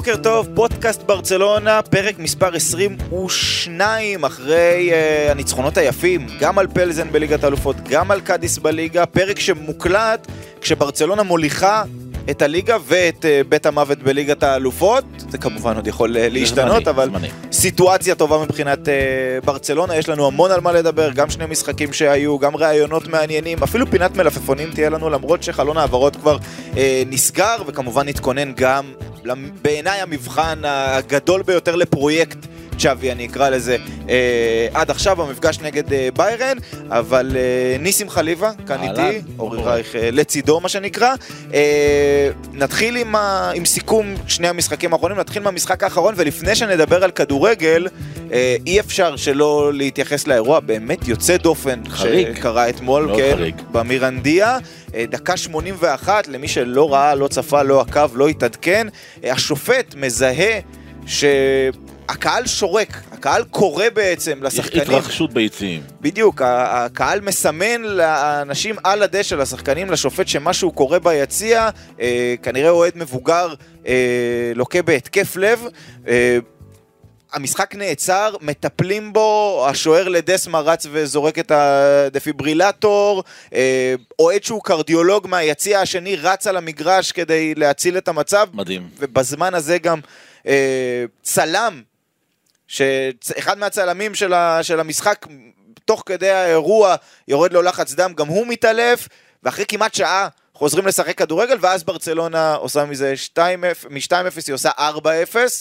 [0.00, 7.44] בוקר טוב, פודקאסט ברצלונה, פרק מספר 22 אחרי uh, הניצחונות היפים, גם על פלזן בליגת
[7.44, 10.26] האלופות, גם על קאדיס בליגה, פרק שמוקלט
[10.60, 11.84] כשברצלונה מוליכה
[12.30, 16.90] את הליגה ואת uh, בית המוות בליגת האלופות, זה כמובן עוד יכול uh, להשתנות, זמני,
[16.90, 17.28] אבל זמני.
[17.52, 18.90] סיטואציה טובה מבחינת uh,
[19.44, 23.90] ברצלונה, יש לנו המון על מה לדבר, גם שני משחקים שהיו, גם ראיונות מעניינים, אפילו
[23.90, 26.36] פינת מלפפונים תהיה לנו, למרות שחלון ההעברות כבר
[26.72, 28.92] uh, נסגר, וכמובן נתכונן גם,
[29.62, 32.38] בעיניי המבחן הגדול ביותר לפרויקט.
[32.80, 33.76] צ'אבי אני אקרא לזה
[34.08, 36.56] אה, עד עכשיו המפגש נגד אה, ביירן
[36.88, 39.62] אבל אה, ניסים חליבה כאן איתי, אורי?
[39.62, 41.14] רייך אה, לצידו מה שנקרא
[41.54, 47.10] אה, נתחיל עם, ה, עם סיכום שני המשחקים האחרונים נתחיל מהמשחק האחרון ולפני שנדבר על
[47.10, 47.88] כדורגל
[48.32, 52.36] אה, אי אפשר שלא להתייחס לאירוע באמת יוצא דופן חריג.
[52.36, 53.54] שקרה אתמול מאוד כן, חריג.
[53.72, 54.58] במירנדיה,
[54.94, 58.86] אה, דקה 81, למי שלא ראה, לא צפה, לא עקב, לא התעדכן,
[59.24, 60.60] אה, השופט מזהה
[62.10, 64.82] שהקהל שורק, הקהל קורא בעצם לשחקנים.
[64.82, 65.82] התרחשות ביציעים.
[66.00, 71.68] בדיוק, הקהל מסמן לאנשים על הדשא, לשחקנים, לשופט, שמשהו קורה ביציע,
[72.00, 73.54] אה, כנראה אוהד מבוגר
[73.86, 75.66] אה, לוקה בהתקף לב.
[76.08, 76.38] אה,
[77.32, 83.22] המשחק נעצר, מטפלים בו, השוער לדסמה רץ וזורק את הדפיברילטור,
[83.54, 88.88] אה, אוהד שהוא קרדיולוג מהיציע השני רץ על המגרש כדי להציל את המצב, מדהים.
[88.98, 90.00] ובזמן הזה גם
[90.46, 91.82] אה, צלם,
[92.70, 95.26] שאחד מהצלמים של, ה, של המשחק,
[95.84, 96.94] תוך כדי האירוע
[97.28, 99.08] יורד לו לחץ דם, גם הוא מתעלף,
[99.42, 103.38] ואחרי כמעט שעה חוזרים לשחק כדורגל, ואז ברצלונה עושה מזה 2-0,
[103.90, 104.12] מ-2-0
[104.46, 104.80] היא עושה 4-0,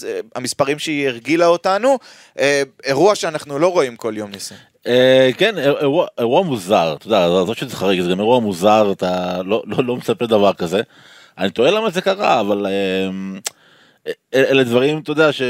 [0.08, 1.98] אה, המספרים שהיא הרגילה אותנו,
[2.40, 4.58] אה, אירוע שאנחנו לא רואים כל יום ניסים.
[4.88, 9.64] אה, כן, אירוע- מוזר, אתה יודע, זה שזה חריג, זה גם אירוע מוזר, אתה לא-
[9.68, 10.81] לא לא מצפה דבר כזה.
[11.38, 12.66] אני תוהה למה זה קרה, אבל
[14.08, 15.42] אל- אלה דברים, אתה יודע, ש-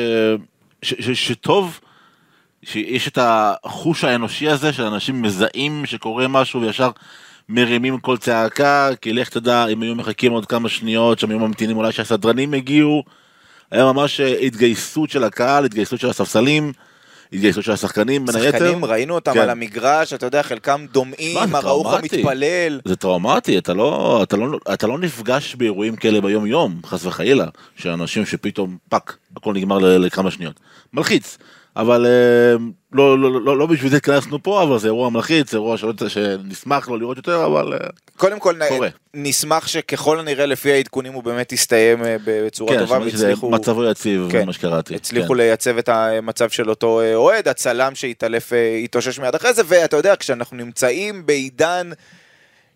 [1.13, 1.79] שטוב
[2.63, 6.91] שיש את החוש האנושי הזה של אנשים מזהים שקורה משהו וישר
[7.49, 11.77] מרימים כל צעקה, כי לך תדע אם היו מחכים עוד כמה שניות, שם היו ממתינים
[11.77, 13.03] אולי שהסדרנים הגיעו.
[13.71, 16.73] היה ממש אה, התגייסות של הקהל, התגייסות של הספסלים,
[17.33, 18.57] התגייסות של השחקנים בין היתר.
[18.57, 19.39] שחקנים, ראינו אותם כן.
[19.39, 21.93] על המגרש, אתה יודע, חלקם דומעים, הראוך.
[21.93, 22.79] המתפלל.
[22.85, 27.45] זה טראומטי, אתה לא, אתה, לא, אתה לא נפגש באירועים כאלה ביום יום, חס וחלילה,
[27.75, 30.59] שאנשים שפתאום fuck, הכל נגמר לכמה שניות.
[30.93, 31.37] מלחיץ,
[31.75, 32.55] אבל אה,
[32.91, 36.89] לא, לא, לא, לא בשביל זה התכנסנו פה, אבל זה אירוע מלחיץ, זה אירוע שנשמח
[36.89, 38.87] לא לראות יותר, אבל אה, קודם כל, קורה.
[39.13, 44.27] נשמח שככל הנראה לפי העדכונים הוא באמת יסתיים אה, בצורה כן, טובה והצליחו מצבו יציב,
[44.31, 44.95] כן, מה שקראתי.
[44.95, 45.37] הצליחו כן.
[45.37, 49.97] לייצב את המצב של אותו אה, אוהד, הצלם שהתעלף אה, התאושש מיד אחרי זה, ואתה
[49.97, 51.89] יודע, כשאנחנו נמצאים בעידן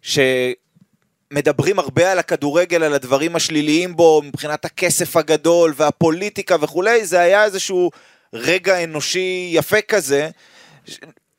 [0.01, 7.45] שמדברים הרבה על הכדורגל, על הדברים השליליים בו, מבחינת הכסף הגדול והפוליטיקה וכולי, זה היה
[7.45, 7.91] איזשהו
[8.33, 10.29] רגע אנושי יפה כזה.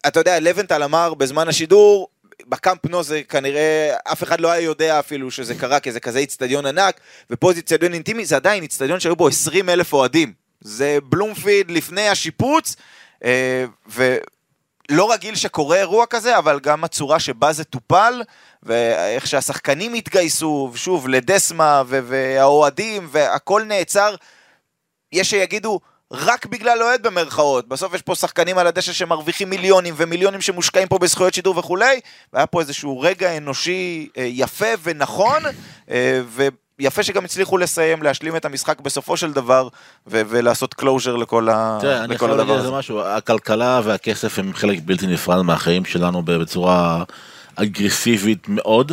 [0.07, 2.09] אתה יודע, לבנטל אמר בזמן השידור,
[2.47, 6.19] בקאמפ נו זה כנראה, אף אחד לא היה יודע אפילו שזה קרה, כי זה כזה
[6.19, 7.01] איצטדיון ענק,
[7.31, 10.33] ופה זה איצטדיון אינטימי, זה עדיין איצטדיון שהיו בו 20 אלף אוהדים.
[10.61, 12.77] זה בלומפילד לפני השיפוץ,
[13.25, 18.23] אה, ולא רגיל שקורה אירוע כזה, אבל גם הצורה שבה זה טופל,
[18.63, 24.15] ואיך שהשחקנים התגייסו, שוב, לדסמה, והאוהדים, והכל נעצר.
[25.13, 25.81] יש שיגידו,
[26.15, 27.69] רק בגלל אוהד במרכאות.
[27.69, 32.01] בסוף יש פה שחקנים על הדשא שמרוויחים מיליונים, ומיליונים שמושקעים פה בזכויות שידור וכולי,
[32.33, 35.43] והיה פה איזשהו רגע אנושי אה, יפה ונכון,
[35.91, 36.21] אה,
[36.79, 39.69] ויפה שגם הצליחו לסיים, להשלים את המשחק בסופו של דבר,
[40.07, 42.77] ו- ולעשות closure לכל, ה- תראה, אני לכל יכול להגיד הדבר על זה הזה.
[42.79, 47.05] משהו, הכלכלה והכסף הם חלק בלתי נפרד מהחיים שלנו בצורה
[47.57, 48.93] אגרסיבית מאוד,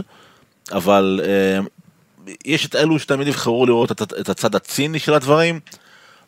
[0.71, 1.59] אבל אה,
[2.45, 5.59] יש את אלו שתמיד יבחרו לראות את, את הצד הציני של הדברים.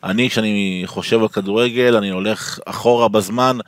[0.04, 3.58] אני, כשאני חושב על כדורגל, אני הולך אחורה בזמן,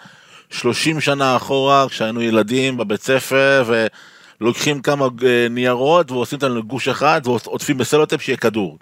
[0.51, 3.65] 30 שנה אחורה, כשהיינו ילדים בבית ספר,
[4.41, 8.79] ולוקחים כמה אה, ניירות ועושים אותם לגוש אחד ועוטפים בסלוטפ שיהיה כדור.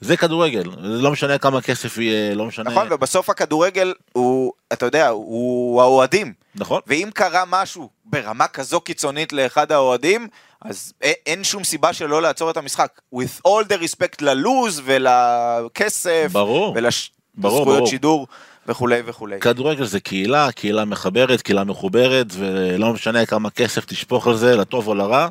[0.00, 2.70] זה כדורגל, זה לא משנה כמה כסף יהיה, לא משנה...
[2.70, 6.32] נכון, ובסוף הכדורגל הוא, אתה יודע, הוא האוהדים.
[6.54, 6.80] נכון.
[6.86, 10.28] ואם קרה משהו ברמה כזו קיצונית לאחד האוהדים,
[10.64, 13.00] אז אין שום סיבה שלא לעצור את המשחק.
[13.14, 16.58] With all the respect ללוז ולכסף, ברור.
[16.58, 17.86] ברור, ולזכויות ברור.
[17.86, 18.26] שידור
[18.66, 19.40] וכולי וכולי.
[19.40, 24.88] כדורגל זה קהילה, קהילה מחברת, קהילה מחוברת, ולא משנה כמה כסף תשפוך על זה, לטוב
[24.88, 25.28] או לרע.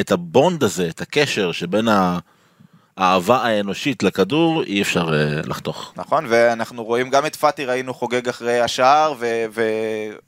[0.00, 1.88] את הבונד הזה, את הקשר שבין
[2.96, 5.92] האהבה האנושית לכדור, אי אפשר אה, לחתוך.
[5.96, 9.44] נכון, ואנחנו רואים גם את פאטי ראינו חוגג אחרי השער, ו-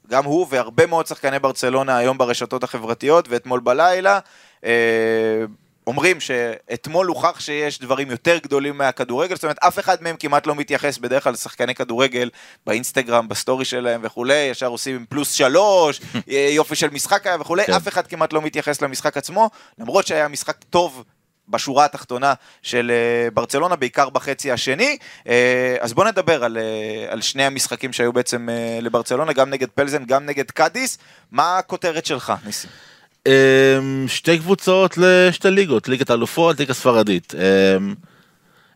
[0.07, 4.19] וגם הוא והרבה מאוד שחקני ברצלונה היום ברשתות החברתיות, ואתמול בלילה.
[4.65, 5.45] אה,
[5.87, 10.55] אומרים שאתמול הוכח שיש דברים יותר גדולים מהכדורגל, זאת אומרת אף אחד מהם כמעט לא
[10.55, 12.29] מתייחס בדרך כלל לשחקני כדורגל
[12.65, 16.01] באינסטגרם, בסטורי שלהם וכולי, ישר עושים עם פלוס שלוש,
[16.57, 17.73] יופי של משחק היה וכולי, כן.
[17.73, 19.49] אף אחד כמעט לא מתייחס למשחק עצמו,
[19.79, 21.03] למרות שהיה משחק טוב
[21.49, 24.97] בשורה התחתונה של אה, ברצלונה, בעיקר בחצי השני.
[25.27, 28.47] אה, אז בואו נדבר על, אה, על שני המשחקים שהיו בעצם
[28.81, 30.97] לברצלונה, גם נגד פלזן, גם נגד קאדיס.
[31.31, 32.69] מה הכותרת שלך, ניסים?
[34.07, 37.33] שתי קבוצות לשתי ליגות, ליגת האלופות, ליגה ספרדית.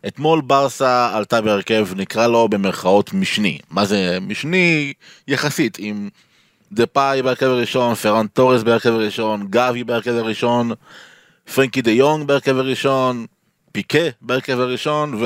[0.07, 3.59] אתמול ברסה עלתה בהרכב, נקרא לו במרכאות משני.
[3.69, 4.93] מה זה משני?
[5.27, 6.09] יחסית, עם
[6.71, 10.71] דה פאי בהרכב הראשון, פרן תורס בהרכב הראשון, גבי בהרכב הראשון,
[11.55, 13.25] פרנקי דה יונג בהרכב הראשון,
[13.71, 15.21] פיקה בהרכב הראשון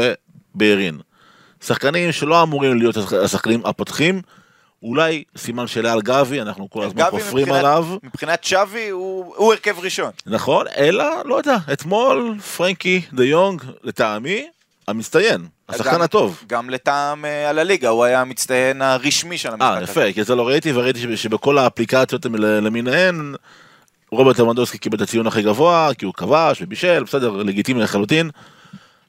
[0.56, 1.00] וביירין.
[1.64, 4.22] שחקנים שלא אמורים להיות השחקנים הפותחים,
[4.84, 7.86] אולי סימן שאלה על גבי, אנחנו כל הזמן חופרים עליו.
[8.04, 10.12] מבחינת שווי הוא, הוא הרכב ראשון.
[10.26, 14.48] נכון, אלא, לא יודע, אתמול פרנקי דה יונג, לטעמי,
[14.88, 16.44] המצטיין, השחקן גם- הטוב.
[16.48, 20.36] גם לטעם אה, על הליגה, הוא היה המצטיין הרשמי של המשחק אה, יפה, כי זה
[20.36, 23.36] לא ראיתי, וראיתי שב- שבכל האפליקציות למיניהן,
[24.12, 28.30] רוברט למנדוסקי קיבל את הציון הכי גבוה, כי הוא כבש ובישל, בסדר, לגיטימי לחלוטין,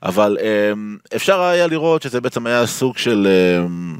[0.02, 3.28] אבל אמ, אפשר היה לראות שזה בעצם היה סוג של...
[3.64, 3.98] אמ,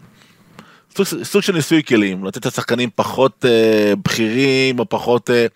[0.97, 5.47] סוג, סוג של ניסוי כלים, לתת לשחקנים פחות אה, בכירים או פחות אה,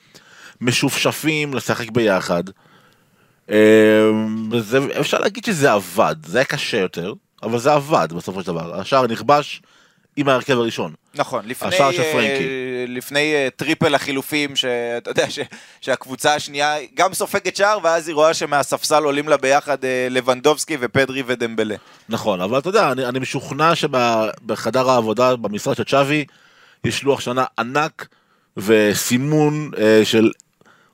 [0.60, 2.44] משופשפים לשחק ביחד.
[3.50, 4.10] אה,
[4.50, 8.80] וזה, אפשר להגיד שזה עבד, זה היה קשה יותר, אבל זה עבד בסופו של דבר.
[8.80, 9.62] השער נכבש
[10.16, 10.92] עם ההרכב הראשון.
[11.14, 12.44] נכון, לפני, השער של אה, פרנקי.
[12.88, 15.38] לפני אה, טריפל החילופים, שאתה יודע ש,
[15.80, 21.22] שהקבוצה השנייה גם סופגת שער, ואז היא רואה שמהספסל עולים לה ביחד אה, לבנדובסקי ופדרי
[21.26, 21.76] ודמבלה.
[22.08, 26.24] נכון, אבל אתה יודע, אני, אני משוכנע שבחדר העבודה במשרד של צ'אבי
[26.84, 28.08] יש לוח שנה ענק
[28.56, 30.30] וסימון אה, של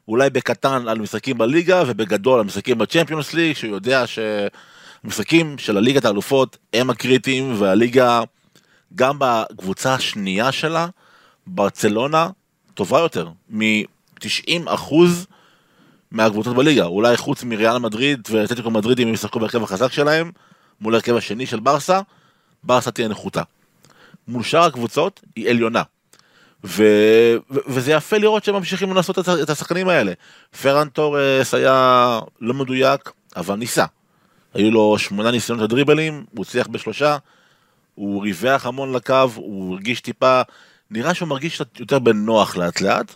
[0.08, 5.76] אולי בקטן על משחקים בליגה ובגדול על משחקים ב Champions League, שהוא יודע שהמשחקים של
[5.76, 8.22] הליגת האלופות הם הקריטיים והליגה
[8.94, 10.86] גם בקבוצה השנייה שלה,
[11.46, 12.28] ברצלונה,
[12.74, 15.26] טובה יותר מ-90 אחוז
[16.10, 20.30] מהקבוצות בליגה, אולי חוץ מריאל מדריד ואתלטיקו מדריד אם הם ישחקו בהרכב החזק שלהם,
[20.80, 22.00] מול ההרכב השני של ברסה,
[22.64, 23.42] ברסה תהיה נחותה.
[24.28, 25.82] מול שאר הקבוצות היא עליונה.
[26.64, 26.84] ו...
[27.50, 27.58] ו...
[27.66, 30.12] וזה יפה לראות שהם ממשיכים לנסות את את השחקנים האלה.
[30.62, 33.84] פרן תורס היה לא מדויק, אבל ניסה.
[34.54, 37.16] היו לו שמונה ניסיונות לדריבלים, הוא הצליח בשלושה,
[37.94, 40.42] הוא ריווח המון לקו, הוא הרגיש טיפה,
[40.90, 43.14] נראה שהוא מרגיש יותר בנוח לאט לאט,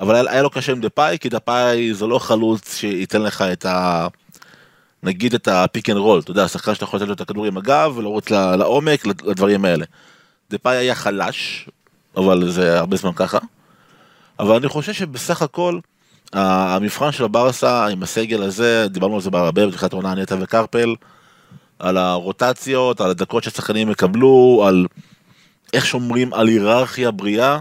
[0.00, 4.06] אבל היה, לו קשה עם דפאי, כי דפאי זה לא חלוץ שייתן לך את ה...
[5.02, 7.46] נגיד את ה pick and roll, אתה יודע, שחקן שאתה יכול לתת לו את הכדור
[7.46, 9.84] עם הגב ולרוץ ל- לעומק, לדברים האלה.
[10.50, 11.68] דפאי היה חלש,
[12.16, 13.38] אבל זה הרבה זמן ככה.
[14.38, 15.78] אבל אני חושב שבסך הכל,
[16.32, 20.94] המבחן של הברסה עם הסגל הזה, דיברנו על זה הרבה בתחילת העונה נטע וקרפל,
[21.78, 24.86] על הרוטציות, על הדקות שהשחקנים יקבלו, על
[25.72, 27.58] איך שומרים על היררכיה בריאה.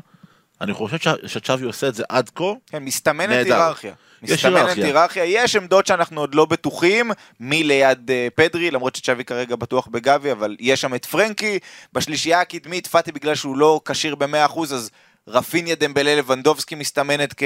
[0.62, 3.46] אני חושב שצ'אבי עושה את זה עד כה, כן, מסתמנת.
[3.46, 3.94] היררכיה.
[4.24, 5.24] יש מסתמנת היררכיה.
[5.25, 10.32] יש עמדות שאנחנו עוד לא בטוחים, מי ליד אה, פדרי, למרות שצ'אבי כרגע בטוח בגבי,
[10.32, 11.60] אבל יש שם את פרנקי.
[11.94, 14.89] בשלישייה הקדמית, פאטי בגלל שהוא לא כשיר ב-100%, אז
[15.27, 17.44] רפיניה דמבלה לבנדובסקי מסתמנת כ-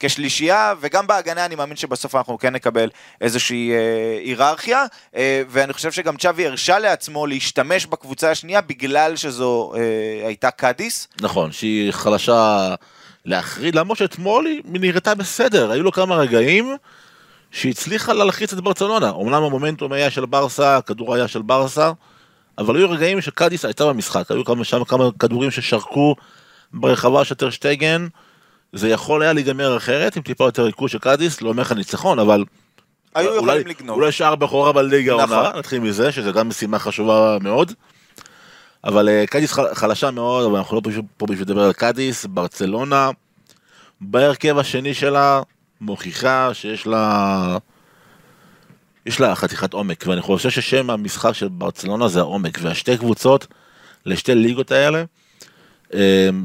[0.00, 2.88] כשלישייה, וגם בהגנה אני מאמין שבסוף אנחנו כן נקבל
[3.20, 4.84] איזושהי אה, היררכיה,
[5.16, 11.08] אה, ואני חושב שגם צ'אבי הרשה לעצמו להשתמש בקבוצה השנייה בגלל שזו אה, הייתה קאדיס.
[11.20, 12.74] נכון, שהיא חלשה
[13.24, 16.76] להחריד, למרות שאתמול היא נראתה בסדר, היו לו כמה רגעים
[17.50, 19.10] שהצליחה להלחיץ את ברצלונה.
[19.10, 21.92] אמנם המומנטום היה של ברסה, הכדור היה של ברסה,
[22.58, 26.16] אבל היו רגעים שקאדיס הייתה במשחק, היו כמה, שם כמה כדורים ששרקו
[26.72, 28.06] ברחבה של טרשטגן,
[28.72, 32.18] זה יכול היה להיגמר אחרת, עם טיפה יותר ריכוז של קאדיס, לא אומר לך ניצחון,
[32.18, 32.44] אבל...
[33.14, 33.96] היו אולי- יכולים לגנוב.
[33.98, 35.32] אולי שער בכורה בליגה נכון.
[35.36, 37.72] העונה, נתחיל מזה, שזה גם משימה חשובה מאוד.
[38.84, 40.82] אבל אה, קאדיס חלשה מאוד, אבל אנחנו לא
[41.16, 43.10] פה בשביל לדבר על קאדיס, ברצלונה,
[44.00, 45.42] בהרכב השני שלה,
[45.80, 47.56] מוכיחה שיש לה...
[49.06, 53.46] יש לה חתיכת עומק, ואני חושב ששם המשחק של ברצלונה זה העומק, והשתי קבוצות,
[54.06, 55.04] לשתי ליגות האלה,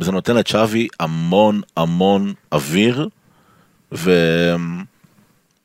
[0.02, 3.10] זה נותן לצ'אבי המון המון אוויר,
[3.92, 4.12] ו...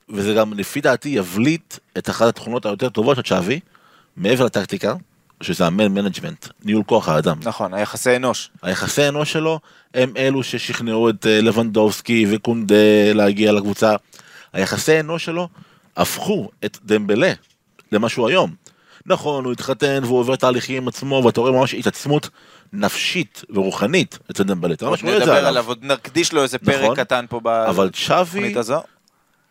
[0.08, 3.60] וזה גם לפי דעתי יבליט את אחת התכונות היותר טובות של צ'אבי,
[4.16, 4.94] מעבר לטקטיקה,
[5.40, 7.36] שזה ה man management, ניהול כוח האדם.
[7.42, 8.50] נכון, היחסי אנוש.
[8.62, 9.60] היחסי אנוש שלו
[9.94, 13.96] הם אלו ששכנעו את אה, לבנדובסקי וקונדה להגיע לקבוצה.
[14.52, 15.48] היחסי אנוש שלו
[15.96, 17.32] הפכו את דמבלה
[17.92, 18.54] למה שהוא היום.
[19.06, 22.28] נכון, הוא התחתן והוא עובר תהליכים עם עצמו, ואתה רואה ממש התעצמות
[22.72, 24.74] נפשית ורוחנית אצל דמבלה.
[24.74, 25.48] אתה ממש רואה את זה עליו.
[25.48, 26.96] עליו, עוד נקדיש לו איזה פרק נכון.
[26.96, 28.82] קטן פה אבל צ'אבי, בתוכנית הזו.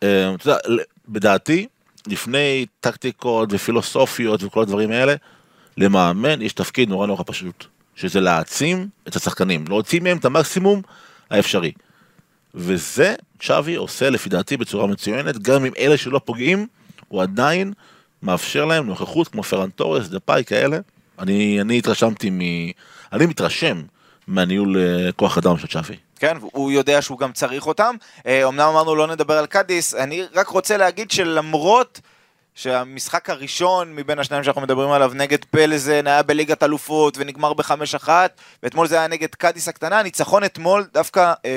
[0.03, 0.59] אה, אתה יודע,
[1.07, 1.67] בדעתי,
[2.07, 5.15] לפני טקטיקות ופילוסופיות וכל הדברים האלה,
[5.77, 7.65] למאמן יש תפקיד נורא נורא פשוט,
[7.95, 10.81] שזה להעצים את השחקנים, להוציא מהם את המקסימום
[11.29, 11.71] האפשרי.
[12.55, 16.67] וזה צ'אבי עושה לפי דעתי בצורה מצוינת, גם עם אלה שלא פוגעים,
[17.07, 17.73] הוא עדיין
[18.23, 20.77] מאפשר להם נוכחות כמו פרן תורס, דפאי כאלה.
[21.19, 22.39] אני, אני התרשמתי מ...
[23.13, 23.81] אני מתרשם
[24.27, 25.95] מהניהול אה, כוח אדם של צ'אבי.
[26.19, 27.95] כן, הוא יודע שהוא גם צריך אותם.
[28.25, 32.01] אה, אמנם אמרנו לא נדבר על קאדיס, אני רק רוצה להגיד שלמרות
[32.55, 38.41] שהמשחק הראשון מבין השניים שאנחנו מדברים עליו נגד פלזן היה בליגת אלופות ונגמר בחמש אחת,
[38.63, 41.51] ואתמול זה היה נגד קאדיס הקטנה, הניצחון אתמול דווקא אה,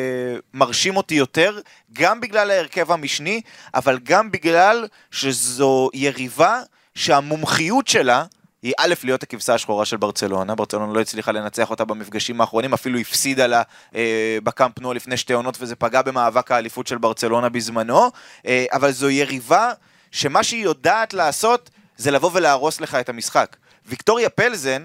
[0.54, 1.60] מרשים אותי יותר,
[1.92, 3.40] גם בגלל ההרכב המשני,
[3.74, 6.60] אבל גם בגלל שזו יריבה
[6.94, 8.24] שהמומחיות שלה
[8.62, 12.98] היא א', להיות הכבשה השחורה של ברצלונה, ברצלונה לא הצליחה לנצח אותה במפגשים האחרונים, אפילו
[12.98, 13.62] הפסידה לה
[13.94, 18.10] אה, בקאמפ נו לפני שתי עונות, וזה פגע במאבק האליפות של ברצלונה בזמנו,
[18.46, 19.72] אה, אבל זו יריבה
[20.14, 23.56] שמה שהיא יודעת לעשות, זה לבוא ולהרוס לך את המשחק.
[23.86, 24.82] ויקטוריה פלזן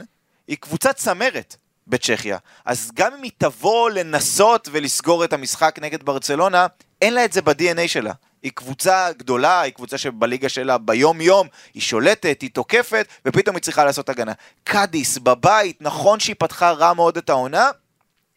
[0.48, 1.56] היא קבוצת צמרת.
[1.88, 2.38] בצ'כיה.
[2.66, 6.68] אז גם אם היא תבוא לנסות ולסגור את המשחק נגד ברצלונה,
[7.02, 8.14] אין לה את זה ב-DNA שלה.
[8.44, 13.62] היא קבוצה גדולה, היא קבוצה שבליגה שלה ביום יום היא שולטת, היא תוקפת, ופתאום היא
[13.62, 14.34] צריכה לעשות הגנה.
[14.64, 17.70] קאדיס בבית, נכון שהיא פתחה רע מאוד את העונה,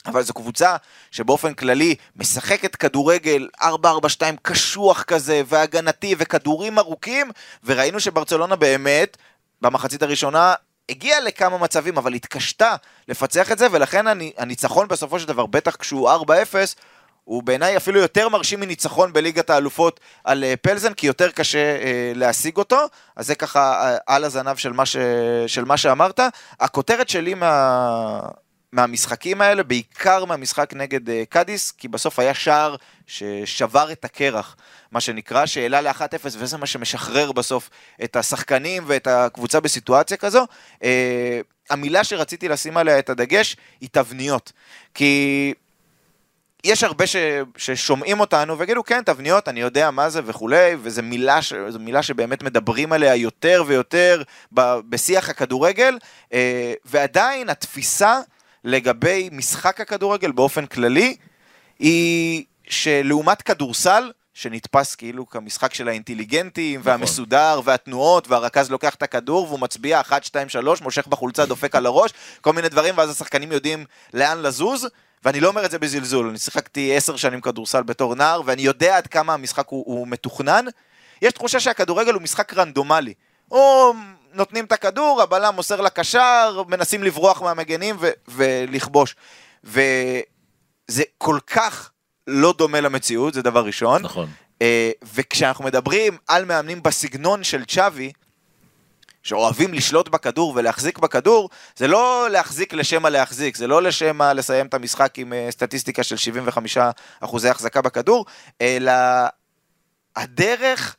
[0.07, 0.77] אבל זו קבוצה
[1.11, 3.65] שבאופן כללי משחקת כדורגל 4-4-2
[4.43, 7.31] קשוח כזה, והגנתי, וכדורים ארוכים,
[7.65, 9.17] וראינו שברצלונה באמת,
[9.63, 10.55] במחצית הראשונה,
[10.89, 12.77] הגיעה לכמה מצבים, אבל התקשתה
[13.09, 14.05] לפצח את זה, ולכן
[14.39, 16.33] הניצחון בסופו של דבר, בטח כשהוא 4-0,
[17.25, 22.13] הוא בעיניי אפילו יותר מרשים מניצחון בליגת האלופות על אה, פלזן, כי יותר קשה אה,
[22.15, 22.79] להשיג אותו,
[23.17, 24.97] אז זה ככה אה, על הזנב של מה, ש,
[25.47, 26.21] של מה שאמרת.
[26.61, 28.21] הכותרת שלי מה,
[28.73, 32.77] מהמשחקים האלה, בעיקר מהמשחק נגד אה, קאדיס, כי בסוף היה שער
[33.07, 34.57] ששבר את הקרח,
[34.93, 37.71] מה שנקרא, שהעלה ל-1-0, וזה מה שמשחרר בסוף
[38.05, 40.47] את השחקנים ואת הקבוצה בסיטואציה כזו.
[40.83, 44.53] אה, המילה שרציתי לשים עליה את הדגש היא תבניות,
[44.95, 45.55] כי...
[46.65, 47.17] יש הרבה ש,
[47.57, 52.43] ששומעים אותנו ויגידו כן תבניות אני יודע מה זה וכולי וזו מילה, ש, מילה שבאמת
[52.43, 54.23] מדברים עליה יותר ויותר
[54.55, 55.99] ב, בשיח הכדורגל
[56.33, 58.21] אה, ועדיין התפיסה
[58.65, 61.17] לגבי משחק הכדורגל באופן כללי
[61.79, 66.93] היא שלעומת כדורסל שנתפס כאילו כמשחק של האינטליגנטים נכון.
[66.93, 71.87] והמסודר והתנועות והרכז לוקח את הכדור והוא מצביע 1, 2, 3 מושך בחולצה דופק על
[71.87, 74.89] הראש כל מיני דברים ואז השחקנים יודעים לאן לזוז
[75.25, 78.97] ואני לא אומר את זה בזלזול, אני שיחקתי עשר שנים כדורסל בתור נער, ואני יודע
[78.97, 80.65] עד כמה המשחק הוא, הוא מתוכנן.
[81.23, 83.15] יש תחושה שהכדורגל הוא משחק רנדומלי.
[83.51, 83.93] או
[84.33, 89.17] נותנים את הכדור, הבלם מוסר לקשר, מנסים לברוח מהמגנים ו- ולכבוש.
[89.65, 91.91] וזה כל כך
[92.27, 94.03] לא דומה למציאות, זה דבר ראשון.
[94.03, 94.29] נכון.
[94.63, 98.13] אה, וכשאנחנו מדברים על מאמנים בסגנון של צ'אבי,
[99.23, 104.75] שאוהבים לשלוט בכדור ולהחזיק בכדור, זה לא להחזיק לשם הלהחזיק, זה לא לשם לסיים את
[104.75, 106.79] המשחק עם אה, סטטיסטיקה של 75
[107.21, 108.27] אחוזי החזקה בכדור,
[108.61, 108.93] אלא
[110.17, 110.97] הדרך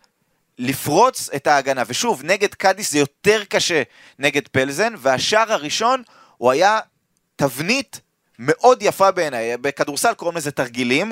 [0.60, 1.84] לפרוץ את ההגנה.
[1.88, 3.84] ושוב, נגד קאדיס זה יותר קשה
[4.20, 6.04] נגד פלזן, והשער הראשון
[6.38, 6.80] הוא היה
[7.36, 8.02] תבנית
[8.40, 9.58] מאוד יפה בעיניי.
[9.58, 11.12] בכדורסל קוראים לזה תרגילים.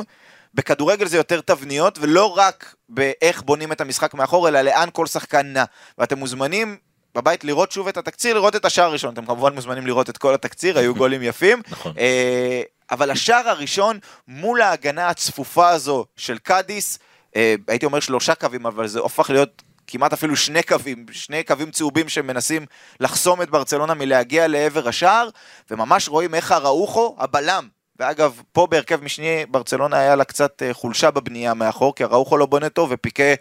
[0.53, 5.53] בכדורגל זה יותר תבניות, ולא רק באיך בונים את המשחק מאחור, אלא לאן כל שחקן
[5.53, 5.63] נע.
[5.97, 6.77] ואתם מוזמנים
[7.15, 9.13] בבית לראות שוב את התקציר, לראות את השער הראשון.
[9.13, 11.61] אתם כמובן מוזמנים לראות את כל התקציר, היו גולים יפים.
[11.69, 11.93] נכון.
[11.97, 16.99] אה, אבל השער הראשון מול ההגנה הצפופה הזו של קאדיס,
[17.67, 22.09] הייתי אומר שלושה קווים, אבל זה הפך להיות כמעט אפילו שני קווים, שני קווים צהובים
[22.09, 22.65] שמנסים
[22.99, 25.29] לחסום את ברצלונה מלהגיע לעבר השער,
[25.71, 27.67] וממש רואים איך הראוכו, הבלם,
[27.99, 32.45] ואגב, פה בהרכב משני ברצלונה היה לה קצת אה, חולשה בבנייה מאחור, כי הראוכו לא
[32.45, 33.33] בונה טוב ופיקה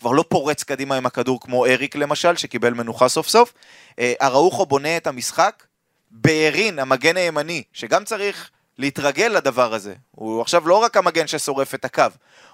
[0.00, 3.52] כבר לא פורץ קדימה עם הכדור כמו אריק למשל, שקיבל מנוחה סוף סוף.
[3.98, 5.62] הראוכו בונה את המשחק,
[6.10, 9.94] בארין, המגן הימני, שגם צריך להתרגל לדבר הזה.
[10.10, 12.04] הוא עכשיו לא רק המגן ששורף את הקו,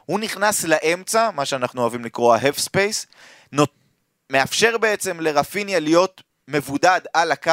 [0.05, 3.07] הוא נכנס לאמצע, מה שאנחנו אוהבים לקרוא ה-half space,
[3.53, 3.71] נות...
[4.33, 7.53] מאפשר בעצם לרפיניה להיות מבודד על הקו,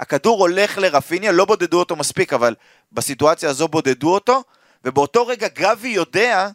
[0.00, 2.54] הכדור הולך לרפיניה, לא בודדו אותו מספיק, אבל
[2.92, 4.42] בסיטואציה הזו בודדו אותו,
[4.84, 6.48] ובאותו רגע גבי יודע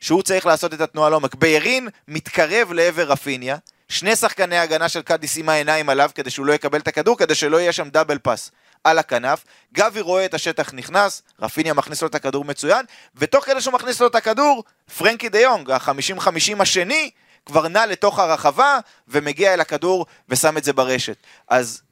[0.00, 1.34] שהוא צריך לעשות את התנועה לעומק.
[1.34, 3.56] ביירין מתקרב לעבר רפיניה,
[3.88, 7.34] שני שחקני הגנה של קאדיס עם העיניים עליו כדי שהוא לא יקבל את הכדור, כדי
[7.34, 8.50] שלא יהיה שם double pass
[8.84, 9.44] על הכנף.
[9.74, 12.84] גבי רואה את השטח נכנס, רפיניה מכניס לו את הכדור מצוין,
[13.16, 14.64] ותוך כדי שהוא מכניס לו את הכדור,
[14.98, 17.10] פרנקי דה יונג, ה-50-50 השני,
[17.46, 21.16] כבר נע לתוך הרחבה ומגיע אל הכדור ושם את זה ברשת.
[21.48, 21.82] אז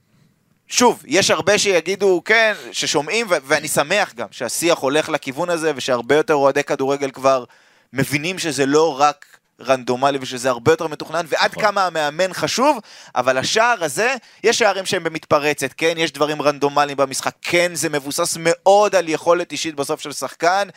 [0.68, 6.34] שוב, יש הרבה שיגידו, כן, ששומעים, ואני שמח גם שהשיח הולך לכיוון הזה, ושהרבה יותר
[6.34, 7.44] אוהדי כדורגל כבר
[7.92, 11.62] מבינים שזה לא רק רנדומלי ושזה הרבה יותר מתוכנן, ועד נכון.
[11.62, 12.78] כמה המאמן חשוב,
[13.14, 18.36] אבל השער הזה, יש שערים שהם במתפרצת, כן, יש דברים רנדומליים במשחק, כן, זה מבוסס
[18.40, 20.68] מאוד על יכולת אישית בסוף של שחקן.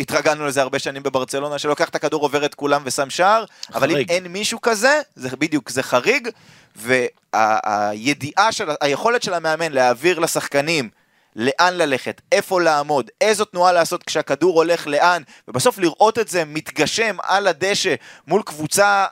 [0.00, 3.94] התרגלנו לזה הרבה שנים בברצלונה, שלוקח את הכדור, עובר את כולם ושם שער, אבל אם
[3.94, 4.10] חריג.
[4.10, 6.28] אין מישהו כזה, זה בדיוק, זה חריג,
[6.76, 10.88] והידיעה של, היכולת של המאמן להעביר לשחקנים
[11.36, 17.16] לאן ללכת, איפה לעמוד, איזו תנועה לעשות כשהכדור הולך לאן, ובסוף לראות את זה מתגשם
[17.22, 17.94] על הדשא
[18.26, 19.06] מול קבוצה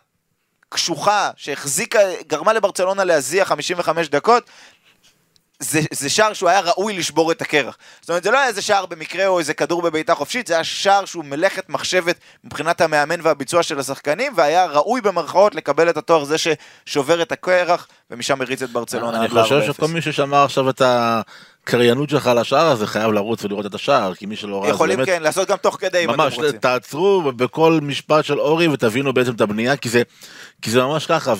[0.68, 4.50] קשוחה שהחזיקה, גרמה לברצלונה להזיע 55 דקות,
[5.60, 7.78] זה, זה שער שהוא היה ראוי לשבור את הקרח.
[8.00, 10.64] זאת אומרת, זה לא היה איזה שער במקרה או איזה כדור בבעיטה חופשית, זה היה
[10.64, 16.24] שער שהוא מלאכת מחשבת מבחינת המאמן והביצוע של השחקנים, והיה ראוי במרכאות לקבל את התואר
[16.24, 19.42] זה ששובר את הקרח, ומשם הריץ את ברצלונה אני עד ל-4-0.
[19.42, 20.82] חושב שכל מי ששמע עכשיו את
[21.64, 24.96] הקריינות שלך על השער הזה חייב לרוץ ולראות את השער, כי מי שלא ראה יכולים
[24.96, 25.08] באמת...
[25.08, 26.60] כן, לעשות גם תוך כדי אם ממש, אתם רוצים.
[26.60, 30.02] תעצרו בכל משפט של אורי ותבינו בעצם את הבנייה, כי זה,
[30.62, 31.34] כי זה ממש ככה,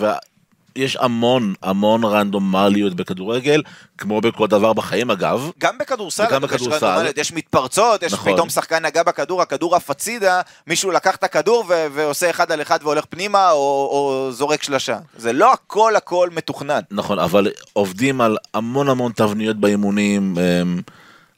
[0.76, 3.62] ויש המון המון רנדומליות בכדורגל,
[3.98, 5.50] כמו בכל דבר בחיים אגב.
[5.58, 6.86] גם בכדורסל, וגם אגב, יש בכדורסל.
[6.86, 8.32] רנדומליות, יש מתפרצות, יש נכון.
[8.32, 12.62] פתאום שחקן נגע בכדור, הכדור עף הצידה, מישהו לקח את הכדור ו- ועושה אחד על
[12.62, 13.56] אחד והולך פנימה, או,
[13.92, 14.98] או זורק שלשה.
[15.16, 16.80] זה לא הכל הכל מתוכנן.
[16.90, 20.38] נכון, אבל עובדים על המון המון תבניות באימונים.
[20.38, 20.80] אמ,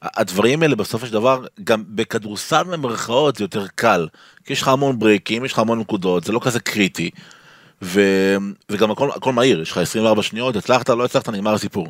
[0.03, 4.07] הדברים האלה בסופו של דבר, גם בכדורסל במרכאות זה יותר קל.
[4.45, 7.09] כי יש לך המון ברייקים, יש לך המון נקודות, זה לא כזה קריטי.
[7.81, 8.01] ו...
[8.69, 11.87] וגם הכל, הכל מהיר, יש לך 24 שניות, הצלחת, לא הצלחת, נגמר הסיפור.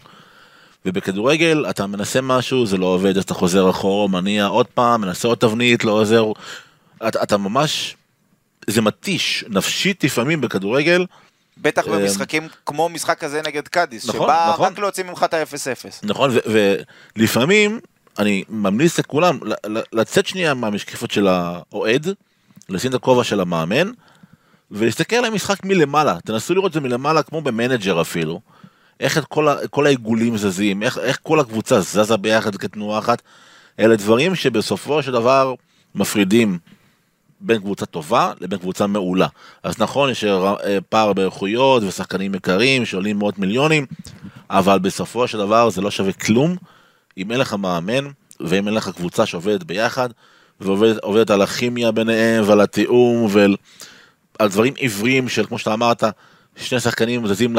[0.85, 5.27] ובכדורגל אתה מנסה משהו, זה לא עובד, אז אתה חוזר אחורה, מניע עוד פעם, מנסה
[5.27, 6.25] עוד תבנית, לא עוזר.
[7.07, 7.95] אתה, אתה ממש,
[8.67, 11.05] זה מתיש נפשית לפעמים בכדורגל.
[11.57, 14.65] בטח אמ, במשחקים כמו משחק כזה נגד קאדיס, נכון, שבא נכון.
[14.65, 15.85] רק להוציא ממך את ה-0-0.
[16.03, 16.31] נכון,
[17.15, 17.79] ולפעמים
[18.19, 19.39] אני ממליץ לכולם
[19.93, 22.07] לצאת שנייה מהמשקפת של האוהד,
[22.69, 23.91] לשים את הכובע של המאמן,
[24.73, 26.17] ולהסתכל על המשחק מלמעלה.
[26.25, 28.41] תנסו לראות את זה מלמעלה כמו במנג'ר אפילו.
[28.99, 33.21] איך את כל, ה- כל העיגולים זזים, איך, איך כל הקבוצה זזה ביחד כתנועה אחת.
[33.79, 35.53] אלה דברים שבסופו של דבר
[35.95, 36.57] מפרידים
[37.41, 39.27] בין קבוצה טובה לבין קבוצה מעולה.
[39.63, 43.85] אז נכון, יש אה, פער באיכויות ושחקנים יקרים שעולים מאות מיליונים,
[44.49, 46.55] אבל בסופו של דבר זה לא שווה כלום
[47.17, 48.05] אם אין לך מאמן
[48.39, 50.09] ואם אין לך קבוצה שעובדת ביחד
[50.59, 53.55] ועובדת עובדת על הכימיה ביניהם ועל התיאום ועל
[54.39, 56.03] על דברים עיוורים של כמו שאתה אמרת,
[56.55, 57.55] שני שחקנים זזים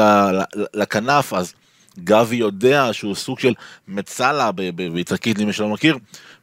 [0.73, 1.53] לכנף, אז
[2.03, 3.53] גבי יודע שהוא סוג של
[3.87, 5.97] מצלה ב- ב- באיטלקית למי שלא מכיר,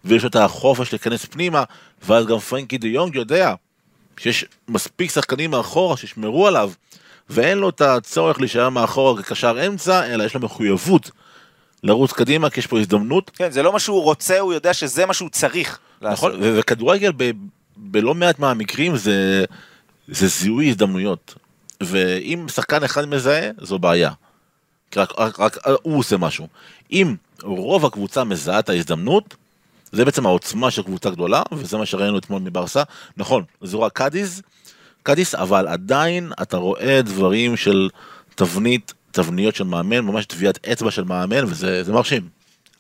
[0.05, 1.65] ויש לו את החופש להיכנס פנימה,
[2.07, 3.55] ואז גם פרנקי דה יונג יודע
[4.17, 6.73] שיש מספיק שחקנים מאחורה שישמרו עליו,
[7.31, 11.11] ואין לו את הצורך להישאר מאחורה כקשר אמצע, אלא יש לו מחויבות
[11.85, 13.31] לרוץ קדימה, כי יש פה הזדמנות.
[13.35, 16.33] כן, זה לא מה שהוא רוצה, הוא יודע שזה מה שהוא צריך לעשות.
[16.35, 17.31] נכון, וכדורגל ב-
[17.77, 19.45] בלא מעט מהמקרים זה,
[20.09, 21.35] זה זיהוי הזדמנויות.
[21.83, 24.11] ואם שחקן אחד מזהה, זו בעיה.
[24.97, 26.49] רק, רק, רק הוא עושה משהו.
[26.93, 29.35] אם רוב הקבוצה מזהה את ההזדמנות,
[29.93, 32.83] זה בעצם העוצמה של קבוצה גדולה, וזה מה שראינו אתמול מברסה.
[33.17, 34.43] נכון, זו רק קאדיס,
[35.03, 37.89] קאדיס, אבל עדיין אתה רואה דברים של
[38.35, 42.29] תבנית, תבניות של מאמן, ממש טביעת אצבע של מאמן, וזה זה מרשים.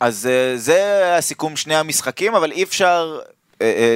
[0.01, 3.19] אז אה, זה הסיכום שני המשחקים, אבל אי אפשר
[3.63, 3.95] אה, אה,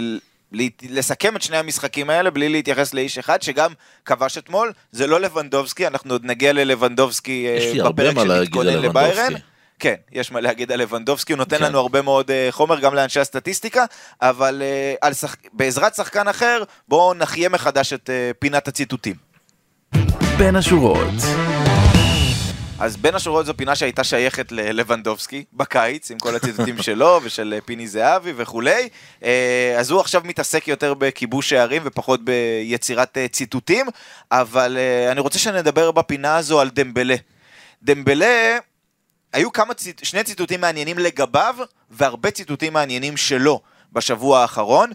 [0.82, 3.72] לסכם את שני המשחקים האלה בלי להתייחס לאיש אחד שגם
[4.04, 9.32] כבש אתמול, זה לא לבנדובסקי, אנחנו עוד נגיע ללבנדובסקי אה, בפרק על לביירן.
[9.78, 11.64] כן, יש מה להגיד על לבנדובסקי, הוא נותן כן.
[11.64, 13.84] לנו הרבה מאוד אה, חומר גם לאנשי הסטטיסטיקה,
[14.22, 14.62] אבל
[15.00, 15.36] על שח...
[15.52, 19.14] בעזרת שחקן אחר, בואו נחיה מחדש את פינת הציטוטים.
[20.38, 21.14] בין השורות.
[22.78, 27.60] אז בין השורות זו פינה שהייתה שייכת ללבנדובסקי בקיץ, עם כל הציטוטים שלו ושל אה,
[27.60, 28.88] פיני זהבי וכולי.
[29.24, 33.86] אה, אז הוא עכשיו מתעסק יותר בכיבוש שערים ופחות ביצירת אה, ציטוטים,
[34.32, 34.78] אבל
[35.12, 37.14] אני רוצה שנדבר בפינה הזו על דמבלה.
[37.82, 38.58] דמבלה,
[39.32, 40.04] היו כמה, ציט...
[40.04, 41.54] שני ציטוטים מעניינים לגביו,
[41.90, 43.60] והרבה ציטוטים מעניינים שלו.
[43.92, 44.90] בשבוע האחרון,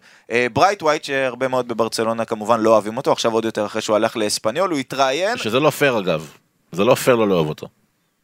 [0.53, 4.71] ברייתווייט שהרבה מאוד בברצלונה כמובן לא אוהבים אותו, עכשיו עוד יותר אחרי שהוא הלך לאספניול,
[4.71, 6.31] הוא התראיין, שזה לא פייר אגב.
[6.71, 7.67] זה לא פייר לא לאהוב אותו.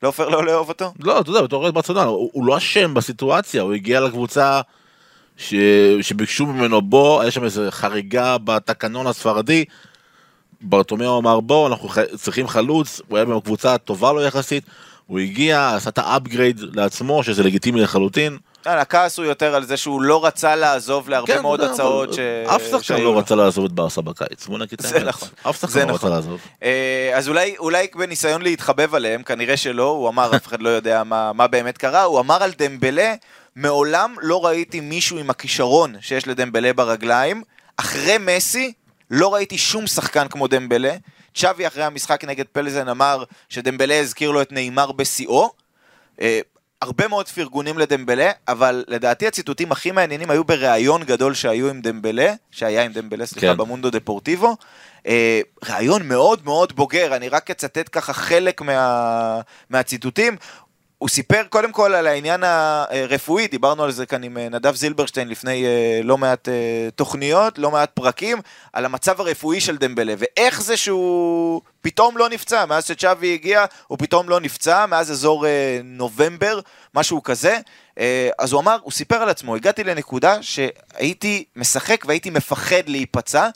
[0.04, 0.94] לא פייר לא לאהוב אותו?
[1.00, 4.62] לא, אתה יודע, בתור אוהד ברצלונה, הוא, הוא לא אשם בסיטואציה, הוא הגיע לקבוצה
[5.38, 5.54] ש...
[6.02, 9.66] שביקשו ממנו בוא, היה שם איזו חריגה בתקנון הספרדי,
[10.62, 14.64] ברטומיאו אמר בוא אנחנו צריכים חלוץ, הוא היה בקבוצה טובה לו יחסית,
[15.08, 18.38] הוא הגיע, עשה את ה upgrade לעצמו, שזה לגיטימי לחלוטין.
[18.68, 22.20] יאללה, הכעס הוא יותר על זה שהוא לא רצה לעזוב להרבה כן, מאוד הצעות ש...
[22.20, 23.18] אף שחקן לא.
[23.18, 25.08] רצה לעזוב את ברסה בקיץ, בוא נגיד את זה האמת.
[25.08, 25.30] נכון.
[25.50, 25.96] אף שחקן לא נכון.
[25.96, 26.40] רצה לעזוב.
[26.64, 31.04] אה, אז אולי, אולי בניסיון להתחבב עליהם, כנראה שלא, הוא אמר, אף אחד לא יודע
[31.04, 33.16] מה, מה באמת קרה, הוא אמר על דמבלה,
[33.56, 37.44] מעולם לא ראיתי מישהו עם הכישרון שיש לדמבלה ברגליים,
[37.78, 38.74] אחרי מסי,
[39.12, 40.96] לא ראיתי שום שחקן כמו דמבלה.
[41.36, 45.50] צ'אבי אחרי המשחק נגד פלזן אמר שדמבלה הזכיר לו את נאמר בשיאו.
[46.82, 52.34] הרבה מאוד פרגונים לדמבלה, אבל לדעתי הציטוטים הכי מעניינים היו בריאיון גדול שהיו עם דמבלה,
[52.52, 53.58] שהיה עם דמבלה, סליחה, כן.
[53.58, 54.56] במונדו דפורטיבו.
[55.08, 60.36] אה, ראיון מאוד מאוד בוגר, אני רק אצטט ככה חלק מה, מהציטוטים.
[60.98, 65.30] הוא סיפר קודם כל על העניין הרפואי, דיברנו על זה כאן עם אה, נדב זילברשטיין
[65.30, 68.38] לפני אה, לא מעט אה, תוכניות, לא מעט פרקים,
[68.74, 73.98] על המצב הרפואי של דמבלה, ואיך זה שהוא פתאום לא נפצע, מאז שצ'אבי הגיע הוא
[73.98, 75.46] פתאום לא נפצע, מאז אזור
[75.84, 76.60] נובמבר,
[76.94, 77.60] משהו כזה.
[78.40, 83.50] אז הוא אמר, הוא סיפר על עצמו, הגעתי לנקודה שהייתי משחק והייתי מפחד להיפצע,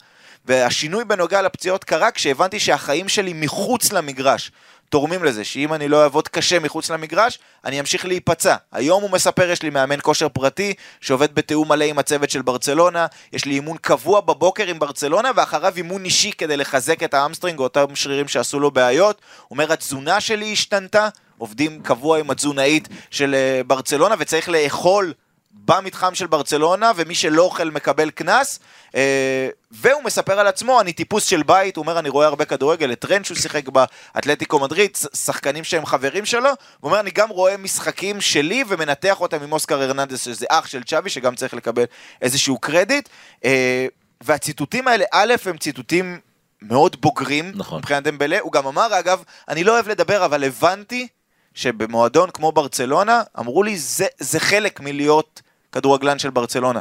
[0.44, 4.52] והשינוי בנוגע לפציעות קרה כשהבנתי שהחיים שלי מחוץ למגרש
[4.92, 8.56] תורמים לזה, שאם אני לא אעבוד קשה מחוץ למגרש, אני אמשיך להיפצע.
[8.72, 13.06] היום הוא מספר, יש לי מאמן כושר פרטי, שעובד בתיאום מלא עם הצוות של ברצלונה,
[13.32, 17.58] יש לי אימון קבוע בבוקר עם ברצלונה, ואחריו אימון אישי כדי לחזק את ה hamstring,
[17.58, 19.20] או אותם שרירים שעשו לו בעיות.
[19.48, 25.12] הוא אומר, התזונה שלי השתנתה, עובדים קבוע עם התזונאית של אה, ברצלונה, וצריך לאכול
[25.54, 28.58] במתחם של ברצלונה, ומי שלא אוכל מקבל קנס.
[28.94, 32.92] אה, והוא מספר על עצמו, אני טיפוס של בית, הוא אומר, אני רואה הרבה כדורגל,
[32.92, 37.56] את רן שהוא שיחק באתלטיקו מדריד, שחקנים שהם חברים שלו, הוא אומר, אני גם רואה
[37.56, 41.84] משחקים שלי ומנתח אותם עם אוסקר הרננדס, שזה אח של צ'אבי, שגם צריך לקבל
[42.22, 43.08] איזשהו קרדיט.
[43.44, 43.86] אה,
[44.20, 46.20] והציטוטים האלה, א', הם ציטוטים
[46.62, 47.78] מאוד בוגרים, נכון.
[47.78, 51.08] מבחינת דמבלה, הוא גם אמר, אגב, אני לא אוהב לדבר, אבל הבנתי
[51.54, 56.80] שבמועדון כמו ברצלונה, אמרו לי, זה, זה חלק מלהיות כדורגלן של ברצלונה.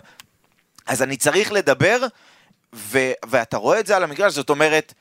[0.88, 2.00] אז אני צריך לדבר,
[2.76, 4.94] ו- ואתה רואה את זה על המגרש, זאת אומרת,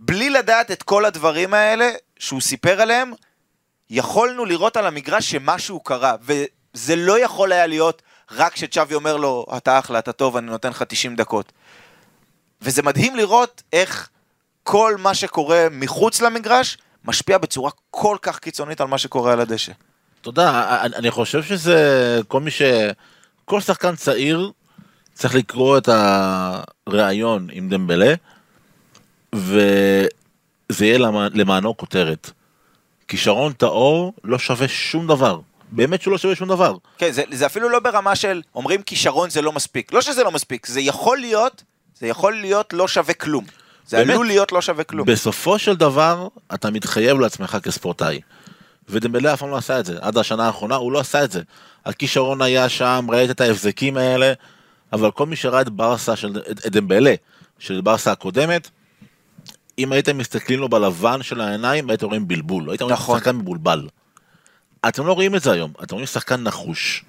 [0.00, 3.12] בלי לדעת את כל הדברים האלה שהוא סיפר עליהם,
[3.90, 9.46] יכולנו לראות על המגרש שמשהו קרה, וזה לא יכול היה להיות רק שצ'אבי אומר לו,
[9.56, 11.52] אתה אחלה, אתה טוב, אני נותן לך 90 דקות.
[12.62, 14.08] וזה מדהים לראות איך
[14.62, 19.72] כל מה שקורה מחוץ למגרש משפיע בצורה כל כך קיצונית על מה שקורה על הדשא.
[20.20, 22.62] אתה יודע, אני חושב שזה כל מי ש...
[23.44, 24.52] כל שחקן צעיר
[25.14, 25.88] צריך לקרוא את
[26.86, 28.14] הראיון עם דמבלה,
[29.34, 30.06] וזה
[30.86, 32.30] יהיה למע- למענו כותרת.
[33.08, 35.40] כישרון טהור לא שווה שום דבר.
[35.70, 36.76] באמת שהוא לא שווה שום דבר.
[36.98, 39.92] כן, זה, זה אפילו לא ברמה של אומרים כישרון זה לא מספיק.
[39.92, 41.62] לא שזה לא מספיק, זה יכול להיות,
[41.98, 43.44] זה יכול להיות לא שווה כלום.
[43.86, 44.10] זה באמת?
[44.10, 45.06] עלול להיות לא שווה כלום.
[45.06, 48.20] בסופו של דבר, אתה מתחייב לעצמך כספורטאי.
[48.88, 49.98] ודמבלה אף פעם לא עשה את זה.
[50.00, 51.42] עד השנה האחרונה הוא לא עשה את זה.
[51.84, 54.32] הכישרון היה שם, ראית את ההבזקים האלה,
[54.92, 57.14] אבל כל מי שראה את ברסה, של, את, דמבלה,
[57.58, 58.70] של ברסה הקודמת,
[59.78, 62.70] אם הייתם מסתכלים לו בלבן של העיניים, הייתם רואים בלבול.
[62.70, 63.18] הייתם רואים נכון.
[63.18, 63.88] שחקן מבולבל.
[64.88, 67.04] אתם לא רואים את זה היום, אתם רואים שחקן נחוש.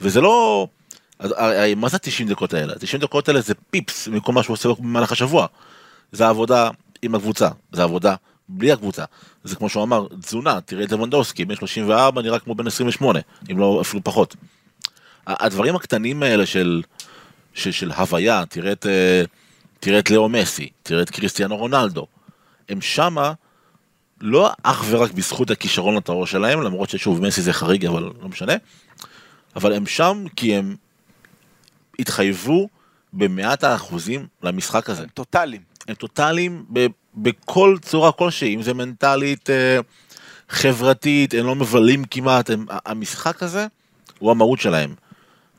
[0.00, 0.66] וזה לא...
[1.76, 2.72] מה זה ה-90 דקות האלה?
[2.72, 5.46] ה-90 דקות האלה זה פיפס מכל מה שהוא עושה במהלך השבוע.
[6.14, 6.70] זה העבודה
[7.02, 8.14] עם הקבוצה, זה העבודה
[8.48, 9.04] בלי הקבוצה.
[9.44, 13.58] זה כמו שהוא אמר, תזונה, תראה את לבנדובסקי, בן 34 נראה כמו בן 28, אם
[13.58, 14.36] לא אפילו פחות.
[15.26, 16.82] הדברים הקטנים האלה של,
[17.54, 19.22] של, של הוויה, תראה את, אה,
[19.80, 22.06] תראה את לאו מסי, תראה את קריסטיאנו רונלדו,
[22.68, 23.32] הם שמה
[24.20, 28.52] לא אך ורק בזכות הכישרון הטהור שלהם, למרות ששוב מסי זה חריג אבל לא משנה,
[29.56, 30.76] אבל הם שם כי הם
[31.98, 32.68] התחייבו
[33.12, 35.06] במאת האחוזים למשחק הזה.
[35.14, 35.73] טוטאליים.
[35.88, 39.78] הם טוטאליים ב- בכל צורה כלשהי, אם זה מנטלית, אה,
[40.48, 43.66] חברתית, הם לא מבלים כמעט, הם, המשחק הזה
[44.18, 44.94] הוא המהות שלהם.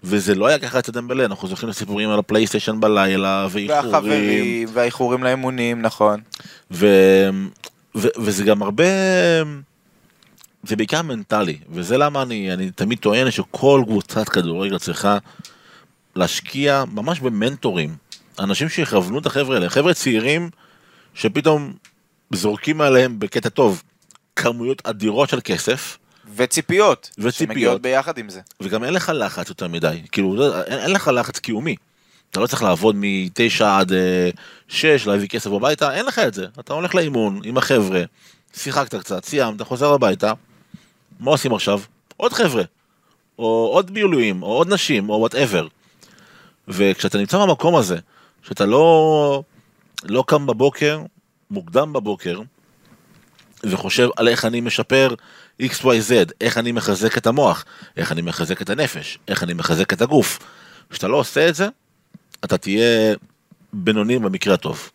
[0.03, 5.23] וזה לא היה ככה אצל דמבלה, אנחנו זוכרים לסיפורים על הפלייסטיישן בלילה, ואיחורים, והחברים, והאיחורים
[5.23, 6.19] לאימונים, נכון.
[6.71, 6.87] ו...
[7.95, 8.07] ו...
[8.17, 8.83] וזה גם הרבה,
[10.63, 15.17] זה בעיקר מנטלי, וזה למה אני, אני תמיד טוען שכל קבוצת כדורגל צריכה
[16.15, 17.95] להשקיע ממש במנטורים,
[18.39, 20.49] אנשים שיכוונו את החבר'ה האלה, חבר'ה צעירים
[21.13, 21.73] שפתאום
[22.33, 23.83] זורקים עליהם בקטע טוב
[24.35, 25.97] כמויות אדירות של כסף,
[26.35, 27.09] וציפיות.
[27.17, 27.33] וציפיות.
[27.49, 28.41] שמגיעות ביחד עם זה.
[28.61, 31.75] וגם אין לך לחץ יותר מדי, כאילו לא- אין, אין לך לחץ קיומי.
[32.31, 34.29] אתה לא צריך לעבוד מתשע עד אה,
[34.67, 36.45] שש, להביא כסף הביתה, אין לך את זה.
[36.59, 38.03] אתה הולך לאימון עם החבר'ה,
[38.53, 40.33] שיחקת קצת, סיימת, חוזר הביתה,
[41.19, 41.81] מה עושים עכשיו?
[42.17, 42.63] עוד חבר'ה,
[43.39, 45.67] או עוד בילויים, או עוד נשים, או וואטאבר.
[46.67, 47.97] וכשאתה נמצא במקום הזה,
[48.47, 49.43] שאתה לא...
[50.03, 51.01] לא קם בבוקר,
[51.51, 52.41] מוקדם בבוקר,
[53.63, 55.13] וחושב על איך אני משפר
[55.61, 57.65] XYZ, איך אני מחזק את המוח,
[57.97, 60.39] איך אני מחזק את הנפש, איך אני מחזק את הגוף.
[60.89, 61.67] כשאתה לא עושה את זה,
[62.45, 63.15] אתה תהיה
[63.73, 64.89] בינוני במקרה הטוב.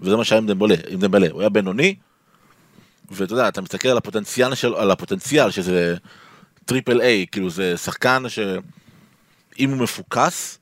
[0.00, 1.94] וזה מה שהיה עם דמבלה, עם דמבלה, הוא היה בינוני,
[3.10, 5.96] ואתה יודע, אתה מסתכל על הפוטנציאל של, על הפוטנציאל שזה
[6.64, 10.58] triple A, כאילו זה שחקן שאם הוא מפוקס,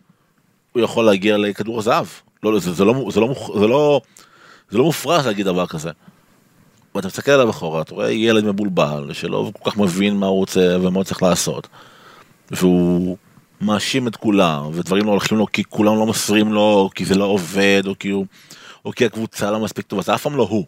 [0.72, 2.06] הוא יכול להגיע לכדור הזהב.
[2.42, 4.00] לא, זה, זה, לא, זה, לא, זה, לא,
[4.70, 5.90] זה לא מופרז להגיד דבר כזה.
[6.94, 10.76] ואתה מסתכל עליו אחורה, אתה רואה ילד מבולבל, שלא כל כך מבין מה הוא רוצה
[10.80, 11.68] ומה הוא צריך לעשות.
[12.50, 13.16] והוא
[13.60, 17.24] מאשים את כולם, ודברים לא הולכים לו כי כולם לא מוסרים לו, כי זה לא
[17.24, 18.26] עובד, או כי, הוא,
[18.84, 20.64] או כי הקבוצה לא מספיק טובה, זה אף פעם לא הוא.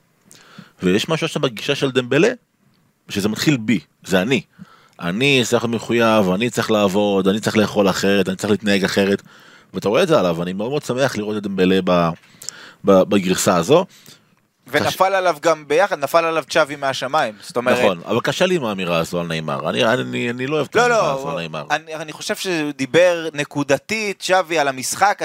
[0.83, 2.33] ויש משהו עכשיו בגישה של דמבלה,
[3.09, 4.43] שזה מתחיל בי, זה אני.
[5.01, 9.23] אני צריך להיות מחויב, אני צריך לעבוד, אני צריך לאכול אחרת, אני צריך להתנהג אחרת.
[9.75, 11.81] ואתה רואה את זה עליו, אני מאוד מאוד שמח לראות את דמבלה
[12.85, 13.87] בגרסה הזו.
[14.66, 15.14] ונפל.
[15.14, 17.79] עליו גם ביחד, נפל עליו צ'אבי מהשמיים, זאת אומרת...
[17.79, 20.77] נכון, אבל קשה לי עם האמירה הזו על נאמר, אני, אני, אני לא אוהב את
[20.77, 21.64] לא, האמירה לא, הזו על נאמר.
[21.70, 25.22] אני, אני חושב שהוא דיבר נקודתית, צ'אבי, על המשחק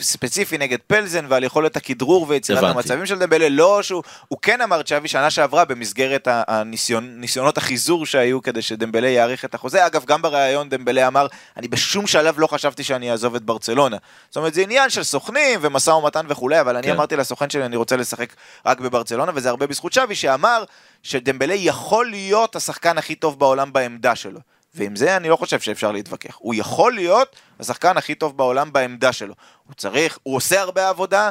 [0.00, 2.62] הספציפי נגד פלזן ועל יכולת הכדרור ויצירת.
[2.62, 8.06] המצבים של דמבלה, לא שהוא, הוא כן אמר צ'אבי שנה שעברה במסגרת הניסיון, ניסיונות החיזור
[8.06, 12.46] שהיו כדי שדמבלה יאריך את החוזה, אגב גם בריאיון דמבלה אמר, אני בשום שלב לא
[12.46, 13.96] חשבתי שאני אעזוב את ברצלונה.
[14.28, 16.92] זאת אומרת זה עניין של סוכנים ומשא ומתן וכולי, אבל אני כן.
[16.92, 18.34] אמרתי לסוכן שלי אני רוצה לשחק
[18.66, 20.64] רק בברצלונה, וזה הרבה בזכות שווי שאמר
[21.02, 24.40] שדמבלה יכול להיות השחקן הכי טוב בעולם בעמדה שלו.
[24.74, 26.36] ועם זה אני לא חושב שאפשר להתווכח.
[26.38, 29.34] הוא יכול להיות השחקן הכי טוב בעולם בעמדה שלו.
[29.66, 31.30] הוא צריך, הוא עושה הרבה עבודה,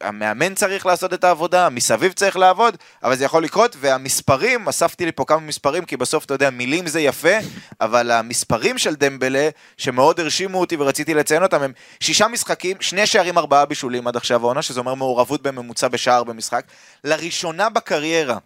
[0.00, 5.12] המאמן צריך לעשות את העבודה, מסביב צריך לעבוד, אבל זה יכול לקרות, והמספרים, אספתי לי
[5.12, 7.38] פה כמה מספרים, כי בסוף, אתה יודע, מילים זה יפה,
[7.80, 13.38] אבל המספרים של דמבלה, שמאוד הרשימו אותי ורציתי לציין אותם, הם שישה משחקים, שני שערים,
[13.38, 16.64] ארבעה בישולים עד עכשיו העונה, שזה אומר מעורבות בממוצע בשער במשחק.
[17.04, 18.38] לראשונה בקריירה,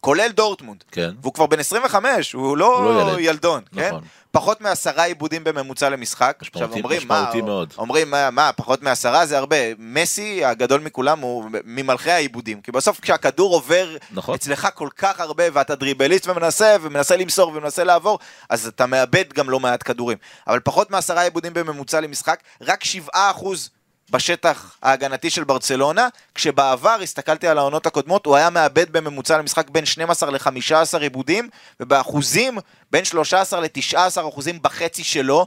[0.00, 0.84] כולל דורטמונד.
[0.92, 1.10] כן.
[1.22, 3.18] והוא כבר בן 25, הוא לא, הוא לא ילד.
[3.20, 3.86] ילדון, כן?
[3.88, 4.00] נכון.
[4.00, 4.06] כן?
[4.32, 6.38] פחות מעשרה עיבודים בממוצע למשחק.
[6.40, 7.74] עכשיו אומרים, מה, מאוד.
[7.78, 9.56] אומרים, מה, מה, פחות מעשרה זה הרבה.
[9.78, 12.60] מסי, הגדול מכולם, הוא ממלכי העיבודים.
[12.60, 14.34] כי בסוף כשהכדור עובר נכון.
[14.34, 18.18] אצלך כל כך הרבה, ואתה דריבליסט ומנסה, ומנסה למסור ומנסה לעבור,
[18.48, 20.18] אז אתה מאבד גם לא מעט כדורים.
[20.46, 23.70] אבל פחות מעשרה עיבודים בממוצע למשחק, רק שבעה אחוז
[24.12, 29.86] בשטח ההגנתי של ברצלונה, כשבעבר, הסתכלתי על העונות הקודמות, הוא היה מאבד בממוצע למשחק בין
[29.86, 31.48] 12 ל-15 עיבודים,
[31.80, 32.58] ובאחוזים
[32.90, 33.96] בין 13 ל-19
[34.28, 35.46] אחוזים בחצי שלו,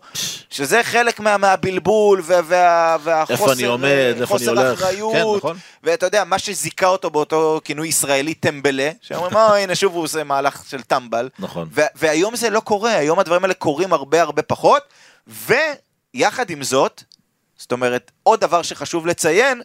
[0.50, 5.24] שזה חלק מה, מהבלבול וה, וה, והחוסר איפה אני עומד, איפה אני הולך, אחריות, כן,
[5.38, 5.58] נכון.
[5.84, 10.24] ואתה יודע, מה שזיכה אותו באותו כינוי ישראלי טמבלה, שאומרים, אה, הנה שוב הוא עושה
[10.24, 11.70] מהלך של טמבל, נכון.
[11.96, 14.84] והיום זה לא קורה, היום הדברים האלה קורים הרבה הרבה פחות,
[15.28, 17.04] ויחד עם זאת,
[17.58, 19.62] זאת אומרת, עוד דבר שחשוב לציין,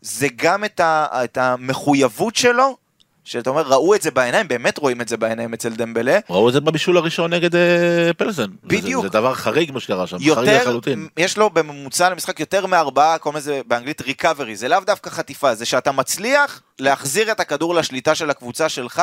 [0.00, 2.76] זה גם את, ה, את המחויבות שלו,
[3.24, 6.18] שאתה אומר, ראו את זה בעיניים, באמת רואים את זה בעיניים אצל דמבלה.
[6.30, 8.50] ראו את זה בבישול הראשון נגד אה, פלזן.
[8.64, 9.02] בדיוק.
[9.02, 11.08] זה, זה דבר חריג מה שקרה שם, יותר, חריג לחלוטין.
[11.16, 15.64] יש לו בממוצע למשחק יותר מארבעה, קוראים לזה באנגלית ריקאברי, זה לאו דווקא חטיפה, זה
[15.64, 19.02] שאתה מצליח להחזיר את הכדור לשליטה של הקבוצה שלך,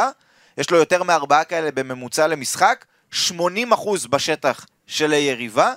[0.58, 3.32] יש לו יותר מארבעה כאלה בממוצע למשחק, 80%
[4.10, 5.74] בשטח של היריבה,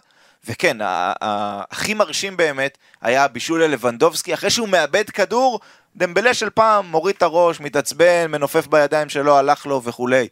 [0.46, 5.60] וכן, הכי מרשים באמת היה הבישול ללבנדובסקי, אחרי שהוא מאבד כדור,
[5.96, 10.28] דמבלה של פעם מוריד את הראש, מתעצבן, מנופף בידיים שלו, הלך לו וכולי.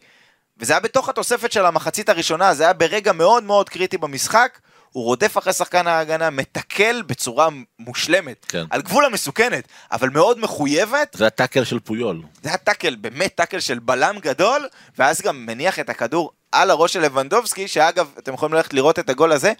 [0.58, 4.58] וזה היה בתוך התוספת של המחצית הראשונה, זה היה ברגע מאוד מאוד קריטי במשחק,
[4.92, 8.64] הוא רודף אחרי שחקן ההגנה, מתקל בצורה מושלמת, כן.
[8.70, 11.16] על גבול המסוכנת, אבל מאוד מחויבת.
[11.18, 12.22] זה הטאקל של פויול.
[12.42, 14.68] זה הטאקל, באמת טאקל של בלם גדול,
[14.98, 19.10] ואז גם מניח את הכדור על הראש של לבנדובסקי, שאגב, אתם יכולים ללכת לראות את
[19.10, 19.52] הגול הזה,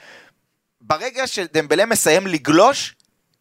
[0.80, 2.94] ברגע שדמבלה מסיים לגלוש,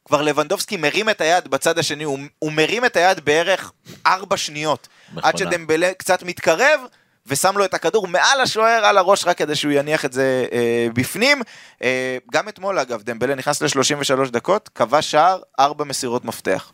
[0.06, 3.71] כבר לבנדובסקי מרים את היד בצד השני, הוא, הוא מרים את היד בערך
[4.06, 4.88] ארבע שניות.
[5.13, 5.28] מכונה.
[5.28, 6.82] עד שדמבלה קצת מתקרב,
[7.28, 10.88] ושם לו את הכדור מעל השוער, על הראש, רק כדי שהוא יניח את זה אה,
[10.93, 11.41] בפנים.
[11.84, 16.71] אה, גם אתמול, אגב, דמבלה נכנס ל-33 דקות, כבש שער, ארבע מסירות מפתח.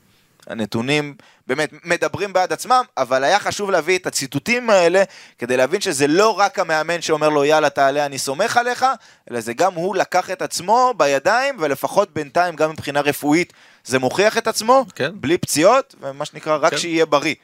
[0.47, 1.15] הנתונים
[1.47, 5.03] באמת מדברים בעד עצמם, אבל היה חשוב להביא את הציטוטים האלה
[5.37, 8.85] כדי להבין שזה לא רק המאמן שאומר לו יאללה תעלה אני סומך עליך,
[9.31, 13.53] אלא זה גם הוא לקח את עצמו בידיים, ולפחות בינתיים גם מבחינה רפואית
[13.85, 15.11] זה מוכיח את עצמו, כן.
[15.13, 16.77] בלי פציעות, ומה שנקרא רק כן.
[16.77, 17.35] שיהיה בריא.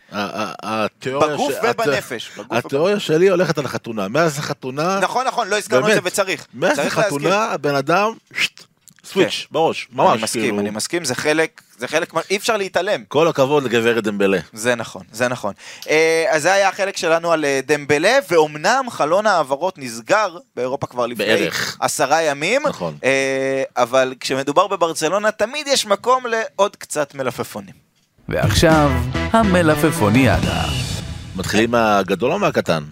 [1.05, 2.31] בגוף ובנפש.
[2.51, 4.99] התיאוריה שלי הולכת על החתונה, מאז החתונה...
[4.99, 6.47] נכון נכון, לא הזכרנו את זה וצריך.
[6.53, 8.13] מאז החתונה הבן אדם...
[9.11, 9.53] סוויץ' כן.
[9.53, 10.13] בראש, ממש.
[10.13, 10.59] אני מסכים, כאילו...
[10.59, 13.03] אני מסכים, זה חלק, זה חלק, אי אפשר להתעלם.
[13.07, 14.39] כל הכבוד לגברת דמבלה.
[14.53, 15.53] זה נכון, זה נכון.
[15.89, 21.07] אה, אז זה היה החלק שלנו על אה, דמבלה, ואומנם חלון העברות נסגר באירופה כבר
[21.07, 21.77] לפני בערך.
[21.79, 22.67] עשרה ימים.
[22.67, 22.97] נכון.
[23.03, 27.75] אה, אבל כשמדובר בברצלונה, תמיד יש מקום לעוד קצת מלפפונים.
[28.29, 30.63] ועכשיו, המלפפוניאדה.
[31.35, 32.83] מתחילים מהגדול או מהקטן?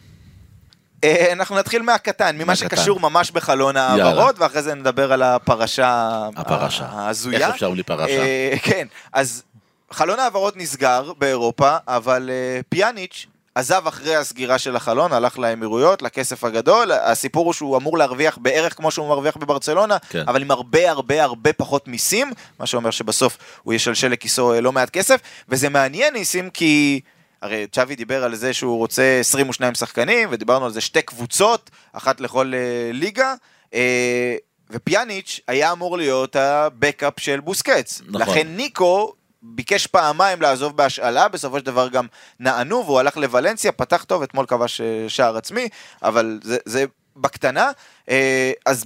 [1.03, 2.75] אה, אנחנו נתחיל מהקטן, ממה מהקטן.
[2.75, 4.03] שקשור ממש בחלון יאללה.
[4.03, 6.85] ההעברות, ואחרי זה נדבר על הפרשה הפרשה.
[6.85, 7.47] ההזויה.
[7.47, 8.19] איך אפשר בלי פרשה?
[8.19, 9.43] אה, כן, אז
[9.91, 16.43] חלון ההעברות נסגר באירופה, אבל אה, פיאניץ' עזב אחרי הסגירה של החלון, הלך לאמירויות, לכסף
[16.43, 20.23] הגדול, הסיפור הוא שהוא אמור להרוויח בערך כמו שהוא מרוויח בברצלונה, כן.
[20.27, 24.89] אבל עם הרבה הרבה הרבה פחות מיסים, מה שאומר שבסוף הוא ישלשל לכיסו לא מעט
[24.89, 27.01] כסף, וזה מעניין ניסים כי...
[27.41, 32.21] הרי צ'אבי דיבר על זה שהוא רוצה 22 שחקנים, ודיברנו על זה שתי קבוצות, אחת
[32.21, 33.33] לכל אה, ליגה,
[33.73, 34.35] אה,
[34.69, 38.01] ופיאניץ' היה אמור להיות הבקאפ של בוסקץ.
[38.07, 38.21] נכון.
[38.21, 42.07] לכן ניקו ביקש פעמיים לעזוב בהשאלה, בסופו של דבר גם
[42.39, 45.69] נענו, והוא הלך לוולנסיה, פתח טוב, אתמול כבש אה, שער עצמי,
[46.03, 47.71] אבל זה, זה בקטנה.
[48.09, 48.85] אה, אז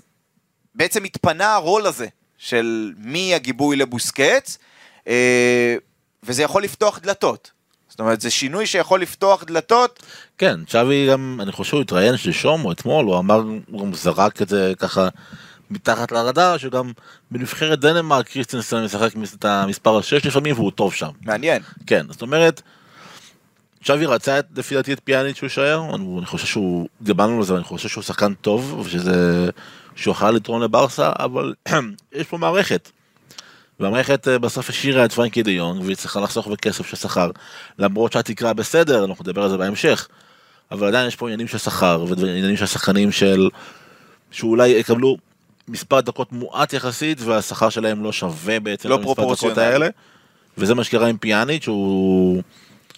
[0.76, 4.58] בעצם התפנה הרול הזה של מי הגיבוי לבוסקץ,
[5.08, 5.76] אה,
[6.24, 7.52] וזה יכול לפתוח דלתות.
[7.94, 10.04] זאת אומרת, זה שינוי שיכול לפתוח דלתות,
[10.38, 14.42] כן, צ'אבי גם, אני חושב שהוא התראיין שלשום או אתמול, הוא אמר, הוא גם זרק
[14.42, 15.08] את זה ככה
[15.70, 16.92] מתחת לרדאר, שגם
[17.32, 21.10] בנבחרת דנמרק קריסטנסן משחק את המספר השש לפעמים והוא טוב שם.
[21.26, 21.62] מעניין.
[21.88, 22.62] כן, זאת אומרת,
[23.84, 27.44] צ'אבי רצה את, לפי דעתי את פיאניץ' שהוא יישאר, אני, אני חושב שהוא, דיברנו על
[27.44, 29.50] זה, אני חושב שהוא שחקן טוב, ושזה,
[29.96, 31.54] שהוא יוכל לתרום לברסה, אבל
[32.14, 32.92] יש פה מערכת.
[33.84, 37.32] והמערכת אה, בסוף השאירה את פרנקי דה יונג, והיא צריכה לחסוך בכסף של שכר,
[37.80, 40.08] למרות שהתקרה בסדר, אנחנו נדבר על זה בהמשך,
[40.72, 43.50] אבל עדיין יש פה עניינים של שכר, ועניינים של שחקנים של,
[44.32, 45.18] שאולי יקבלו
[45.68, 49.64] מספר דקות מועט יחסית, והשכר שלהם לא שווה בעצם לא פרופורציונלי.
[49.64, 49.88] האלה,
[50.58, 52.42] וזה מה שקרה עם פיאניץ', שהוא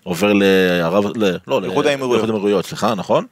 [0.03, 1.61] עובר לערב, ל, לא.
[1.61, 3.25] לאיחוד האמירויות, סליחה, נכון?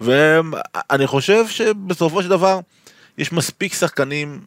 [0.00, 2.60] ואני חושב שבסופו של דבר,
[3.18, 4.40] יש מספיק שחקנים,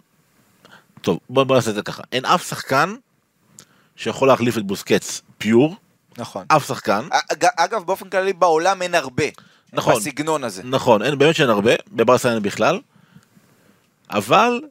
[1.02, 2.96] טוב, בוא, בוא נעשה את זה ככה, אין אף שחקן
[3.96, 5.76] שיכול להחליף את בוסקץ פיור,
[6.18, 6.46] נכון.
[6.48, 9.24] אף שחקן, אג- אגב, באופן כללי בעולם אין הרבה.
[9.74, 9.96] נכון.
[9.96, 10.62] בסגנון הזה.
[10.66, 12.80] נכון, אין, באמת שאין הרבה, בברסה אין בכלל,
[14.10, 14.62] אבל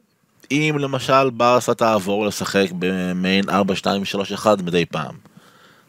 [0.51, 5.15] אם למשל ברסה תעבור לשחק במעין 4, 2, 3, 1 מדי פעם,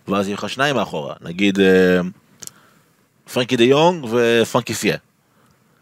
[0.08, 2.00] ואז יהיו לך שניים מאחורה, נגיד אה,
[3.32, 4.96] פרנקי דה יונג ופרנקי סיה.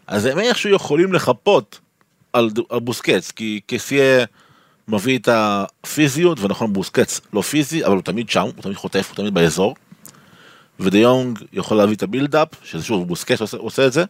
[0.07, 1.79] אז הם איכשהו יכולים לחפות
[2.33, 4.25] על, על בוסקץ, כי כסיה
[4.87, 9.15] מביא את הפיזיות, ונכון בוסקץ לא פיזי, אבל הוא תמיד שם, הוא תמיד חוטף, הוא
[9.15, 9.75] תמיד באזור.
[10.79, 14.05] ודה יונג יכול להביא את ה build-up, שזה שוב בוסקץ עושה, עושה את זה,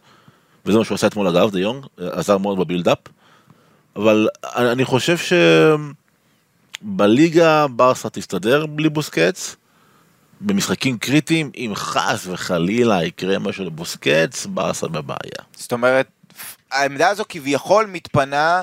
[0.66, 2.98] וזה מה שהוא עשה אתמול אגב, דה יונג, עזר מאוד ב build-up.
[3.96, 5.16] אבל אני חושב
[6.82, 9.56] שבליגה ברסה תסתדר בלי בוסקץ.
[10.40, 15.42] במשחקים קריטיים, אם חס וחלילה יקרה משהו לבוסקץ, ברסה בבעיה.
[15.56, 16.06] זאת אומרת,
[16.72, 18.62] העמדה הזו כביכול מתפנה,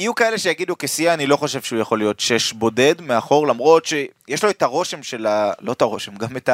[0.00, 4.44] יהיו כאלה שיגידו כסיה, אני לא חושב שהוא יכול להיות שש בודד מאחור, למרות שיש
[4.44, 5.52] לו את הרושם של ה...
[5.60, 6.48] לא את הרושם, גם את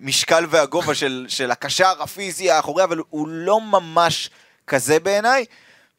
[0.00, 4.30] המשקל והגובה של, של הקשר הפיזי האחורי, אבל הוא לא ממש
[4.66, 5.44] כזה בעיניי.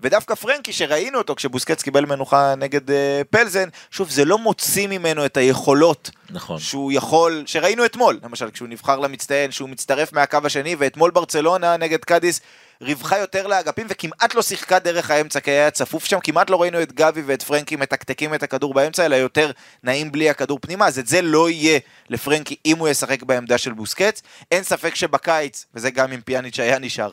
[0.02, 2.94] ודווקא פרנקי, שראינו אותו כשבוסקץ קיבל מנוחה נגד uh,
[3.30, 6.60] פלזן, שוב, זה לא מוציא ממנו את היכולות נכון.
[6.60, 12.06] שהוא יכול, שראינו אתמול, למשל כשהוא נבחר למצטיין, שהוא מצטרף מהקו השני, ואתמול ברצלונה נגד
[12.06, 12.42] קאדיס
[12.82, 16.82] ריווחה יותר לאגפים וכמעט לא שיחקה דרך האמצע כי היה צפוף שם, כמעט לא ראינו
[16.82, 19.52] את גבי ואת פרנקי מתקתקים את הכדור באמצע, אלא יותר
[19.84, 23.74] נעים בלי הכדור פנימה, אז את זה לא יהיה לפרנקי אם הוא ישחק בעמדה של
[23.74, 24.22] בוסקץ.
[24.52, 27.12] אין ספק שבקיץ, וזה גם אם פיאניץ' היה נשאר,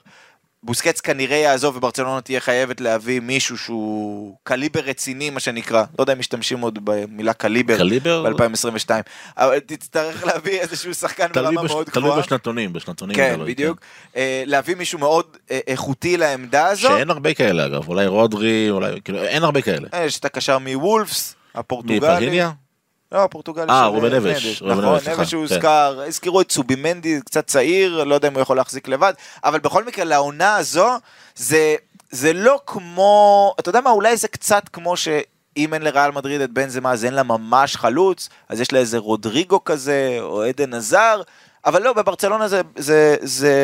[0.63, 6.13] בוסקץ כנראה יעזוב וברצלונה תהיה חייבת להביא מישהו שהוא קליבר רציני מה שנקרא, לא יודע
[6.13, 8.25] אם משתמשים עוד במילה קליבר, קליבר?
[8.33, 8.91] ב-2022,
[9.37, 12.23] אבל תצטרך להביא איזשהו שחקן תלוי ברמה בש- מאוד תלוי גבוהה.
[12.23, 13.17] בשנתונים, בשנתונים.
[13.17, 13.81] כן, תלוי, בדיוק.
[14.17, 16.89] אה, להביא מישהו מאוד אה, איכותי לעמדה הזו.
[16.89, 19.89] שאין הרבה כאלה אגב, אולי רודרי, אולי, כאילו, אין הרבה כאלה.
[19.95, 21.99] אה, יש את הקשר מוולפס, הפורטוגלי.
[21.99, 22.51] מפרגיניה?
[23.13, 25.25] לא, הפורטוגלי אה, של רובן אה, נבש, נכון, נבש, כן.
[25.25, 29.13] שהוזכר, הזכירו את צובימנדי, קצת צעיר, לא יודע אם הוא יכול להחזיק לבד,
[29.45, 30.89] אבל בכל מקרה, לעונה הזו,
[31.35, 31.77] זה,
[32.11, 35.09] זה לא כמו, אתה יודע מה, אולי זה קצת כמו ש...
[35.57, 38.99] אם אין לריאל מדריד את בנזמה אז אין לה ממש חלוץ, אז יש לה איזה
[38.99, 41.23] רודריגו כזה, או עדן עזר,
[41.67, 43.55] אבל לא, בברצלונה זה, זה, זה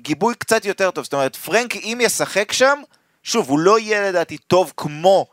[0.00, 2.78] גיבוי קצת יותר טוב, זאת אומרת, פרנק אם ישחק שם,
[3.22, 5.26] שוב, הוא לא יהיה לדעתי טוב כמו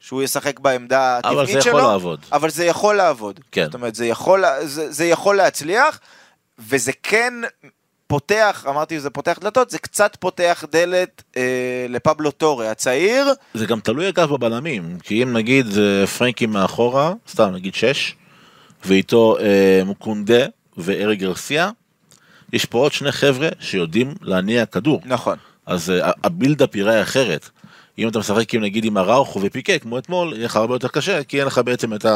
[0.00, 2.20] שהוא ישחק בעמדה אבל הטבעית זה שלו, יכול לעבוד.
[2.32, 3.40] אבל זה יכול לעבוד.
[3.52, 3.64] כן.
[3.64, 6.00] זאת אומרת, זה יכול, זה, זה יכול להצליח,
[6.58, 7.34] וזה כן
[8.06, 13.80] פותח, אמרתי, זה פותח דלתות, זה קצת פותח דלת אה, לפבלו טורי הצעיר, זה גם
[13.80, 18.14] תלוי אגב בבלמים, כי אם נגיד זה פרנקי מאחורה, סתם נגיד 6,
[18.84, 20.46] ואיתו אה, כמו קונדה
[20.76, 21.70] וארי גרסיה,
[22.52, 25.00] יש פה עוד שני חבר'ה שיודעים להניע כדור.
[25.04, 25.38] נכון.
[25.66, 25.92] אז
[26.24, 27.50] ה build-up ייראה אחרת.
[27.98, 31.24] אם אתה משחק עם נגיד עם אראוכו ופיקה כמו אתמול, יהיה לך הרבה יותר קשה,
[31.24, 32.06] כי אין לך בעצם את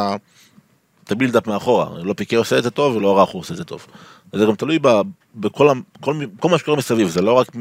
[1.05, 3.65] את ה build-up מאחורה, לא פיקה עושה את זה טוב ולא אראוכו עושה את זה
[3.65, 3.87] טוב.
[4.33, 4.89] זה גם תלוי ב,
[5.35, 7.61] בכל ה, כל, כל מה שקורה מסביב, זה לא רק מ,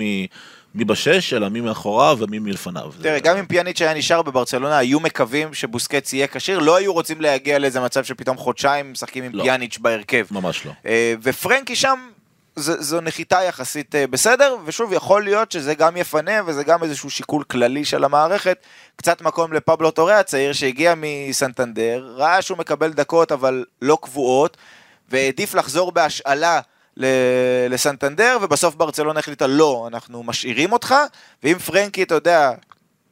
[0.75, 2.91] מי בשש, אלא מי מאחוריו ומי מלפניו.
[3.01, 7.21] תראה, גם אם פיאניץ' היה נשאר בברצלונה, היו מקווים שבוסקץ יהיה כשיר, לא היו רוצים
[7.21, 9.43] להגיע לאיזה מצב שפתאום חודשיים משחקים עם לא.
[9.43, 10.25] פיאניץ' בהרכב.
[10.31, 10.71] ממש לא.
[10.85, 11.99] אה, ופרנקי שם,
[12.55, 17.09] זו, זו נחיתה יחסית אה, בסדר, ושוב, יכול להיות שזה גם יפנה, וזה גם איזשהו
[17.09, 18.57] שיקול כללי של המערכת.
[18.95, 24.57] קצת מקום לפבלו טורי הצעיר, שהגיע מסנטנדר, ראה שהוא מקבל דקות, אבל לא קבועות,
[25.09, 26.61] והעדיף לחזור בהשאלה.
[27.69, 30.95] לסנטנדר, ובסוף ברצלונה החליטה לא, אנחנו משאירים אותך,
[31.43, 32.51] ואם פרנקי, אתה יודע,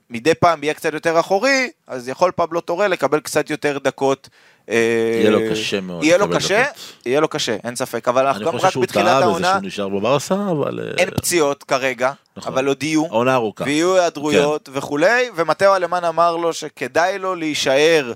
[0.09, 4.29] מדי פעם יהיה קצת יותר אחורי, אז יכול פבלו טורה לקבל קצת יותר דקות.
[4.70, 4.76] אה,
[5.20, 6.64] יהיה לו קשה מאוד יהיה לו קשה.
[7.05, 9.26] יהיה לו קשה, אין ספק, אבל אנחנו אני גם חושב רק שהוא בתחילת טעה בזה
[9.26, 10.80] העונה, שהוא נשאר בברסה, אבל...
[10.80, 12.53] אה, אין פציעות כרגע, נכון.
[12.53, 13.64] אבל עוד יהיו, העונה ארוכה.
[13.64, 14.78] ויהיו היעדרויות כן.
[14.78, 18.14] וכולי, ומטאו אלמן אמר לו שכדאי לו להישאר.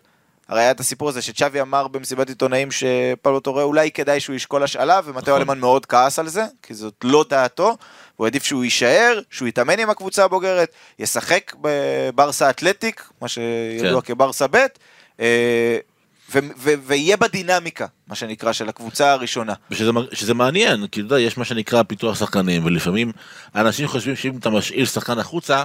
[0.48, 4.64] הרי היה את הסיפור הזה שצ'אבי אמר במסיבת עיתונאים שפאולו טורה אולי כדאי שהוא ישקול
[4.64, 5.42] השאלה, ומטאו נכון.
[5.42, 7.78] אלמן מאוד כעס על זה, כי זאת לא דעתו,
[8.16, 14.14] הוא העדיף שהוא יישאר, שהוא יתאמן עם הקבוצה הבוגרת, ישחק בברסה אתלטיק, מה שידוע כן.
[14.14, 14.66] כברסה ב',
[15.20, 15.78] אה,
[16.34, 19.54] ו- ו- ויהיה בדינמיקה, מה שנקרא, של הקבוצה הראשונה.
[19.72, 23.12] ושזה שזה מעניין, כי אתה יודע, יש מה שנקרא פיתוח שחקנים, ולפעמים
[23.56, 25.64] אנשים חושבים שאם אתה משאיל שחקן החוצה,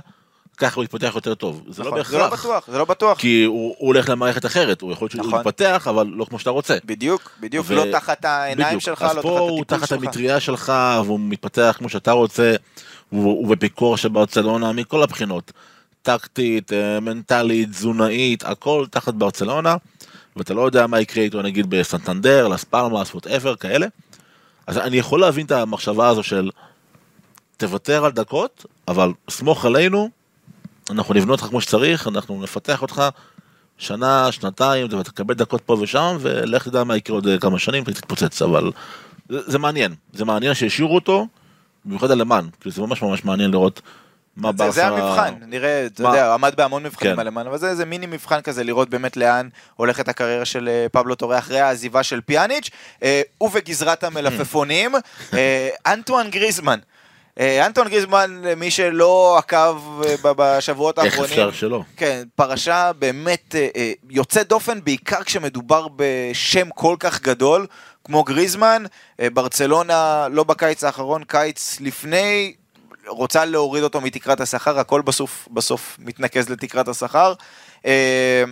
[0.56, 1.62] ככה הוא יתפתח יותר טוב.
[1.68, 2.40] זה לא נכון, זה לא בהכרח.
[2.40, 3.18] בטוח, זה לא בטוח.
[3.18, 5.40] כי הוא, הוא הולך למערכת אחרת, הוא יכול להיות שהוא נכון.
[5.40, 6.76] יתפתח, אבל לא כמו שאתה רוצה.
[6.84, 8.82] בדיוק, בדיוק, ו- לא תחת העיניים בדיוק.
[8.82, 10.02] שלך, אז לא פה תחת הוא הטיפול תחת שלך.
[10.02, 10.72] המטריה שלך,
[11.04, 12.54] והוא מתפתח כמו שאתה רוצה,
[13.10, 15.52] הוא, הוא בפיקור של ברצלונה מכל הבחינות.
[16.02, 19.76] טקטית, אה, מנטלית, תזונאית, הכל תחת ברצלונה,
[20.36, 23.86] ואתה לא יודע מה יקרה איתו נגיד בסנטנדר, לס פלמאס, ווטאבר, כאלה.
[24.66, 26.50] אז אני יכול להבין את המחשבה הזו של
[27.56, 30.10] תוותר על דקות, אבל סמוך עלינו,
[30.90, 33.02] אנחנו נבנה אותך כמו שצריך, אנחנו נפתח אותך
[33.78, 38.42] שנה, שנתיים, ותקבל דקות פה ושם, ולך תדע מה יקרה עוד אה, כמה שנים, ותתפוצץ,
[38.42, 38.72] אבל
[39.28, 41.26] זה, זה מעניין, זה מעניין שהשאירו אותו,
[41.84, 43.82] במיוחד אלמן, כאילו זה ממש ממש מעניין לראות
[44.36, 44.72] מה זה, ברסה...
[44.72, 47.20] זה המבחן, נראה, אתה מה- יודע, עמד בהמון מבחנים כן.
[47.20, 50.86] על למען, אבל זה, זה מיני מבחן כזה, לראות באמת לאן הולכת הקריירה של אה,
[50.92, 52.70] פבלו טורי אחרי העזיבה של פיאניץ',
[53.02, 54.94] אה, ובגזרת המלפפונים,
[55.34, 56.78] אה, אנטואן גריזמן.
[57.40, 61.82] אה, אנטואן גריזמן, מי שלא עקב אה, בשבועות איך האחרונים, אפשר שלא?
[61.96, 63.54] כן, פרשה באמת
[64.10, 67.66] יוצאת דופן, בעיקר כשמדובר בשם כל כך גדול
[68.04, 68.84] כמו גריזמן.
[69.32, 72.52] ברצלונה, לא בקיץ האחרון, קיץ לפני,
[73.10, 77.34] רוצה להוריד אותו מתקרת השכר, הכל בסוף, בסוף מתנקז לתקרת השכר.
[77.86, 78.44] אה,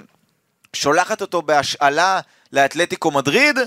[0.72, 2.20] שולחת אותו בהשאלה
[2.52, 3.58] לאתלטיקו מדריד,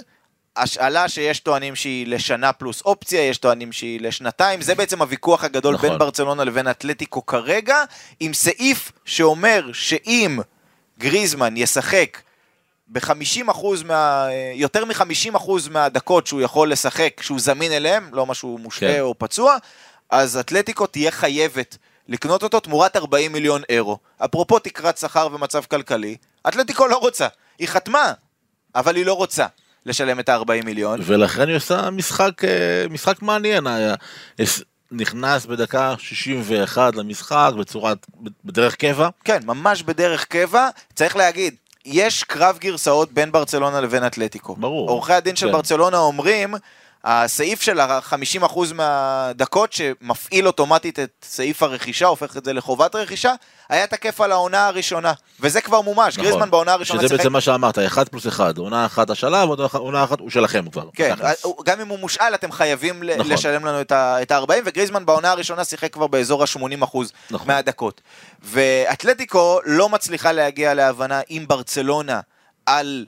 [0.55, 5.75] השאלה שיש טוענים שהיא לשנה פלוס אופציה, יש טוענים שהיא לשנתיים, זה בעצם הוויכוח הגדול
[5.75, 5.89] נכון.
[5.89, 7.83] בין ברצלונה לבין אתלטיקו כרגע,
[8.19, 10.39] עם סעיף שאומר שאם
[10.99, 12.17] גריזמן ישחק
[12.87, 14.27] ב-50% מה...
[14.53, 18.99] יותר מ-50% מהדקות שהוא יכול לשחק, שהוא זמין אליהם, לא משהו מושעה כן.
[18.99, 19.57] או פצוע,
[20.11, 23.97] אז אתלטיקו תהיה חייבת לקנות אותו תמורת 40 מיליון אירו.
[24.25, 26.15] אפרופו תקרת שכר ומצב כלכלי,
[26.47, 27.27] אתלטיקו לא רוצה,
[27.59, 28.13] היא חתמה,
[28.75, 29.45] אבל היא לא רוצה
[29.85, 30.99] לשלם את ה-40 מיליון.
[31.05, 32.49] ולכן היא עושה משחק, אה,
[32.89, 33.95] משחק מעניין, היה-
[34.39, 37.97] יש- נכנס בדקה 61 למשחק בצורת,
[38.45, 40.69] בדרך קבע, כן, ממש בדרך קבע.
[40.95, 41.55] צריך להגיד,
[41.85, 44.55] יש קרב גרסאות בין ברצלונה לבין אתלטיקו.
[44.55, 44.89] ברור.
[44.89, 45.51] עורכי הדין של כן.
[45.51, 46.53] ברצלונה אומרים,
[47.03, 53.33] הסעיף של ה-50% מהדקות שמפעיל אוטומטית את סעיף הרכישה, הופך את זה לחובת רכישה,
[53.69, 55.13] היה תקף על העונה הראשונה.
[55.39, 56.29] וזה כבר מומש, נכון.
[56.29, 60.19] גריזמן בעונה הראשונה שזה בעצם מה שאמרת, אחד פלוס אחד, עונה אחת השלב, עונה אחת
[60.19, 60.89] הוא שלכם כבר.
[60.93, 61.45] כן, תכלס.
[61.65, 63.31] גם אם הוא מושאל, אתם חייבים נכון.
[63.31, 63.91] לשלם לנו את
[64.31, 66.97] ה-40, וגריזמן בעונה הראשונה שיחק כבר באזור ה-80%
[67.31, 67.47] נכון.
[67.47, 68.01] מהדקות.
[68.41, 72.19] ואתלטיקו לא מצליחה להגיע להבנה עם ברצלונה
[72.65, 73.05] על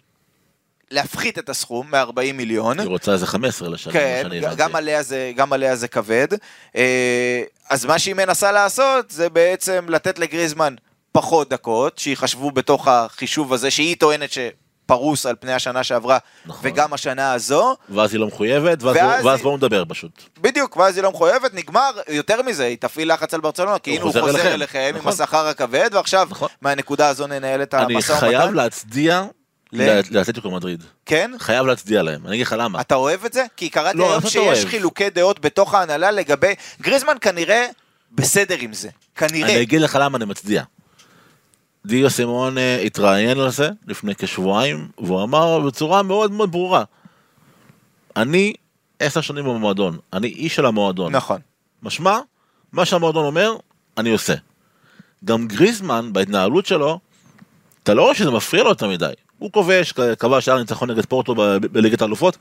[0.94, 2.80] להפחית את הסכום מ-40 מיליון.
[2.80, 4.28] היא רוצה איזה 15 לשלם, כן.
[4.58, 6.28] גם עליה, זה, גם עליה זה כבד.
[6.76, 10.76] אה, אז מה שהיא מנסה לעשות זה בעצם לתת לגריזמן
[11.12, 16.62] פחות דקות, שיחשבו בתוך החישוב הזה, שהיא טוענת שפרוס על פני השנה שעברה, נכון.
[16.64, 17.76] וגם השנה הזו.
[17.90, 20.12] ואז היא לא מחויבת, ואז ואז ואז היא- בואו נדבר פשוט.
[20.42, 24.02] בדיוק, ואז היא לא מחויבת, נגמר, יותר מזה, היא תפעיל לחץ על ברצלונה, כי הנה
[24.02, 24.54] הוא חוזר חוזר אליכם.
[24.54, 25.12] אליכם עם נכון.
[25.12, 26.48] השכר הכבד, ועכשיו נכון.
[26.62, 28.54] מהנקודה הזו ננהל את אני המשא חייב ומתן.
[28.54, 29.43] להצדיע ל-
[30.12, 30.84] לאתלטיקו מדריד.
[31.06, 31.32] כן?
[31.40, 32.82] חייב להצדיע להם, אני אגיד לך למה.
[32.82, 33.46] אתה אוהב את זה?
[33.58, 34.66] כי קראתי לא, היום שיש.
[34.66, 36.54] חילוקי דעות בתוך ההנהלה לגבי...
[36.82, 37.66] גריזמן כנראה
[38.12, 38.90] בסדר עם זה.
[39.16, 39.50] כנראה.
[39.50, 40.64] אני אגיד לך למה אני מצדיע.
[41.86, 46.84] דיו סימון אה, התראיין על זה לפני כשבועיים, והוא אמר בצורה מאוד מאוד ברורה,
[48.16, 48.54] אני
[49.00, 51.16] עשר שנים במועדון, אני איש של המועדון.
[51.16, 51.42] נכון.
[51.84, 52.20] משמע,
[52.72, 53.56] מה שהמועדון אומר,
[53.98, 54.34] אני עושה.
[55.26, 57.00] גם גריזמן, בהתנהלות שלו,
[57.84, 59.14] אתה לא רואה שזה מפריע לו יותר מדי.
[59.44, 61.36] הוא כובש, קבע שער ניצחון נגד פורטו
[61.72, 62.38] בליגת האלופות,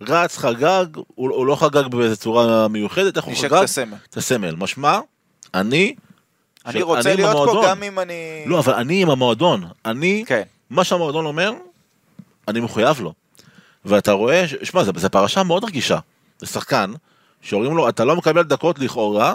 [0.00, 3.58] רץ, חגג, הוא, הוא לא חגג באיזה צורה מיוחדת, איך הוא נשק חגג?
[3.58, 3.96] את הסמל.
[4.10, 4.54] את הסמל.
[4.58, 4.98] משמע,
[5.54, 5.94] אני...
[6.66, 7.64] אני רוצה עם להיות פה המועדון.
[7.64, 8.44] גם אם אני...
[8.46, 9.64] לא, אבל אני עם המועדון.
[9.84, 10.42] אני, כן.
[10.70, 11.52] מה שהמועדון אומר,
[12.48, 13.12] אני מחויב לו.
[13.84, 15.98] ואתה רואה, שמע, זו פרשה מאוד רגישה.
[16.38, 16.92] זה שחקן,
[17.42, 19.34] שאומרים לו, אתה לא מקבל דקות לכאורה,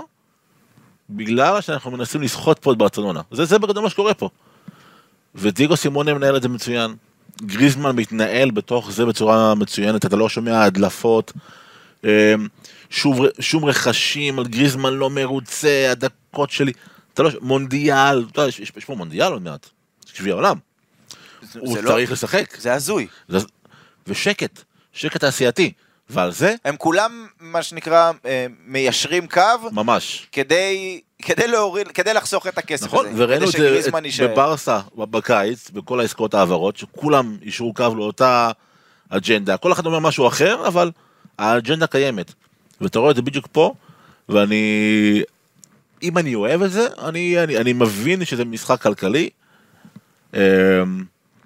[1.10, 3.22] בגלל שאנחנו מנסים לסחוט פה את ברצלונה.
[3.32, 4.30] זה, זה בגדול מה שקורה פה.
[5.36, 6.96] ודיגו סימונה מנהל את זה מצוין.
[7.42, 11.34] גריזמן מתנהל בתוך זה בצורה מצוינת, אתה לא שומע הדלפות.
[12.04, 12.10] אמ,
[12.90, 16.72] שוב, שום רכשים על גריזמן לא מרוצה, הדקות שלי.
[17.14, 19.70] אתה לא, ש- מונדיאל, אתה יודע, יש, יש פה מונדיאל עוד מעט,
[20.20, 20.58] גביע העולם.
[21.60, 22.56] הוא זה לא- צריך לשחק.
[22.60, 23.08] זה הזוי.
[23.28, 23.38] זה-
[24.08, 24.62] ושקט,
[24.94, 25.72] שקט תעשייתי.
[26.10, 29.42] ועל זה, הם כולם, מה שנקרא, אה, מיישרים קו
[29.72, 30.28] ממש.
[30.32, 33.24] כדי, כדי להוריד, כדי לחסוך את הכסף נכון, הזה.
[33.24, 34.30] וראינו כדי את זה את-.
[34.32, 38.52] בברסה בקיץ, בכל העסקאות העברות, שכולם אישרו קו לאותה
[39.10, 39.58] אג'נדה.
[39.58, 40.92] כל אחד אומר משהו אחר, אבל
[41.38, 42.34] האג'נדה קיימת.
[42.82, 43.74] ואתה רואה את זה בדיוק פה,
[44.30, 45.24] ואני...
[46.04, 49.30] אם אני אוהב את זה, אני, אני, אני מבין שזה משחק כלכלי.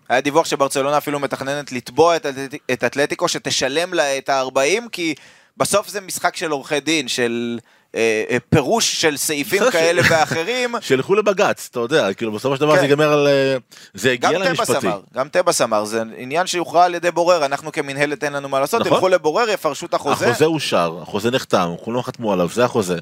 [0.10, 2.26] היה דיווח שברצלונה אפילו מתכננת לתבוע את,
[2.72, 5.16] את אתלטיקו שתשלם לה את ה-40, כי
[5.58, 7.60] בסוף זה משחק של עורכי דין, של
[7.96, 10.76] אה, אה, פירוש של סעיפים כאלה ואחרים.
[10.82, 12.80] שילכו לבג"ץ, אתה יודע, כאילו בסופו של דבר כן.
[12.80, 13.28] זה ייגמר על...
[13.28, 13.58] אה,
[13.94, 14.88] זה הגיע למשפטי.
[14.88, 18.60] אמר, גם טבעס אמר, זה עניין שיוכרע על ידי בורר, אנחנו כמינהלת אין לנו מה
[18.60, 18.94] לעשות, נכון.
[18.94, 20.30] תלכו לבורר, יפרשו את החוזה.
[20.30, 22.98] החוזה אושר, החוזה נחתם, כולם חתמו עליו, זה החוזה.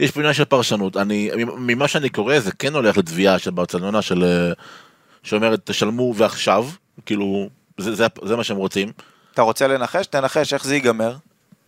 [0.00, 4.02] יש פה עניין של פרשנות, אני, ממה שאני קורא זה כן הולך לתביעה של ברצלונה
[4.02, 4.52] של,
[5.26, 6.68] שאומרת תשלמו ועכשיו,
[7.06, 7.48] כאילו,
[7.78, 8.92] זה, זה, זה מה שהם רוצים.
[9.34, 10.06] אתה רוצה לנחש?
[10.06, 11.16] תנחש איך זה ייגמר.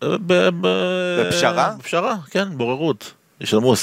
[0.01, 1.75] בפשרה?
[1.79, 3.13] בפשרה, כן, בוררות.
[3.41, 3.77] ישלמו 20-25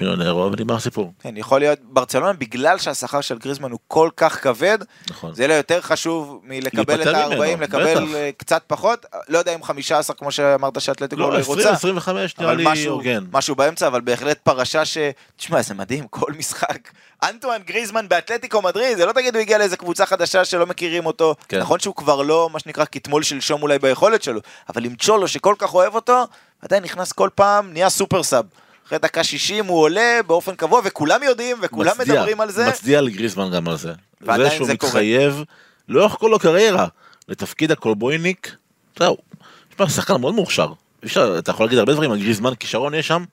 [0.00, 1.12] מיליון אירו ונגמר הסיפור.
[1.20, 4.78] כן, יכול להיות, ברצלונה, בגלל שהשכר של גריזמן הוא כל כך כבד,
[5.10, 5.34] נכון.
[5.34, 8.14] זה יהיה לה יותר חשוב מלקבל את להיפטר ממנו, ה-40, לקבל בטח.
[8.14, 12.08] אה, קצת פחות, לא יודע אם 15 כמו שאמרת שאתלטיקו לא, לא רוצה, 20-25
[12.38, 13.24] נראה לי משהו, הוגן.
[13.32, 14.98] משהו באמצע, אבל בהחלט פרשה ש...
[15.36, 16.78] תשמע, זה מדהים, כל משחק.
[17.22, 21.34] אנטואן גריזמן באתלטיקו מדריד, זה לא תגיד הוא הגיע לאיזה קבוצה חדשה שלא מכירים אותו.
[21.48, 21.60] כן.
[21.60, 25.54] נכון שהוא כבר לא, מה שנקרא, כתמול שלשום אולי ביכולת שלו, אבל עם צ'ולו שכל
[25.58, 26.24] כך אוהב אותו,
[26.62, 28.44] עדיין נכנס כל פעם, נהיה סופר סאב.
[28.86, 32.68] אחרי דקה 60 הוא עולה באופן קבוע, וכולם יודעים, וכולם מצדיע, מדברים על זה.
[32.68, 33.92] מצדיע לגריזמן גם על זה.
[34.20, 34.92] זה שהוא זה קורה.
[34.92, 35.44] מתחייב,
[35.88, 36.86] לאורך כל הקריירה,
[37.28, 38.56] לתפקיד הקולבויניק,
[38.98, 39.16] זהו.
[39.74, 40.72] תשמע, שחקן מאוד מוכשר.
[41.04, 43.24] אפשר, אתה יכול להגיד הרבה דברים על גריזמן, כישרון יש שם.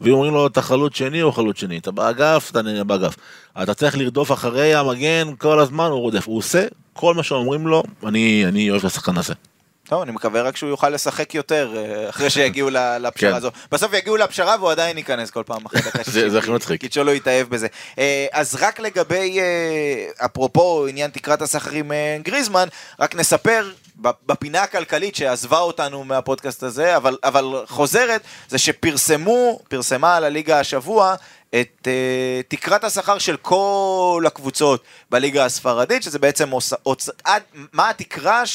[0.00, 3.16] ואם אומרים לו אתה חלוץ שני או חלוץ שני, אתה באגף, אתה נהנה באגף.
[3.62, 6.26] אתה צריך לרדוף אחרי המגן כל הזמן, הוא רודף.
[6.26, 9.34] הוא עושה כל מה שאומרים לו, אני, אני אוהב את השחקן הזה.
[9.88, 13.36] טוב, אני מקווה רק שהוא יוכל לשחק יותר אה, אחרי שיגיעו לפשרה כן.
[13.36, 13.50] הזו.
[13.72, 16.28] בסוף יגיעו לפשרה והוא עדיין ייכנס כל פעם אחרי דקה 60.
[16.28, 16.80] זה הכי מצחיק.
[16.80, 17.66] כי צ'ולו יתאהב בזה.
[17.98, 22.68] אה, אז רק לגבי, אה, אפרופו עניין תקרת השכר עם גריזמן,
[23.00, 30.24] רק נספר בפינה הכלכלית שעזבה אותנו מהפודקאסט הזה, אבל, אבל חוזרת, זה שפרסמו, פרסמה על
[30.24, 31.14] הליגה השבוע,
[31.60, 31.86] את uh,
[32.48, 36.50] תקרת השכר של כל הקבוצות בליגה הספרדית, שזה בעצם.
[36.82, 37.08] הוצ...
[37.24, 37.42] עד...
[37.72, 38.46] מה התקרה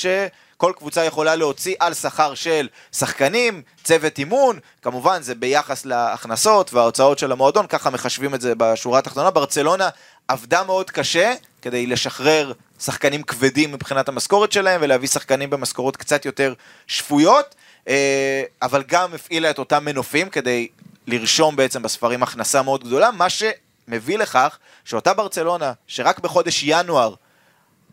[0.60, 7.20] שכל קבוצה יכולה להוציא על שכר של שחקנים, צוות אימון, כמובן זה ביחס להכנסות וההוצאות
[7.20, 9.32] של המועדון, ככה מחשבים את זה בשורה התחתונה.
[9.32, 9.90] ברצלונה
[10.28, 16.54] עבדה מאוד קשה כדי לשחרר שחקנים כבדים מבחינת המשכורת שלהם ולהביא שחקנים במשכורות קצת יותר
[16.88, 17.56] שפויות,
[17.88, 20.68] אה, אבל גם הפעילה את אותם מנופים כדי
[21.08, 27.14] לרשום בעצם בספרים הכנסה מאוד גדולה, מה שמביא לכך שאותה ברצלונה, שרק בחודש ינואר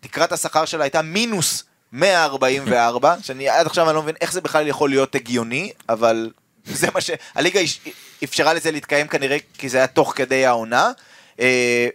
[0.00, 1.64] תקרת השכר שלה הייתה מינוס
[1.96, 6.30] 144, שאני עד עכשיו אני לא מבין איך זה בכלל יכול להיות הגיוני, אבל
[6.64, 7.10] זה מה ש...
[7.34, 7.80] הליגה יש-
[8.24, 10.90] אפשרה לזה להתקיים כנראה כי זה היה תוך כדי העונה.
[11.40, 11.88] אה,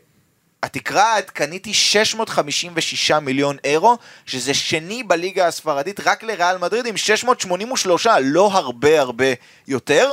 [0.63, 8.07] התקרה העדכנית היא 656 מיליון אירו, שזה שני בליגה הספרדית רק לריאל מדריד עם 683,
[8.21, 9.25] לא הרבה הרבה
[9.67, 10.11] יותר.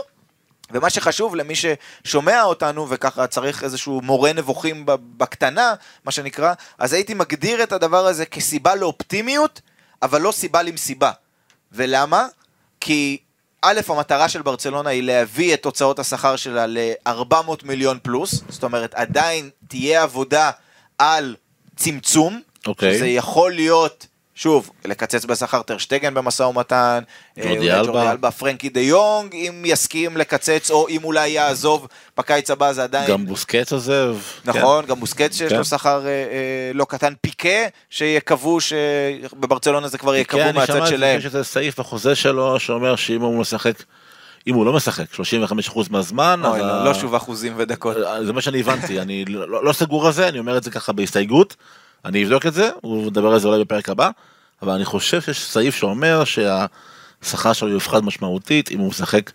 [0.70, 5.74] ומה שחשוב למי ששומע אותנו וככה צריך איזשהו מורה נבוכים בקטנה,
[6.04, 9.60] מה שנקרא, אז הייתי מגדיר את הדבר הזה כסיבה לאופטימיות,
[10.02, 11.12] אבל לא סיבה למסיבה.
[11.72, 12.26] ולמה?
[12.80, 13.18] כי
[13.62, 18.94] א', המטרה של ברצלונה היא להביא את תוצאות השכר שלה ל-400 מיליון פלוס, זאת אומרת
[18.94, 20.50] עדיין תהיה עבודה
[20.98, 21.36] על
[21.76, 22.94] צמצום, אוקיי.
[22.94, 24.06] שזה יכול להיות,
[24.38, 27.02] שוב, לקצץ בשכר טרשטגן במשא ומתן,
[27.38, 27.86] ג'ורדי אה, אולי אלבה.
[27.92, 32.82] ג'ורדי אלבה, פרנקי דה יונג, אם יסכים לקצץ, או אם אולי יעזוב בקיץ הבא, זה
[32.82, 33.10] עדיין...
[33.10, 34.16] גם בוסקץ עוזב.
[34.44, 35.58] נכון, גם בוסקץ שיש כן.
[35.58, 37.48] לו שכר אה, אה, לא קטן, פיקה,
[37.90, 41.20] שיקוו שבברצלונה זה כבר כן, אני מהצד שמעתי שלהם.
[41.20, 43.82] שיש איזה סעיף בחוזה שלו שאומר שאם הוא משחק,
[44.46, 47.96] אם הוא לא משחק 35% מהזמן, אוי, לא, ה- לא שוב אחוזים ודקות.
[48.26, 50.92] זה מה שאני הבנתי, אני לא, לא סגור על זה, אני אומר את זה ככה
[50.92, 51.56] בהסתייגות,
[52.04, 54.10] אני אבדוק את זה, הוא מדבר על זה אולי בפרק הבא,
[54.62, 59.30] אבל אני חושב שיש סעיף שאומר שהשכר שלו יופחד משמעותית אם הוא משחק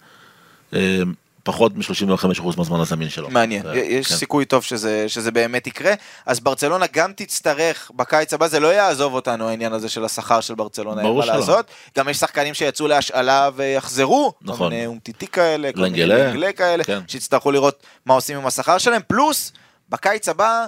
[0.74, 1.02] אה,
[1.44, 3.30] פחות מ-35% מהזמן הזמין שלו.
[3.30, 4.16] מעניין, אה, יש כן.
[4.16, 5.94] סיכוי טוב שזה, שזה באמת יקרה.
[6.26, 10.56] אז ברצלונה גם תצטרך בקיץ הבא, זה לא יעזוב אותנו העניין הזה של השכר של
[10.56, 11.36] ברצלונה, ברור שלא.
[11.36, 11.66] לעשות.
[11.98, 14.58] גם יש שחקנים שיצאו להשאלה ויחזרו, נכון.
[14.58, 16.06] כל מיני אומטיטי כאלה, כל מיני.
[16.06, 17.00] לנגלה כאלה, כן.
[17.08, 19.52] שיצטרכו לראות מה עושים עם השכר שלהם, פלוס
[19.90, 20.66] בקיץ הבא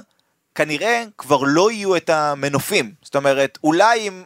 [0.55, 2.93] כנראה כבר לא יהיו את המנופים.
[3.01, 4.23] זאת אומרת, אולי אם...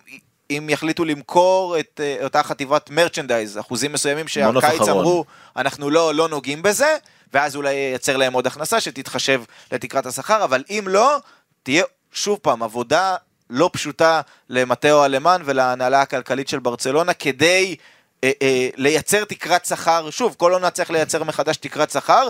[0.51, 4.81] אם יחליטו למכור את אה, אותה חטיבת מרצ'נדייז, אחוזים מסוימים שהקיץ.
[4.81, 5.25] אמרו,
[5.55, 6.97] אנחנו לא, לא נוגעים בזה,
[7.33, 11.17] ואז אולי ייצר להם עוד הכנסה שתתחשב לתקרת השכר, אבל אם לא,
[11.63, 13.15] תהיה שוב פעם עבודה
[13.49, 17.75] לא פשוטה למטאו אלמן ולהנהלה הכלכלית של ברצלונה כדי
[18.23, 22.27] אה, אה, לייצר תקרת שכר, שוב, כל עונה צריך לייצר מחדש תקרת שכר,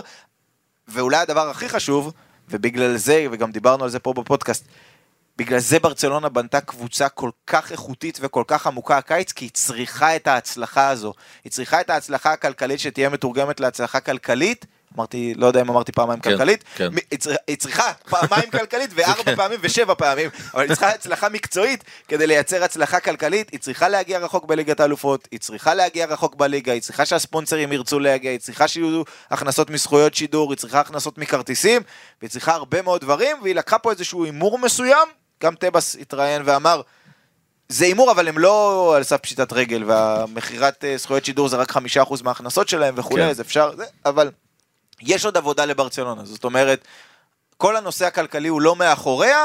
[0.88, 2.12] ואולי הדבר הכי חשוב,
[2.50, 4.64] ובגלל זה, וגם דיברנו על זה פה בפודקאסט,
[5.36, 10.16] בגלל זה ברצלונה בנתה קבוצה כל כך איכותית וכל כך עמוקה הקיץ, כי היא צריכה
[10.16, 11.14] את ההצלחה הזו.
[11.44, 14.66] היא צריכה את ההצלחה הכלכלית שתהיה מתורגמת להצלחה כלכלית.
[14.96, 16.88] אמרתי, לא יודע אם אמרתי פעמיים כן, כלכלית, כן.
[17.10, 21.84] היא צריכה- היא צריכה פעמיים כלכלית וארבע פעמים ושבע פעמים, אבל היא צריכה הצלחה מקצועית.
[22.08, 26.72] כדי לייצר הצלחה כלכלית, היא צריכה להגיע רחוק בליגת האלופות, היא צריכה להגיע רחוק בליגה,
[26.72, 31.82] היא צריכה שהספונסרים ירצו להגיע, היא צריכה שיהיו הכנסות מזכויות שידור, היא צריכה הכנסות מכרטיסים,
[32.20, 35.08] והיא צריכה הרבה מאוד דברים, והיא לקחה פה איזשהו הימור מסוים,
[35.42, 36.80] גם טבס התראיין ואמר,
[37.68, 41.70] זה הימור, אבל הם לא על סף פשיטת רגל, והמכירת אה, זכויות שידור זה רק
[41.70, 43.28] חמישה אחוז מההכנסות שלהם וכולי, כן.
[43.28, 44.30] אז אפשר, זה, אבל
[45.02, 46.84] יש עוד עבודה לברצלונה, זאת אומרת,
[47.56, 49.38] כל הנושא הכלכלי הוא לא מאחוריה,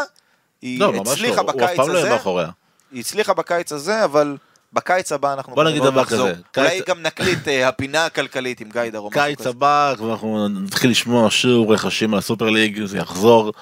[0.62, 2.50] היא לא, הצליחה לא, הוא אף בקיץ פעם לא הזה, יהיה מאחוריה.
[2.92, 4.38] היא הצליחה בקיץ הזה, אבל
[4.74, 6.06] בקיץ הבא אנחנו בוא נגיד דבר.
[6.06, 6.22] כזה,
[6.58, 9.48] אולי קיץ- גם נקליט אה, הפינה הכלכלית עם או משהו קיץ.
[9.48, 13.54] הבא אנחנו נתחיל לשמוע שוב רכשים על הסופר ליג, זה יחזור.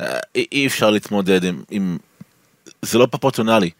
[0.00, 1.98] אה, אי אי אפשר להתמודד עם, עם...
[2.82, 3.70] זה לא פרופורציונלי.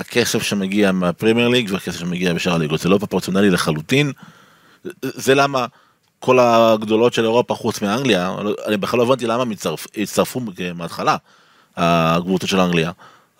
[0.00, 4.12] הכסף שמגיע מהפרימייר ליג והכסף שמגיע בשאר הליגות, זה לא פרופורציונלי לחלוטין.
[5.02, 5.66] זה למה
[6.20, 8.34] כל הגדולות של אירופה חוץ מאנגליה,
[8.66, 10.40] אני בכלל לא הבנתי למה הם הצטרפ- הצטרפו
[10.74, 11.16] מההתחלה,
[11.76, 12.90] הקבוצות של אנגליה,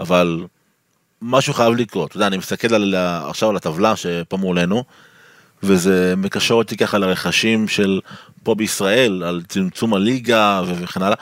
[0.00, 0.44] אבל
[1.22, 2.08] משהו חייב לקרות.
[2.08, 2.94] אתה יודע, אני מסתכל על,
[3.28, 4.84] עכשיו על הטבלה שפה מולנו,
[5.62, 8.00] וזה מקשר אותי ככה לרכשים של
[8.42, 11.16] פה בישראל, על צמצום הליגה וכן הלאה.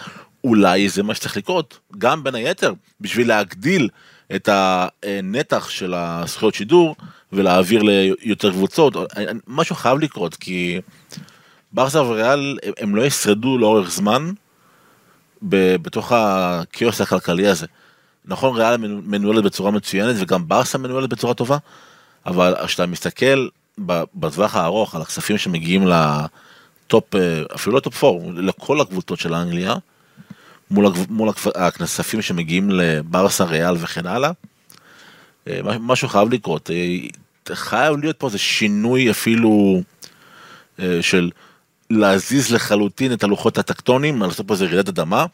[0.44, 3.88] אולי זה מה שצריך לקרות, גם בין היתר, בשביל להגדיל
[4.34, 6.96] את הנתח של הזכויות שידור
[7.32, 8.94] ולהעביר ליותר קבוצות.
[9.46, 10.80] משהו חייב לקרות, כי
[11.74, 14.30] ברסה וריאל הם- הם לא ישרדו לאורך זמן
[15.48, 17.66] ב- בתוך הכאוס הכלכלי הזה.
[18.24, 21.56] נכון, ריאל מנו- מנוהלת בצורה מצוינת וגם ברסה מנוהלת בצורה טובה,
[22.26, 23.48] אבל כשאתה מסתכל
[24.14, 29.34] בטווח הארוך על הכספים שמגיעים ל top, אה, אפילו לא top 4, לכל הקבוצות של
[29.34, 29.74] אנגליה,
[30.70, 34.30] מול, מול הכ- הכספים שמגיעים לברסה, ריאל וכן הלאה,
[35.48, 36.70] אה, מש- משהו חייב לקרות.
[36.70, 36.96] אה,
[37.54, 39.82] חייב להיות פה איזה שינוי אפילו
[41.00, 41.30] של
[41.90, 45.26] להזיז לחלוטין את הלוחות הטקטונים, לעשות פה איזה רעידת אדמה,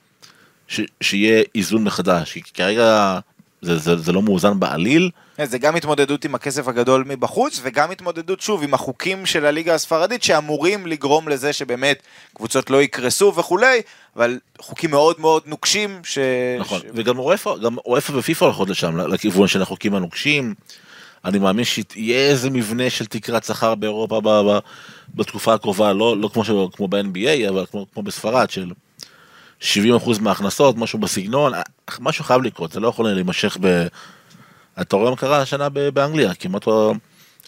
[0.68, 3.18] ש, שיהיה איזון מחדש, כי כרגע
[3.62, 7.90] זה, זה, זה לא מאוזן בעליל, כן, זה גם התמודדות עם הכסף הגדול מבחוץ, וגם
[7.90, 12.02] התמודדות שוב עם החוקים של הליגה הספרדית שאמורים לגרום לזה שבאמת
[12.34, 13.80] קבוצות לא יקרסו וכולי,
[14.16, 16.00] אבל חוקים מאוד מאוד נוקשים.
[16.04, 16.18] ש...
[16.58, 16.82] נכון, ש...
[16.94, 20.54] וגם וופא, גם וופא ופיפ"א הולכות לשם, לכיוון של החוקים הנוקשים.
[21.24, 24.20] אני מאמין שיהיה איזה מבנה של תקרת שכר באירופה
[25.14, 28.72] בתקופה הקרובה, לא, לא כמו, ש, כמו ב-NBA, אבל כמו, כמו בספרד, של
[29.60, 29.64] 70%
[30.20, 31.52] מההכנסות, משהו בסגנון,
[32.00, 33.86] משהו חייב לקרות, זה לא יכול להימשך ב...
[34.80, 36.64] אתה רואה מה קרה השנה באנגליה, כמעט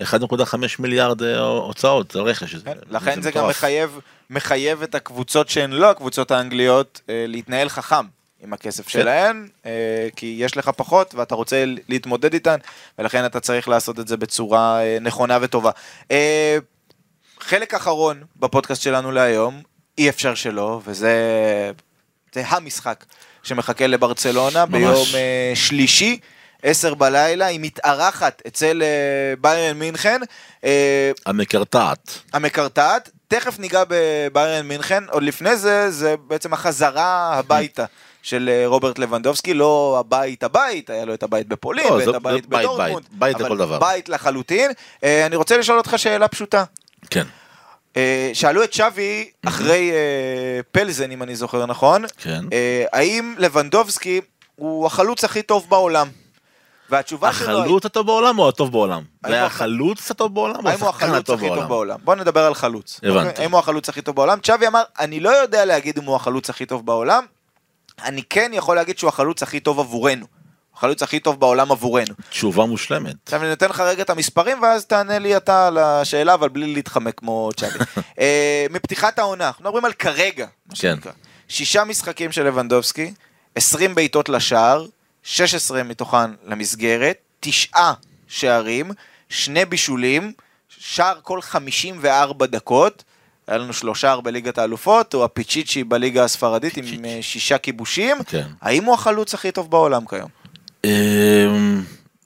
[0.00, 2.54] 1.5 מיליארד אה, הוצאות, זה רכש.
[2.54, 3.56] כן, לכן זה גם מטורף.
[3.56, 4.00] מחייב,
[4.30, 8.04] מחייב את הקבוצות שהן לא הקבוצות האנגליות אה, להתנהל חכם
[8.42, 8.88] עם הכסף.
[8.88, 12.56] שלהן, אה, כי יש לך פחות ואתה רוצה להתמודד איתן,
[12.98, 15.70] ולכן אתה צריך לעשות את זה בצורה אה, נכונה וטובה.
[17.42, 19.62] חלק אחרון בפודקאסט שלנו להיום,
[19.98, 21.12] אי אפשר שלא, וזה
[22.34, 23.04] זה המשחק
[23.42, 24.72] שמחכה לברצלונה ממש.
[24.72, 26.18] ביום אה, שלישי.
[26.62, 30.20] עשר בלילה, היא מתארחת אצל אה, ביירן מינכן.
[30.64, 32.18] אה, המקרטעת.
[32.32, 37.84] המקרטעת, תכף ניגע בביירן מינכן, עוד לפני זה, זה בעצם החזרה הביתה
[38.22, 42.60] של רוברט לבנדובסקי, לא הבית הבית, היה לו את הבית בפולין, לא, ואת הבית בית,
[42.60, 43.78] בדורטמונד, בית, בית אבל לכל דבר.
[43.78, 44.70] בית לחלוטין.
[45.02, 46.64] אני רוצה לשאול אותך שאלה פשוטה.
[47.12, 47.26] כן.
[47.96, 52.44] אה, שאלו את שווי אחרי אה, פלזן, אם אני זוכר נכון, כן.
[52.52, 54.20] אה, האם לבנדובסקי
[54.56, 56.08] הוא החלוץ הכי טוב בעולם?
[56.90, 57.60] והתשובה שלו...
[57.60, 59.02] החלוץ הטוב בעולם או הטוב בעולם?
[59.26, 61.68] זה היה החלוץ הטוב בעולם או האם הוא השחקן החלוץ הטוב הכי טוב בעולם?
[61.68, 61.98] בעולם?
[62.04, 63.00] בוא נדבר על חלוץ.
[63.02, 63.28] הבנתי.
[63.28, 63.44] אוקיי?
[63.44, 64.40] האם הוא החלוץ הכי טוב בעולם?
[64.40, 67.24] צ'אבי אמר, אני לא יודע להגיד אם הוא החלוץ הכי טוב בעולם,
[68.04, 70.26] אני כן יכול להגיד שהוא החלוץ הכי טוב עבורנו.
[70.76, 72.14] החלוץ הכי טוב בעולם עבורנו.
[72.30, 73.14] תשובה מושלמת.
[73.24, 76.74] עכשיו אני נותן לך רגע את המספרים ואז תענה לי אתה על השאלה, אבל בלי
[76.74, 77.78] להתחמק כמו צ'אבי.
[78.20, 80.46] אה, מפתיחת העונה, אנחנו מדברים על כרגע.
[80.74, 80.96] כן.
[81.48, 83.14] שישה משחקים של לבנדובסקי,
[83.54, 84.86] 20 בעיטות לשער,
[85.22, 87.92] 16 מתוכן למסגרת, תשעה
[88.28, 88.90] שערים,
[89.28, 90.32] שני בישולים,
[90.68, 93.04] שער כל 54 דקות.
[93.46, 97.16] היה לנו שלושה בליגת האלופות, הוא הפיצ'יצ'י בליגה הספרדית עם פיצ'יצ'י.
[97.16, 98.24] אה, שישה כיבושים.
[98.26, 98.46] כן.
[98.60, 100.28] האם הוא החלוץ הכי טוב בעולם כיום?
[100.86, 101.82] אמ,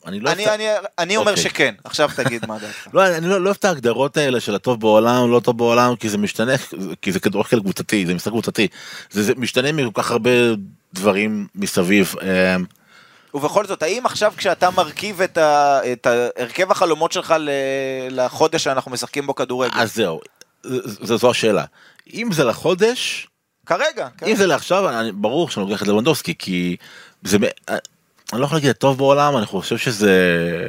[0.07, 0.33] אני לא...
[0.33, 0.65] אני, אני,
[0.99, 1.45] אני אומר אוקיי.
[1.45, 2.89] שכן, עכשיו תגיד מה דעתך.
[2.95, 6.09] לא, אני לא לא אוהב את ההגדרות האלה של הטוב בעולם, לא טוב בעולם, כי
[6.09, 6.53] זה משתנה,
[7.03, 8.69] כי זה כדורגל קבוצתי, זה משחק קבוצתי.
[9.11, 10.31] זה, זה משתנה מכל כך הרבה
[10.95, 12.15] דברים מסביב.
[12.23, 12.65] אמ,
[13.35, 17.51] ובכל זאת, האם עכשיו כשאתה מרכיב את, ה, את הרכב החלומות שלך ל,
[18.11, 19.79] לחודש שאנחנו משחקים בו כדורגל?
[19.81, 20.21] אז זהו,
[20.63, 21.65] ז- ז- זו השאלה.
[22.15, 23.29] אם זה לחודש,
[23.67, 24.27] כרגע, כן.
[24.27, 26.77] אם זה לעכשיו, אני, ברור שאני לוקח את לבנדובסקי, כי
[27.23, 27.39] זה,
[28.33, 30.69] אני לא יכול להגיד הטוב בעולם, אני חושב שזה...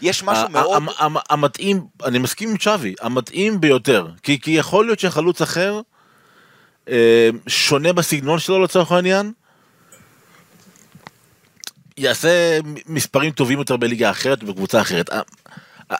[0.00, 0.82] יש משהו מאוד...
[1.30, 5.80] המתאים, אני מסכים עם צ'אבי, המתאים ביותר, כי, כי יכול להיות שחלוץ אחר,
[6.88, 9.32] אה, שונה בסגנון שלו לצורך העניין,
[11.98, 15.10] יעשה מספרים טובים יותר בליגה אחרת ובקבוצה אחרת.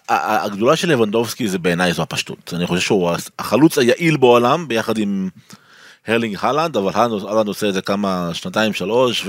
[0.08, 5.28] הגדולה של לבנדובסקי זה בעיניי זו הפשטות, אני חושב שהוא החלוץ היעיל בעולם ביחד עם
[6.06, 9.26] הרלינג הלנד, אבל הלנד עושה את זה כמה שנתיים שלוש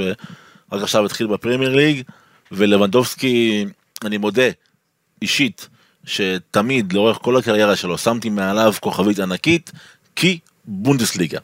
[0.71, 2.03] ורק עכשיו התחיל בפרמייר ליג
[2.51, 3.65] ולבנדובסקי
[4.05, 4.49] אני מודה
[5.21, 5.69] אישית
[6.05, 9.71] שתמיד לאורך כל הקריירה שלו שמתי מעליו כוכבית ענקית
[10.15, 11.39] כי בונדסליגה.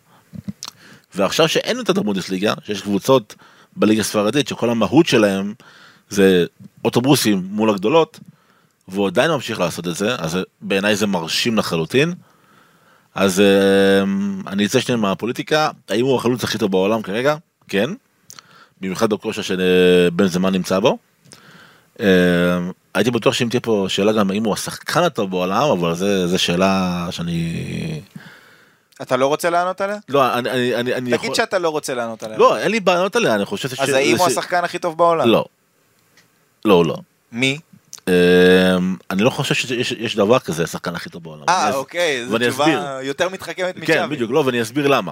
[1.15, 3.35] ועכשיו שאין את הבונדסליגה, שיש קבוצות
[3.75, 5.53] בליגה הספרדית שכל המהות שלהם
[6.09, 6.45] זה
[6.85, 8.19] אוטובוסים מול הגדולות,
[8.87, 12.13] והוא עדיין ממשיך לעשות את זה, אז בעיניי זה מרשים לחלוטין.
[13.15, 17.35] אז אמ, אני אצא שנייה מהפוליטיקה, האם הוא החלוץ הכי טוב בעולם כרגע?
[17.67, 17.89] כן.
[18.83, 20.97] במיוחד בכושר שבן זמן נמצא בו.
[21.99, 22.05] אמ,
[22.93, 26.37] הייתי בטוח שאם תהיה פה שאלה גם האם הוא השחקן הטוב בעולם, אבל זה, זה
[26.37, 28.01] שאלה שאני...
[29.01, 29.97] אתה לא רוצה לענות עליה?
[30.09, 32.37] לא, אני, אני, אני, אני תגיד שאתה לא רוצה לענות עליה.
[32.37, 33.79] לא, אין לי בעיות עליה, אני חושב ש...
[33.79, 35.29] אז האם הוא השחקן הכי טוב בעולם?
[35.29, 35.45] לא.
[36.65, 36.97] לא, לא.
[37.31, 37.59] מי?
[38.07, 38.13] אמ,
[39.11, 41.43] אני לא חושב שיש יש דבר כזה, השחקן הכי טוב בעולם.
[41.49, 42.79] אה, אוקיי, זו תשובה אסביר.
[43.01, 43.85] יותר מתחכמת מצ'אבי.
[43.85, 45.11] כן, בדיוק, לא, ואני אסביר למה.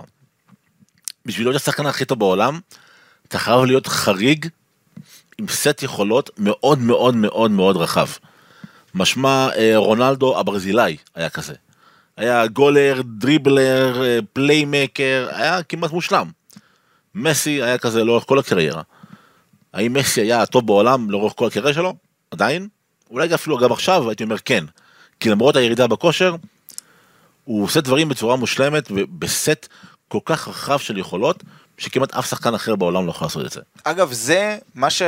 [1.25, 2.59] בשביל להיות השחקן הכי טוב בעולם,
[3.31, 4.47] אתה חייב להיות חריג
[5.37, 8.07] עם סט יכולות מאוד מאוד מאוד מאוד רחב.
[8.95, 11.53] משמע אה, רונלדו הברזילאי היה כזה.
[12.17, 16.29] היה גולר, dribbler, אה, playmaker, היה כמעט מושלם.
[17.15, 18.81] מסי היה כזה לאורך כל הקריירה.
[19.73, 21.95] האם מסי היה הטוב בעולם לאורך כל הקריירה שלו?
[22.31, 22.67] עדיין?
[23.11, 24.65] אולי אפילו גם עכשיו הייתי אומר כן.
[25.19, 26.35] כי למרות הירידה בכושר,
[27.43, 29.67] הוא עושה דברים בצורה מושלמת ובסט
[30.07, 31.43] כל כך רחב של יכולות,
[31.81, 33.61] שכמעט אף שחקן אחר בעולם לא יכול לעשות את זה.
[33.83, 35.01] אגב, זה מה ש...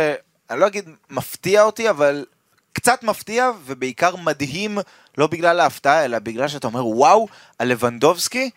[0.49, 2.26] אני לא אגיד מפתיע אותי, אבל
[2.74, 4.78] קצת מפתיע, ובעיקר מדהים,
[5.17, 7.28] לא בגלל ההפתעה, אלא בגלל שאתה אומר, וואו,
[7.59, 8.49] הלבנדובסקי,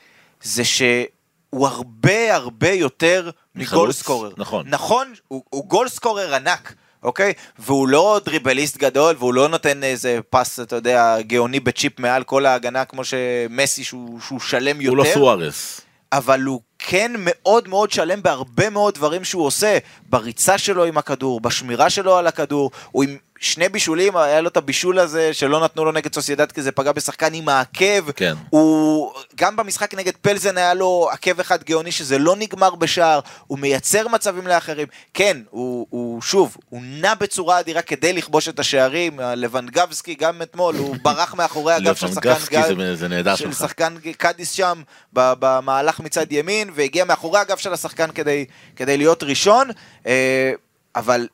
[0.42, 4.32] זה שהוא הרבה הרבה יותר מגול מחלוץ, סקורר.
[4.36, 4.66] נכון.
[4.68, 6.74] נכון, הוא, הוא גול סקורר ענק.
[7.02, 7.32] אוקיי?
[7.58, 12.46] והוא לא דריבליסט גדול, והוא לא נותן איזה פס, אתה יודע, גאוני בצ'יפ מעל כל
[12.46, 14.96] ההגנה, כמו שמסי, שהוא, שהוא שלם יותר.
[14.96, 15.80] הוא לא סוארס.
[16.12, 19.78] אבל הוא כן מאוד מאוד שלם בהרבה מאוד דברים שהוא עושה,
[20.08, 23.16] בריצה שלו עם הכדור, בשמירה שלו על הכדור, הוא עם
[23.52, 26.92] שני בישולים, היה לו את הבישול הזה שלא נתנו לו נגד סוסיידד כי זה פגע
[26.92, 28.34] בשחקן עם העקב, כן.
[28.50, 33.58] הוא גם במשחק נגד פלזן היה לו עקב אחד גאוני שזה לא נגמר בשער, הוא
[33.58, 39.20] מייצר מצבים לאחרים, כן, הוא, הוא שוב, הוא נע בצורה אדירה כדי לכבוש את השערים,
[39.20, 42.96] לבנגבסקי גם אתמול, הוא ברח מאחורי הגב של שחקן גל.
[43.36, 43.52] של.
[43.52, 44.82] שחקן קאדיס שם
[45.12, 48.44] במהלך מצד ימין והגיע מאחורי הגב של השחקן כדי,
[48.76, 49.70] כדי להיות ראשון
[50.06, 50.52] אה,
[50.96, 51.28] אבל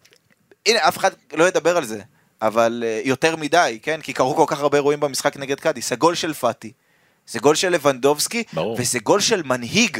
[0.66, 2.00] הנה אף אחד לא ידבר על זה
[2.42, 6.14] אבל אה, יותר מדי כן כי קרו כל כך הרבה אירועים במשחק נגד קאדיס הגול
[6.14, 6.72] של פאטי
[7.26, 8.76] זה גול של לבנדובסקי ברור.
[8.78, 9.98] וזה גול של מנהיג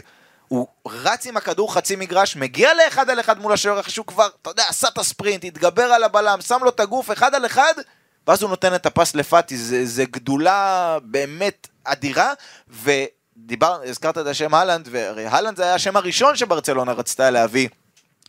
[0.52, 4.28] הוא רץ עם הכדור חצי מגרש, מגיע לאחד על אחד מול השוער אחרי שהוא כבר,
[4.42, 7.72] אתה יודע, עשה את הספרינט, התגבר על הבלם, שם לו את הגוף אחד על אחד,
[8.26, 12.32] ואז הוא נותן את הפס לפאטי, זה, זה גדולה באמת אדירה,
[12.68, 17.68] ודיבר, הזכרת את השם הלנד, והרי הלנד זה היה השם הראשון שברצלונה רצתה להביא.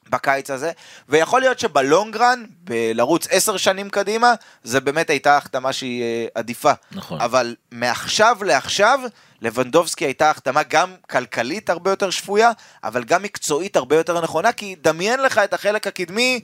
[0.09, 0.71] בקיץ הזה,
[1.09, 4.33] ויכול להיות שבלונגרן, בלרוץ עשר שנים קדימה,
[4.63, 6.71] זה באמת הייתה החתמה שהיא אה, עדיפה.
[6.91, 7.21] נכון.
[7.21, 8.99] אבל מעכשיו לעכשיו,
[9.41, 12.51] לבנדובסקי הייתה החתמה גם כלכלית הרבה יותר שפויה,
[12.83, 16.41] אבל גם מקצועית הרבה יותר נכונה, כי דמיין לך את החלק הקדמי,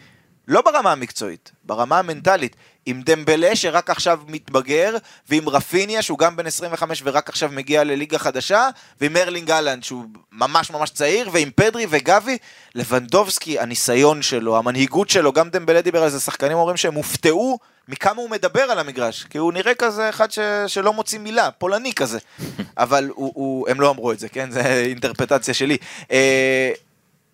[0.50, 2.56] לא ברמה המקצועית, ברמה המנטלית.
[2.86, 4.98] עם דמבלה שרק עכשיו מתבגר,
[5.30, 8.70] ועם רפיניה שהוא גם בן 25 ורק עכשיו מגיע לליגה חדשה,
[9.02, 12.38] ועם ארלינג אהלנד שהוא ממש ממש צעיר, ועם פדרי וגבי,
[12.76, 18.22] לבנדובסקי, הניסיון שלו, המנהיגות שלו, גם דמבלה דיבר על זה, שחקנים אומרים שהם הופתעו מכמה
[18.22, 20.40] הוא מדבר על המגרש, כי הוא נראה כזה אחד ש...
[20.68, 22.20] שלא מוציא מילה, פולני כזה.
[22.78, 24.52] אבל הוא, הוא, הם לא אמרו את זה, כן?
[24.52, 25.78] זו אינטרפטציה שלי.
[26.12, 26.72] אה,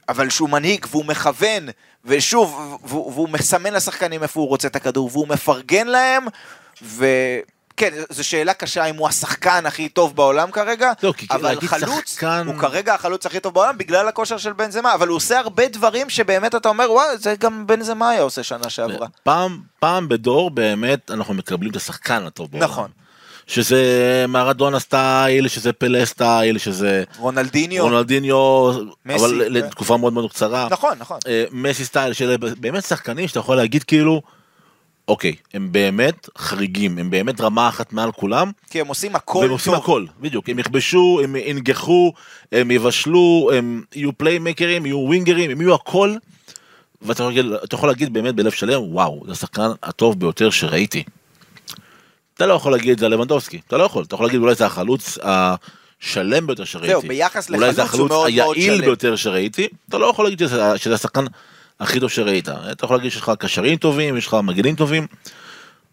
[0.10, 1.70] אבל שהוא מנהיג והוא מכוון,
[2.06, 6.26] ושוב, והוא, מסמן לשחקנים איפה הוא רוצה את הכדור, והוא מפרגן להם,
[6.82, 12.14] וכן, זו שאלה קשה אם הוא השחקן הכי טוב בעולם כרגע, לא, כי אבל חלוץ,
[12.14, 15.68] שחקן- הוא כרגע החלוץ הכי טוב בעולם בגלל הכושר של בנזמה, אבל הוא עושה הרבה
[15.68, 19.08] דברים שבאמת אתה אומר, וואי, זה גם בנזמה היה עושה שנה שעברה.
[19.24, 22.64] פעם, פעם בדור באמת אנחנו מקבלים את השחקן הטוב בעולם.
[22.70, 22.90] נכון.
[23.48, 28.72] שזה מרדונה style, שזה פלה style, שזה רונלדיניו, רונלדיניו,
[29.06, 29.54] מסי, אבל כן.
[29.54, 30.68] לתקופה מאוד מאוד קצרה.
[30.72, 31.20] נכון, נכון.
[31.28, 34.22] אה, מסי style, שאלה באמת שחקנים שאתה יכול להגיד כאילו,
[35.08, 39.50] אוקיי, הם באמת חריגים, הם באמת רמה אחת מעל כולם, כי הם עושים הכל והם
[39.50, 39.84] עושים טוב.
[39.84, 42.14] הכל, בדיוק, הם יכבשו, הם ינגחו,
[42.52, 46.16] הם יבשלו, הם יהיו פליימקרים, יהיו ווינגרים, הם יהיו הכל,
[47.02, 47.24] ואתה
[47.72, 51.04] יכול להגיד באמת בלב שלם, וואו, זה השחקן הטוב ביותר שראיתי.
[52.36, 54.56] אתה לא יכול להגיד את זה על לבנדובסקי, אתה לא יכול, אתה יכול להגיד אולי
[54.56, 56.92] זה החלוץ השלם ביותר שראיתי.
[56.92, 58.82] זהו, ביחס אולי זה לחלוץ הוא החלוץ מאוד היעיל.
[58.82, 61.26] ביותר שראיתי, אתה לא יכול להגיד שזה, שזה השחקן
[61.80, 62.50] הכי טוב שראית.
[62.50, 65.08] אתה יכול להגיד שיש לך קשרים טובים, יש לך מגנים טובים.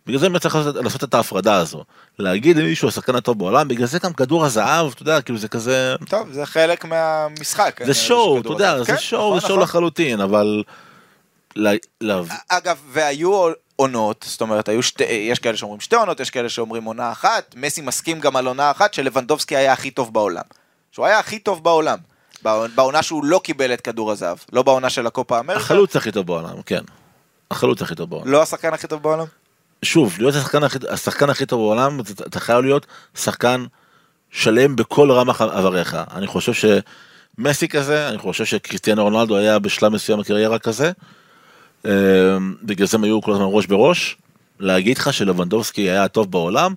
[0.06, 1.84] בגלל זה צריך לעשות, לעשות את ההפרדה הזו.
[2.18, 5.94] להגיד למישהו השחקן הטוב בעולם, בגלל זה גם כדור הזהב, אתה יודע, כאילו זה כזה...
[6.08, 7.80] טוב, זה חלק מהמשחק.
[7.84, 8.78] זה שואו, אתה שכדור יודע.
[8.78, 9.62] זה כן, שואו, נכון, זה שואו נכון.
[9.62, 10.62] לחלוטין, אבל...
[12.48, 13.50] אגב, והיו
[13.82, 17.80] עונות, זאת אומרת, שתי, יש כאלה שאומרים שתי עונות, יש כאלה שאומרים עונה אחת, מסי
[17.80, 20.42] מסכים גם על עונה אחת שלבנדובסקי היה הכי טוב בעולם.
[20.92, 21.98] שהוא היה הכי טוב בעולם.
[22.42, 26.12] בעונה- בעונה שהוא לא קיבל את כדור הזהב, לא בעונה של הקופה אמריקה, החלוץ הכי
[26.12, 26.80] טוב בעולם, כן.
[27.50, 28.28] החלוץ הכי טוב בעולם.
[28.28, 29.24] לא השחקן הכי טוב בעולם.
[29.84, 33.64] שוב, להיות השחקן הכי, השחקן הכי טוב בעולם, אתה- אתה חייב להיות שחקן
[34.30, 35.96] שלם בכל רמ"ח עבריך.
[36.14, 40.92] אני חושב שמסי כזה, אני חושב שקריסטיאנו רונלדו היה בשלב מסוים בקריירה כזה.
[41.86, 41.92] אה,
[42.62, 44.16] בגלל זה הם היו כל הזמן ראש בראש.
[44.60, 46.74] להגיד לך שלבנדובסקי היה הטוב בעולם,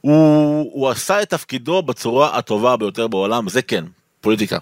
[0.00, 3.84] הוא, הוא עשה את תפקידו בצורה הטובה ביותר בעולם, זה כן,
[4.20, 4.58] פוליטיקה.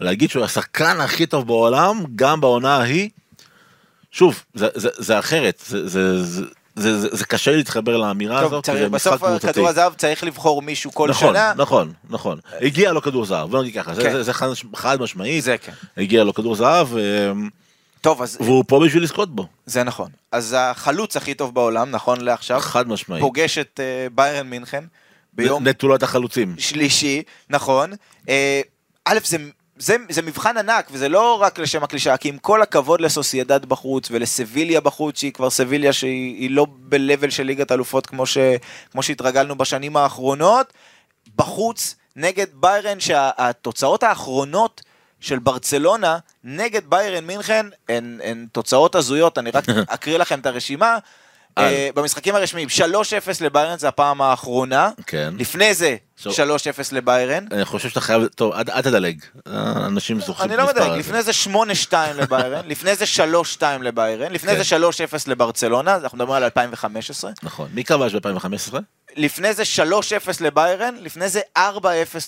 [0.00, 3.08] להגיד שהוא השחקן הכי טוב בעולם, גם בעונה ההיא,
[4.10, 6.42] שוב, זה, זה, זה אחרת, זה, זה, זה,
[6.76, 9.46] זה, זה, זה קשה להתחבר לאמירה טוב, הזאת, כי צריך, זה משחק בסוף.
[9.52, 11.52] כדור הזהב צריך לבחור מישהו כל נכון, שנה.
[11.56, 12.38] נכון, נכון.
[12.60, 14.12] הגיע לו כדור זהב, בוא נגיד ככה, זה- כן.
[14.12, 15.72] זה, זה חד, חד משמעית, זה כן.
[15.96, 17.02] הגיע לו כדור זהב, אה,
[18.02, 20.10] טוב, אז והוא פה בשביל לזכות בו, זה נכון.
[20.32, 23.22] אז החלוץ הכי טוב בעולם, נכון לעכשיו, חד משמעית.
[23.22, 24.84] פוגש את אה, ביירן מינכן
[25.32, 26.54] ביום נטולת החלוצים.
[26.58, 27.92] שלישי, נכון.
[28.28, 28.60] אה,
[29.04, 29.36] א', זה,
[29.76, 34.08] זה, זה מבחן ענק, וזה לא רק לשם הקלישאה, כי עם כל הכבוד לסוסיידד בחוץ
[34.10, 38.38] ולסביליה בחוץ, שהיא כבר סביליה שהיא היא לא ב-level של ליגת אלופות כמו, ש,
[38.92, 40.72] כמו שהתרגלנו בשנים האחרונות,
[41.36, 44.82] בחוץ נגד ביירן, שהתוצאות האחרונות
[45.20, 50.98] של ברצלונה נגד ביירן מינכן הן, הן תוצאות הזויות, אני רק אקריא לכם את הרשימה.
[51.58, 51.88] אה.
[51.94, 52.82] במשחקים הרשמיים, 3-0
[53.40, 54.90] לביירן זה הפעם האחרונה.
[55.06, 55.34] כן.
[55.38, 55.96] לפני זה,
[56.30, 57.44] 3-0 עכשיו- לביירן.
[57.52, 60.96] אני חושב שאתה חייב, טוב, אל תדלג, אה, אנשים זוכרים אני לא הזה.
[60.96, 64.62] לפני זה 8-2 לביירן, לפני זה 3-2 לביירן, לפני כן.
[64.62, 64.88] זה 3-0
[65.26, 68.74] לברצלונה, אנחנו מדברים על 2015, נכון, מי כבש ב-2015?
[69.16, 69.84] לפני זה 3-0
[70.40, 71.60] לביירן, לפני זה 4-0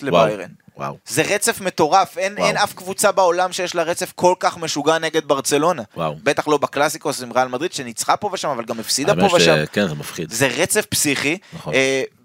[0.01, 0.49] לביירן.
[0.77, 2.37] וואו, זה רצף מטורף, אין.
[2.37, 5.81] אין אף קבוצה בעולם שיש לה רצף כל כך משוגע נגד ברצלונה.
[5.97, 6.15] וואו.
[6.23, 9.55] בטח לא בקלאסיקוס עם ריאל מדריד שניצחה פה ושם, אבל גם הפסידה פה ושם.
[9.65, 10.31] שכן, זה מפחיד.
[10.31, 11.37] זה רצף פסיכי.
[11.53, 11.73] נכון.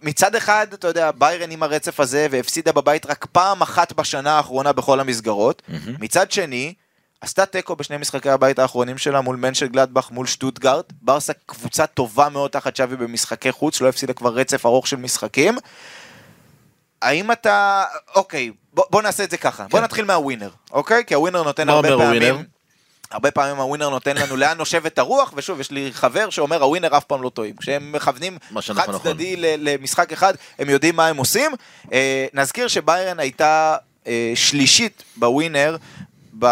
[0.02, 4.72] מצד אחד, אתה יודע, ביירן עם הרצף הזה, והפסידה בבית רק פעם אחת בשנה האחרונה
[4.72, 5.62] בכל המסגרות.
[5.98, 6.74] מצד שני,
[7.20, 10.92] עשתה תיקו בשני משחקי הבית האחרונים שלה מול מנשל גלדבך, מול שטוטגארט.
[11.02, 15.58] ברסה קבוצה טובה מאוד תחת שווי במשחקי חוץ, לא הפסידה כבר רצף ארוך של משחקים.
[17.02, 17.84] האם אתה...
[18.14, 19.66] אוקיי, בוא, בוא נעשה את זה ככה.
[19.70, 19.84] בוא כן.
[19.84, 21.04] נתחיל מהווינר, אוקיי?
[21.06, 22.22] כי הווינר נותן הרבה פעמים...
[22.22, 22.38] הווינר?
[23.10, 27.04] הרבה פעמים הווינר נותן לנו לאן נושבת הרוח, ושוב, יש לי חבר שאומר הווינר אף
[27.04, 27.56] פעם לא טועים.
[27.56, 28.98] כשהם מכוונים מה חד נכון.
[28.98, 31.52] צדדי למשחק אחד, הם יודעים מה הם עושים.
[31.92, 35.76] אה, נזכיר שביירן הייתה אה, שלישית בווינר,
[36.38, 36.46] ב...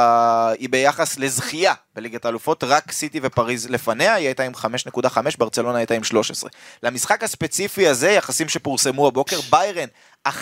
[0.59, 5.95] היא ביחס לזכייה בליגת האלופות, רק סיטי ופריז לפניה, היא הייתה עם 5.5, ברצלונה הייתה
[5.95, 6.51] עם 13.
[6.83, 9.89] למשחק הספציפי הזה, יחסים שפורסמו הבוקר, ביירן
[10.29, 10.33] 1.65,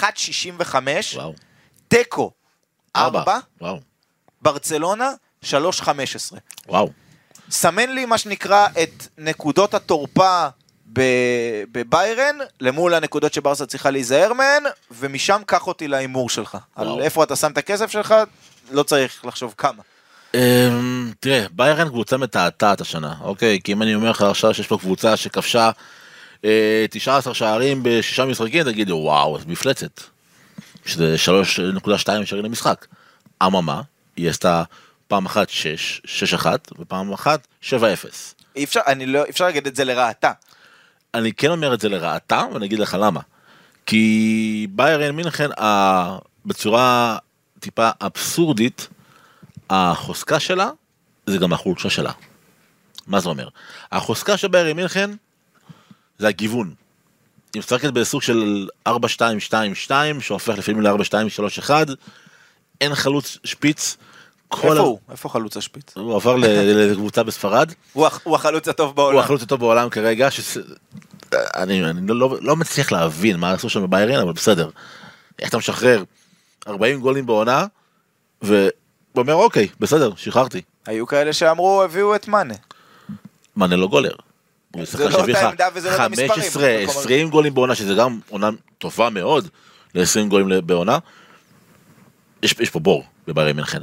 [1.14, 1.34] וואו,
[1.88, 2.30] תיקו
[2.96, 3.80] 4, וואו,
[4.42, 5.10] ברצלונה
[5.45, 5.49] 3.15.
[6.68, 6.91] וואו,
[7.51, 10.49] סמן לי מה שנקרא את נקודות התורפה
[11.72, 16.59] בביירן, למול הנקודות שברסה צריכה להיזהר מהן, ומשם קח אותי להימור שלך.
[16.76, 16.95] וואו.
[16.95, 18.14] על איפה אתה שם את הכסף שלך,
[18.70, 19.82] לא צריך לחשוב כמה.
[20.34, 23.61] אמ, תראה, ביירן קבוצה מתעתעת השנה, אוקיי?
[23.64, 25.70] כי אם אני אומר לך עכשיו שיש פה קבוצה שכבשה
[26.45, 30.01] אה, 19 שערים בשישה משחקים, תגיד, וואו, מפלצת.
[30.87, 32.87] שזה 3.2 שערים למשחק.
[33.43, 33.82] אממה,
[34.16, 34.62] היא עשתה
[35.09, 36.00] פעם אחת 6,
[36.42, 36.46] 6-1,
[36.78, 37.72] ופעם אחת 7-0.
[38.57, 40.32] אי אפשר, אני לא, אפשר להגיד את זה לרעתה.
[41.14, 43.20] אני כן אומר את זה לרעתה, ואני אגיד לך למה.
[43.86, 47.18] כי ביירן מינכן, ה- בצורה
[47.61, 48.88] טיפה אבסורדית,
[49.70, 50.70] החוזקה שלה
[51.26, 52.12] זה גם החולשה שלה.
[53.07, 53.48] מה זה אומר?
[53.92, 55.11] החוזקה של ביירן מינכן
[56.18, 56.74] זה הגיוון.
[57.54, 58.92] היא משחקת בסוג של 4-2-2-2
[60.20, 61.70] שהופך לפעמים ל-4-2-3-1
[62.80, 63.96] אין חלוץ שפיץ.
[64.61, 64.98] כל איפה הוא?
[65.11, 65.96] איפה חלוץ השפיץ?
[65.96, 67.72] הוא עבר לקבוצה בספרד.
[67.92, 69.18] הוא הח- הוא החלוץ הטוב הוא בעולם.
[69.18, 70.28] החלוץ הטוב בעולם כרגע.
[71.57, 74.70] אני, אני לא, לא מצליח להבין מה עשו שם בביירן, אבל בסדר.
[75.38, 76.02] איך אתה משחרר
[76.68, 77.66] 40 גולים בעונה,
[78.42, 80.61] ואומר אוקיי, בסדר, שחררתי.
[80.86, 82.54] היו כאלה שאמרו, הביאו את מאנה.
[83.57, 84.12] מאנה לא גולר.
[84.74, 86.28] הוא זה לא שהביא אותה לך עמדה וזה לא מספרים.
[86.30, 89.48] 15, במקום 20 גולים בעונה, שזה גם עונה טובה מאוד
[89.94, 90.98] ל-20 גולים בעונה.
[92.42, 93.78] יש, פה בור בביירן מינכן.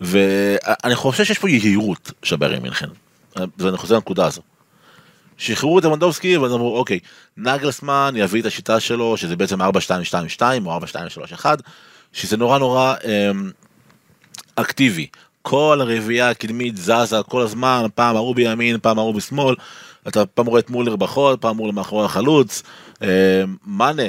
[0.00, 2.86] ואני חושב שיש פה יהירות של ביירן מינכן.
[3.58, 4.42] ואני חוזר לנקודה הזו.
[5.38, 6.98] שחררו את למנדובסקי ואז אמרו אוקיי
[7.36, 9.64] נגלסמן יביא את השיטה שלו שזה בעצם 4-2-2-2
[10.66, 10.78] או
[11.42, 11.44] 4-2-3-1
[12.12, 13.50] שזה נורא נורא אמ,
[14.54, 15.06] אקטיבי
[15.42, 19.54] כל הרביעייה הקדמית זזה כל הזמן פעם ההוא בימין פעם ההוא בשמאל
[20.08, 22.62] אתה פעם רואה את מולר בחוד פעם מולר מאחורי החלוץ
[23.02, 23.08] אמ,
[23.66, 24.02] מאנה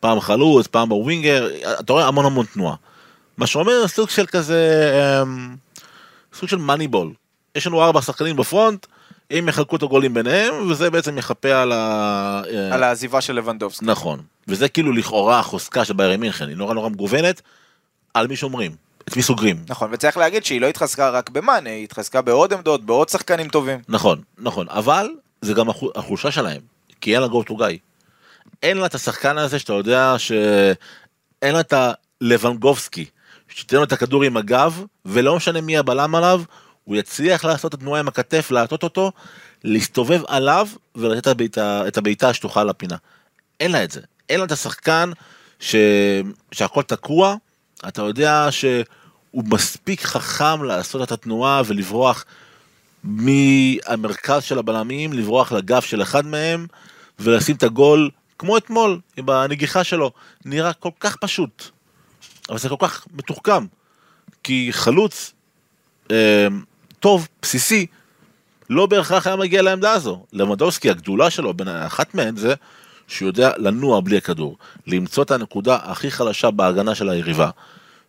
[0.00, 1.48] פעם חלוץ פעם בווינגר
[1.80, 2.74] אתה רואה המון המון תנועה.
[3.38, 4.90] מה שאומר סוג של כזה
[5.22, 5.56] אמ,
[6.34, 7.12] סוג של מאניבול
[7.54, 8.86] יש לנו ארבע שחקנים בפרונט
[9.30, 12.42] הם יחלקו את הגולים ביניהם וזה בעצם יכפה על ה...
[12.50, 13.84] אה, על העזיבה של לבנדובסקי.
[13.84, 17.42] נכון וזה כאילו לכאורה החוזקה של ביירן מינכן היא נורא נורא מגוונת
[18.14, 18.72] על מי שומרים
[19.08, 22.84] את מי סוגרים נכון, וצריך להגיד שהיא לא התחזקה רק במאנה, היא התחזקה בעוד עמדות,
[22.86, 23.80] בעוד שחקנים טובים.
[23.88, 25.08] נכון נכון אבל
[25.42, 26.60] זה גם החו- החולשה שלהם
[27.00, 27.78] כי אין לה to guy.
[28.62, 30.74] אין לה את השחקן הזה שאתה יודע שאין
[31.54, 31.74] לה את
[32.20, 33.04] הלבנגובסקי
[33.48, 36.42] שתיתן לו את הכדור עם הגב ולא משנה מי הבלם עליו
[36.84, 39.12] הוא יצליח לעשות את התנועה עם הכתף להטות אותו
[39.64, 42.96] להסתובב עליו ולתת את הבעיטה, השטוחה לפינה.
[43.60, 44.00] אין לה את זה.
[44.28, 45.10] אין לה את השחקן
[45.60, 45.74] ש...
[46.52, 47.34] שהכל תקוע.
[47.88, 52.24] אתה יודע שהוא מספיק חכם לעשות את התנועה ולברוח
[53.04, 56.66] מהמרכז של הבלמים לברוח לגב של אחד מהם
[57.18, 60.10] ולשים את הגול כמו אתמול בנגיחה שלו.
[60.44, 61.64] נראה כל כך פשוט
[62.50, 63.66] אבל זה כל כך מתוחכם
[64.42, 65.32] כי חלוץ
[66.10, 66.46] אה,
[67.00, 67.86] טוב בסיסי
[68.70, 70.24] לא בהכרח היה מגיע לעמדה הזו.
[70.32, 72.54] למדובסקי הגדולה שלו בין אחת מהן זה
[73.08, 77.50] שהוא יודע לנוע בלי הכדור למצוא את הנקודה הכי חלשה בהגנה של היריבה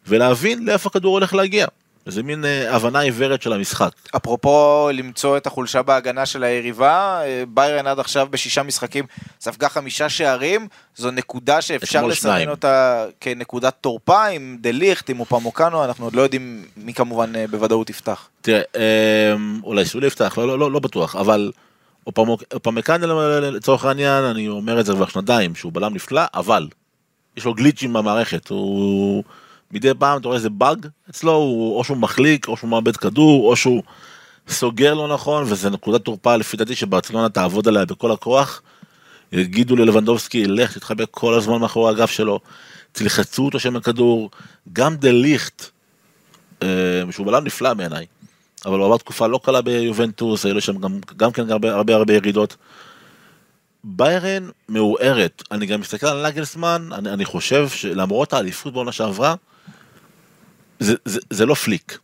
[0.07, 1.67] ולהבין לאיפה הכדור הולך להגיע
[2.09, 7.43] זה מין אה, הבנה עיוורת של המשחק אפרופו למצוא את החולשה בהגנה של היריבה, אה,
[7.47, 9.05] ביירן עד עכשיו בשישה משחקים
[9.41, 12.49] ספגה חמישה שערים, זו נקודה שאפשר לסמן.
[12.49, 17.45] אותה כנקודת תורפה עם דה ליכט, עם אופמוקנו, אנחנו עוד לא יודעים מי כמובן אה,
[17.47, 18.29] בוודאות יפתח.
[18.41, 21.51] תראה, אמ, אולי סולי יפתח, לא, לא, לא, לא בטוח, אבל
[22.53, 23.01] אופמקאן
[23.41, 26.67] לצורך העניין, אני אומר את זה כבר שנתיים, שהוא בלם נפלא, אבל
[27.37, 29.23] יש לו גליצ'ים במערכת, הוא
[29.71, 33.49] מדי פעם אתה רואה איזה באג אצלו, הוא, או שהוא מחליק, או שהוא מאבד כדור,
[33.49, 33.83] או שהוא
[34.49, 38.61] סוגר לא נכון, וזה נקודת תורפה לפי דעתי שברצלונה תעבוד עליה בכל הכוח.
[39.31, 42.39] יגידו ללבנדובסקי, לך תתחבק כל הזמן מאחורי הגב שלו,
[42.91, 44.29] תלחצו אותו שם הכדור,
[44.73, 45.65] גם דה ליכט,
[46.63, 46.67] אה,
[47.11, 48.05] שהוא בלם נפלא בעיניי,
[48.65, 51.95] אבל הוא עבר תקופה לא קלה ביובנטוס, היו לו שם גם, גם כן הרבה הרבה
[51.95, 52.55] הרבה ירידות.
[53.83, 59.35] ביירן מעורערת, אני גם מסתכל על נגלסמן, אני, אני חושב שלמרות האליפות בעונה שעברה,
[60.79, 61.99] זה, זה, זה לא פליק.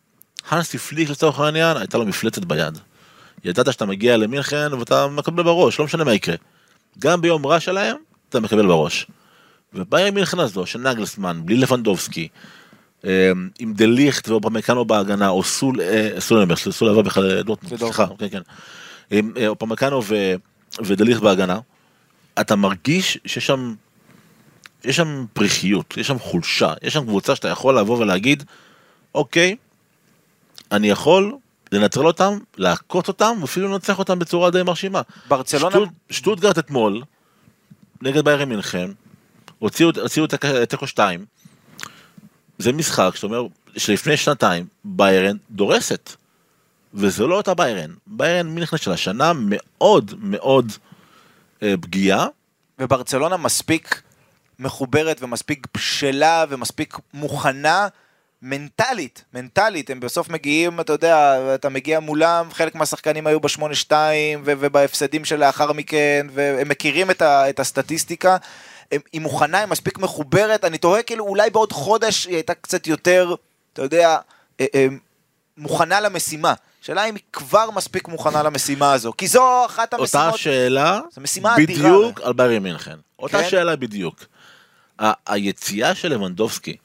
[0.49, 2.79] הנסי פליק לצורך העניין, הייתה לו מפלצת ביד.
[3.43, 6.35] ידעת שאתה מגיע למינכן ואתה מקבל בראש, לא משנה מה יקרה.
[6.99, 7.97] גם ביום רע שלהם,
[8.29, 9.07] אתה מקבל בראש.
[9.73, 12.27] וביירן מינכן הזו, של נגלסמן, בלי לבנדובסקי,
[13.05, 18.19] אה, עם דה ליכט ואופמקאנו בהגנה, או סול, אה, סול, סול עבר בכלל לדורטמונד, לדורטמונד.
[18.19, 18.41] סליחה, כן, כן.
[19.17, 20.01] עם אה, אופמקאנו
[20.79, 21.59] ודה ליכט בהגנה,
[22.41, 23.75] אתה מרגיש שיש שם,
[24.83, 28.43] יש שם פריחיות, יש שם חולשה, יש שם קבוצה שאתה יכול לבוא ולהגיד,
[29.15, 29.55] אוקיי,
[30.71, 31.35] אני יכול
[31.71, 35.01] לנטרל אותם, לעקוץ אותם, ואפילו לנצח אותם בצורה די מרשימה.
[35.27, 37.01] ברצלונה, שטוט- שטוטגרט אתמול,
[38.01, 38.91] נגד ביירן מינכן,
[39.59, 40.33] הוציאו הוציאו את
[40.69, 41.25] תיקו 2,
[42.57, 43.47] זה משחק שאתה אומר
[43.77, 46.11] שלפני שנתיים ביירן דורסת.
[46.93, 47.91] וזה לא אותה ביירן.
[48.07, 50.71] ביירן מינכן של השנה מאוד מאוד
[51.63, 52.27] אה, פגיעה.
[52.79, 54.01] וברצלונה מספיק
[54.59, 57.87] מחוברת ומספיק בשלה ומספיק מוכנה
[58.49, 61.17] מנטלית, מנטלית, הם בסוף מגיעים, אתה יודע,
[61.55, 63.91] אתה מגיע מולם, חלק מהשחקנים היו ב-8-2
[64.45, 68.37] ו- ובהפסדים שלאחר מכן, והם מכירים את, ה- את הסטטיסטיקה.
[68.91, 72.87] הם- היא מוכנה, היא מספיק מחוברת, אני תוהה כאילו אולי בעוד חודש היא הייתה קצת
[72.87, 73.35] יותר,
[73.73, 74.17] אתה יודע,
[74.59, 74.87] אה, אה,
[75.57, 76.53] מוכנה למשימה.
[76.83, 80.25] השאלה אם היא כבר מספיק מוכנה למשימה הזו, כי זו אחת המשימות...
[80.25, 81.55] אותה שאלה, משימה.
[81.59, 82.95] בדיוק על ביירי מינכן.
[83.19, 83.49] אותה כן?
[83.49, 84.25] שאלה בדיוק.
[84.99, 86.77] ה- היציאה של לבנדובסקי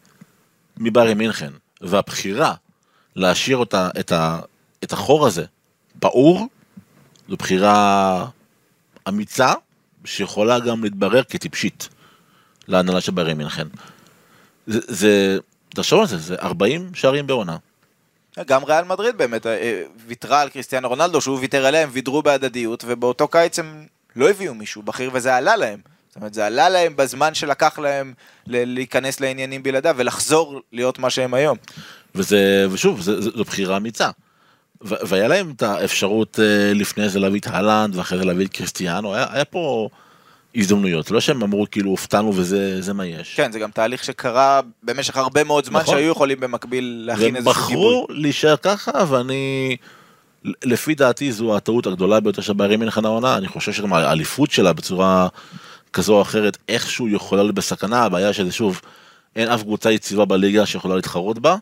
[0.81, 2.55] מביירי מינכן, והבחירה
[3.17, 4.41] להשאיר אותה, את, ה,
[4.85, 5.45] את החור הזה
[5.99, 6.49] פעור,
[7.29, 8.27] זו בחירה
[9.09, 9.53] אמיצה,
[10.05, 11.89] שיכולה גם להתברר כטיפשית
[12.69, 13.69] להנהלה של ביירי מינכן.
[14.67, 17.57] זה, זה, תחשוב על זה, זה 40 שערים בעונה.
[18.47, 22.85] גם ריאל מדריד באמת אה, ויתרה על קריסטיאנו רונלדו, שהוא ויתר עליה, הם ויתרו בהדדיות,
[22.87, 25.81] ובאותו קיץ הם לא הביאו מישהו בכיר, וזה עלה להם.
[26.11, 28.13] זאת אומרת, זה עלה להם בזמן שלקח להם
[28.47, 31.59] להיכנס לעניינים בלעדיו, ולחזור להיות מה שהם היום.
[32.15, 34.11] וזה, ושוב, זה, זו בחירה אמיצה.
[34.81, 39.15] והיה להם את האפשרות אה, לפני זה להביא את אהלנד, ואחרי זה להביא את קריסטיאנו,
[39.15, 39.89] היה, היה פה
[40.55, 43.35] הזדמנויות, לא שהם אמרו כאילו הופתענו וזה זה מה יש.
[43.37, 45.95] כן, זה גם תהליך שקרה במשך הרבה מאוד זמן, נכון.
[45.95, 47.85] שהיו יכולים במקביל להכין איזשהו גיבוי.
[47.85, 49.77] בחרו להישאר ככה, ואני,
[50.45, 54.73] לפי דעתי זו הטעות הגדולה ביותר של ביירי מינכן העונה, אני חושב שגם האליפות שלה
[54.73, 55.29] בצורה
[55.93, 58.81] כזו או אחרת, איכשהו יכולה להיות בסכנה, הבעיה שזה שוב,
[59.37, 61.57] אין אף קבוצה יציבה בליגה שיכולה להתחרות בה,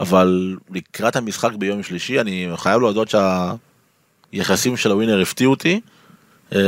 [0.00, 3.08] אבל לקראת המשחק ביום שלישי, אני חייב להודות
[4.32, 5.80] שהיחסים של הווינר הפתיעו אותי.
[6.52, 6.58] אמ,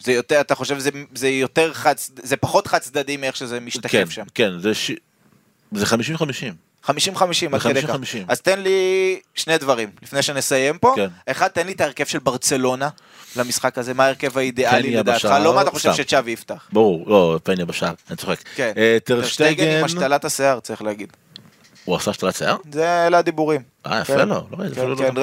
[0.00, 3.64] זה יותר, אתה חושב שזה זה יותר חד, זה פחות חד צדדי מאיך שזה כן,
[3.64, 4.24] משתקף שם.
[4.34, 4.90] כן, זה ש-
[5.72, 5.92] זה 50-50.
[6.86, 6.88] 50-50
[7.52, 7.90] עד כדי כך.
[7.90, 7.98] 50-50.
[8.28, 10.92] אז תן לי שני דברים, לפני שנסיים פה.
[10.96, 11.08] כן.
[11.26, 12.88] אחד, תן לי את ההרכב של ברצלונה
[13.36, 15.34] למשחק הזה, מה ההרכב האידיאלי לדעתך?
[15.40, 15.94] לא מה אתה חושב.
[15.94, 16.68] שצ'אבי יפתח.
[16.72, 18.38] ברור, לא, פניה בשער, אני צוחק.
[18.54, 18.72] כן.
[18.76, 21.12] אה, טרשטגן, עם השתלת השיער, צריך להגיד.
[21.84, 22.56] הוא עשה השתלת שיער?
[22.72, 23.62] זה אלה הדיבורים.
[23.86, 24.28] אה, יפה כן.
[24.28, 25.22] לו, לא ראיתי, כן, אפילו כן, לא.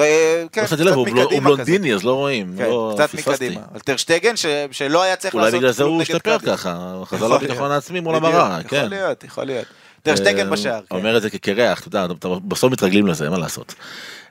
[0.52, 1.40] כן, לא קצת הוא הוא מקדימה כזה.
[1.40, 2.54] בלונדיני, אז לא רואים.
[2.58, 3.14] לא קצת.
[3.14, 3.60] מקדימה.
[3.72, 4.34] אבל טרשטגן,
[4.70, 6.38] שלא היה צריך אולי לעשות בגלל זה הוא השתפר.
[6.38, 7.70] ככה, חזר יכול לביטחון.
[7.70, 8.88] העצמי מול המראה, יכול כן.
[8.88, 9.66] להיות, יכול להיות.
[10.02, 10.96] טרשטגן אה, בשער, כן.
[10.96, 12.14] אומר את זה כקרח, אתה יודע,
[12.48, 13.74] בסוף מתרגלים לזה, אין מה לעשות.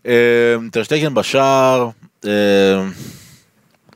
[0.05, 1.89] אה, טרשטגן בשער,
[2.25, 2.31] אה,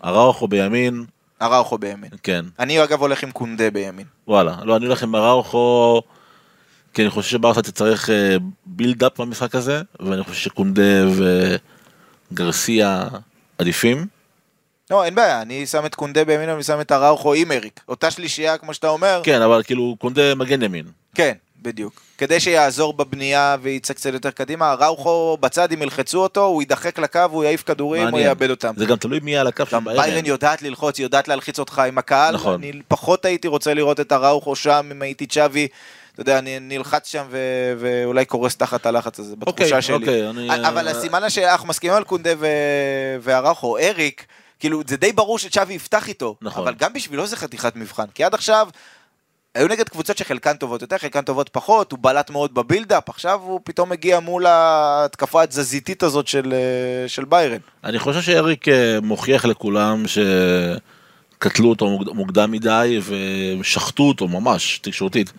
[0.06, 1.06] אראוכו בימין,
[1.42, 2.10] אראוכו בימין.
[2.24, 4.06] כן, אני אגב הולך עם קונדה בימין.
[4.28, 6.02] וואלה, לא, אני הולך עם אראוכו,
[6.94, 8.10] כי אני חושב שברסה תצטרך
[8.66, 11.06] בילדאפ במשחק הזה, ואני חושב שקונדה
[12.32, 13.08] וגרסיה
[13.58, 14.08] עדיפים.
[14.92, 17.80] לא, אין בעיה, אני שם את קונדה בימין ואני שם את אראוכו עם אריק.
[17.88, 19.22] אותה שלישייה, כמו שאתה אומר.
[19.24, 20.86] כן, אבל כאילו קונדה מגן ימין.
[21.16, 21.34] כן,
[21.64, 22.02] בדיוק.
[22.18, 27.20] כדי שיעזור בבנייה ויצא קצת יותר קדימה, אראוכו בצד, אם ילחצו אותו, הוא יידחק לקו,
[27.32, 28.20] הוא יעיף כדורים, הוא.
[28.20, 28.74] יאבד אותם.
[28.78, 31.80] זה גם תלוי מי על הקו של גם ביירן יודעת ללחוץ, היא יודעת להלחיץ אותך
[31.80, 32.36] עם הקהל.
[32.36, 32.54] נכון.
[32.54, 35.68] אני פחות הייתי רוצה לראות את אראוכו שם, אם הייתי צ'אבי.
[36.14, 39.96] אתה יודע, אני נלחץ שם ו- ואולי קורס תחת הלחץ הזה, בתחושה אוקיי, שלי.
[39.96, 42.48] אוקיי, אני- אבל הסימן השאלה, אנחנו מסכימים על קונדה ו-
[43.22, 44.26] ואראוכו, אריק,
[44.60, 46.36] כאילו, זה די ברור שצ'אבי יפתח איתו.
[46.42, 46.64] נכון.
[46.64, 48.68] אבל גם בשבילו זה חתיכת מבחן, כי עד עכשיו...
[49.56, 53.60] היו נגד קבוצות שחלקן טובות יותר, חלקן טובות פחות, הוא בלט מאוד בבילדאפ, עכשיו הוא
[53.64, 57.58] פתאום מגיע מול ההתקפה התזזיתית הזאת של, אה, של ביירן.
[57.84, 63.00] אני חושב שאריק אה, מוכיח לכולם שקטלו אותו מוקד- מוקדם מדי
[63.60, 65.34] ושחטו אותו ממש תקשורתית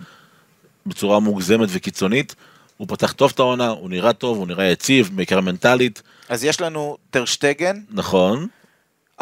[0.87, 2.35] בצורה מוגזמת וקיצונית.
[2.77, 6.61] הוא פתח טוב את העונה, הוא נראה טוב, הוא נראה יציב, בעיקר מנטלית, אז יש
[6.61, 8.47] לנו טרשטגן, נכון.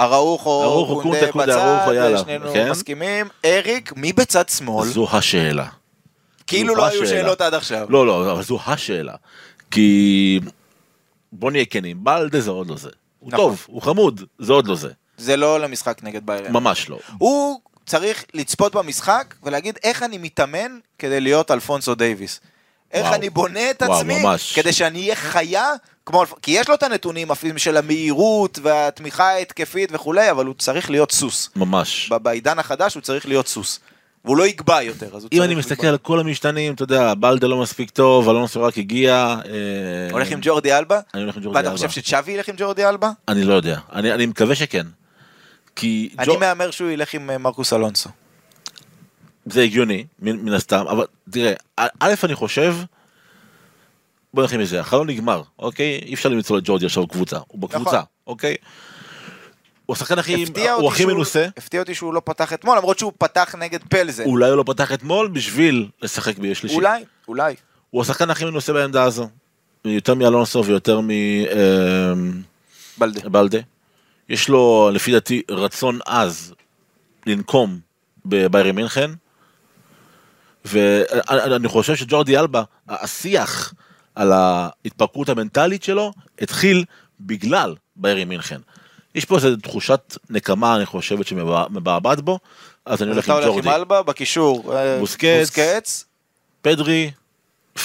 [0.03, 2.71] אראוחו, אראוחו, קונדה קונדה, אראוחו, יאללה, שנינו כן.
[2.71, 3.29] מסכימים.
[3.45, 4.89] אריק, מי בצד שמאל?
[4.89, 5.67] זו השאלה.
[6.47, 7.21] כאילו זו לא היו השאלה.
[7.21, 7.87] שאלות עד עכשיו.
[7.91, 9.15] לא, לא, אבל זו השאלה.
[9.71, 10.41] כי
[11.33, 12.89] בוא נהיה כנים, בלדה זה עוד לא זה.
[13.19, 13.45] הוא נכון.
[13.45, 14.89] טוב, הוא חמוד, זה עוד לא זה.
[15.17, 16.53] זה לא למשחק נגד ביירן.
[16.53, 16.99] ממש לא.
[17.19, 22.41] הוא צריך לצפות במשחק ולהגיד איך אני מתאמן כדי להיות אלפונסו דייוויס.
[22.93, 23.15] איך וואו.
[23.15, 24.59] אני בונה את וואו, עצמי ממש.
[24.59, 25.73] כדי שאני אהיה חיה,
[26.07, 30.91] כמו, כי יש לו את הנתונים אפילו של המהירות והתמיכה ההתקפית וכולי, אבל הוא צריך
[30.91, 31.51] להיות סוס.
[31.57, 32.13] ממש.
[32.23, 33.81] בעידן החדש הוא צריך להיות סוס.
[34.25, 35.87] והוא לא יגבה יותר, אם אני מסתכל.
[35.87, 39.37] על כל המשתנים, אתה יודע, בלדה לא מספיק טוב, אלונסו רק הגיע.
[39.45, 41.01] אה, הולך עם ג'ורדי אלבה?
[41.15, 41.89] אני הולך עם ג'ורדי ואתה אלבה.
[41.89, 43.11] חושב שצ'אבי ילך עם ג'ורדי אלבה?
[43.29, 44.87] אני לא יודע, אני מקווה שכן.
[45.77, 48.11] כי אני מהמר שהוא ילך עם אה, מרקוס אלונסו.
[49.47, 52.75] זה הגיוני, מן הסתם, אבל תראה, א', אני חושב,
[54.35, 56.01] בוא נתחיל מזה, החלון נגמר, אוקיי?
[56.05, 58.01] אי אפשר למצוא את ג'ורדי עכשיו קבוצה, הוא בקבוצה, נכון.
[58.27, 58.57] אוקיי?
[59.87, 60.45] הוא השחקן הכי,
[60.79, 64.25] הוא הכי מנוסה, הפתיע אותי שהוא לא פתח אתמול, למרות שהוא פתח נגד פלזן.
[64.25, 66.75] אולי הוא לא פתח אתמול בשביל לשחק בשלישי.
[66.75, 67.55] אולי, אולי.
[67.91, 69.29] הוא השחקן הכי מנוסה בעמדה הזו.
[69.85, 71.01] יותר מאלונסו ויותר
[72.99, 73.21] בלדה.
[73.29, 73.59] מבלדה.
[74.29, 76.55] יש לו, לפי דעתי, רצון עז
[77.27, 77.79] לנקום
[78.27, 79.11] בביירי מינכן.
[80.65, 83.75] ואני חושב שג'ורדי אלבה, השיח
[84.15, 86.85] על ההתפרקות המנטלית שלו, התחיל
[87.21, 88.61] בגלל ביירי מינכן.
[89.15, 92.39] יש פה איזו תחושת נקמה, אני חושבת, שמבעבעת בו,
[92.87, 93.69] אז אני הולך עם אתה הולך ג'ורדי.
[93.69, 94.75] עם אלבה בקישור.
[94.77, 95.39] אה, בוסקץ.
[95.41, 96.05] בוסקץ.
[96.63, 97.11] פדרי,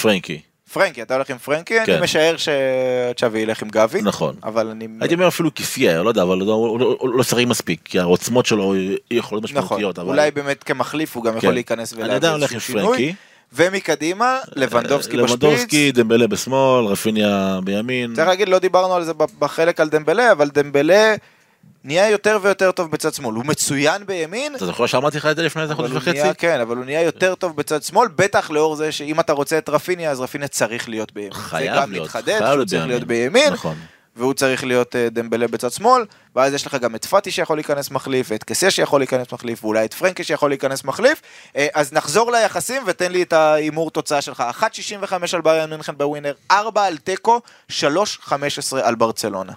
[0.02, 0.40] פרנקי.
[0.72, 1.74] פרנקי, אתה הולך עם פרנקי?
[1.86, 1.92] כן.
[1.92, 4.02] אני משער שצ'אבי ילך עם גבי.
[4.02, 4.36] נכון.
[4.42, 4.88] אבל אני...
[5.00, 8.74] הייתי אומר אפילו כיסייה, לא יודע, אבל הוא לא- שחק מספיק, כי העוצמות שלו
[9.10, 9.98] יכולות נכון, משמעותיות.
[9.98, 11.54] אבל- אולי באמת כמחליף הוא גם יכול כן.
[11.54, 12.96] להיכנס אני ולהביא עדיין הולך איזשהו עם שינוי.
[12.96, 13.14] פרנקי.
[13.52, 15.30] ומקדימה, לבנדובסקי בשפיץ.
[15.30, 18.14] לבנדובסקי, דמבלה בשמאל, רפיניה בימין.
[18.14, 21.14] צריך להגיד, לא דיברנו על זה בחלק על דמבלה, אבל דמבלה
[21.84, 23.34] נהיה יותר ויותר טוב בצד שמאל.
[23.34, 26.10] הוא מצוין בימין, אתה זוכר שאמרתי לך את זה לפני איזה חודש וחצי?
[26.10, 29.58] נהיה, כן, אבל הוא נהיה יותר טוב בצד שמאל, בטח לאור זה שאם אתה רוצה
[29.58, 31.32] את רפיניה, אז רפיניה צריך להיות בימין.
[31.32, 33.04] חייב להיות, חייב להיות.
[33.04, 33.76] בימין, נכון.
[34.18, 36.04] והוא צריך להיות אה, דמבלה בצד שמאל,
[36.36, 39.84] ואז יש לך גם את פאטי שיכול להיכנס מחליף, ואת קסיה שיכול להיכנס מחליף, ואולי
[39.84, 41.22] את פרנקי שיכול להיכנס מחליף.
[41.56, 44.44] אה, אז נחזור ליחסים ותן לי את ההימור תוצאה שלך.
[44.60, 47.40] 1.65 על בריאן מינכן בווינר, 4 על תיקו,
[47.70, 48.32] 3.15
[48.82, 49.52] על ברצלונה.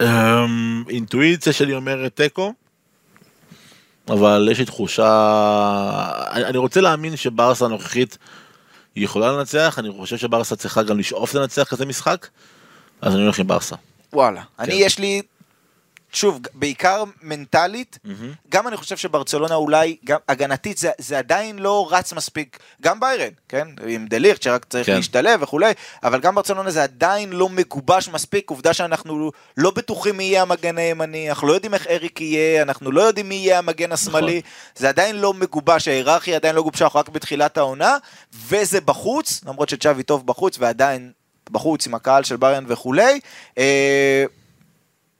[0.00, 2.52] אמ, אינטואיציה שלי אומרת תיקו,
[4.08, 5.08] אבל יש לי תחושה,
[6.32, 8.18] אני רוצה להאמין שברסה הנוכחית
[8.96, 12.28] יכולה לנצח, אני חושב שברסה צריכה גם לשאוף לנצח כזה משחק,
[13.00, 13.76] אז אני הולך עם ברסה.
[14.12, 14.42] וואלה.
[14.58, 15.22] אני יש לי,
[16.12, 18.32] שוב, בעיקר מנטלית, מהמם.
[18.48, 23.32] גם אני חושב שברצלונה אולי, גם הגנתית זה, זה עדיין לא רץ מספיק, גם ביירן,
[23.48, 23.68] כן?
[23.86, 24.92] עם דליכט שרק צריך כן.
[24.92, 24.96] כן.
[24.96, 25.72] להשתלב וכולי,
[26.02, 30.78] אבל גם ברצלונה זה עדיין לא מגובש מספיק, עובדה שאנחנו לא בטוחים מי יהיה המגן
[30.78, 34.50] הימני, אנחנו לא יודעים איך אריק יהיה, אנחנו לא יודעים מי יהיה המגן השמאלי, נכון.
[34.76, 37.96] זה עדיין לא מגובש, ההיררכיה עדיין לא גובשה, אנחנו רק בתחילת העונה,
[38.48, 41.12] וזה בחוץ, למרות שצ'אבי טוב בחוץ ועדיין
[41.50, 43.20] בחוץ עם הקהל של ביירן וכולי.
[43.58, 44.24] אה,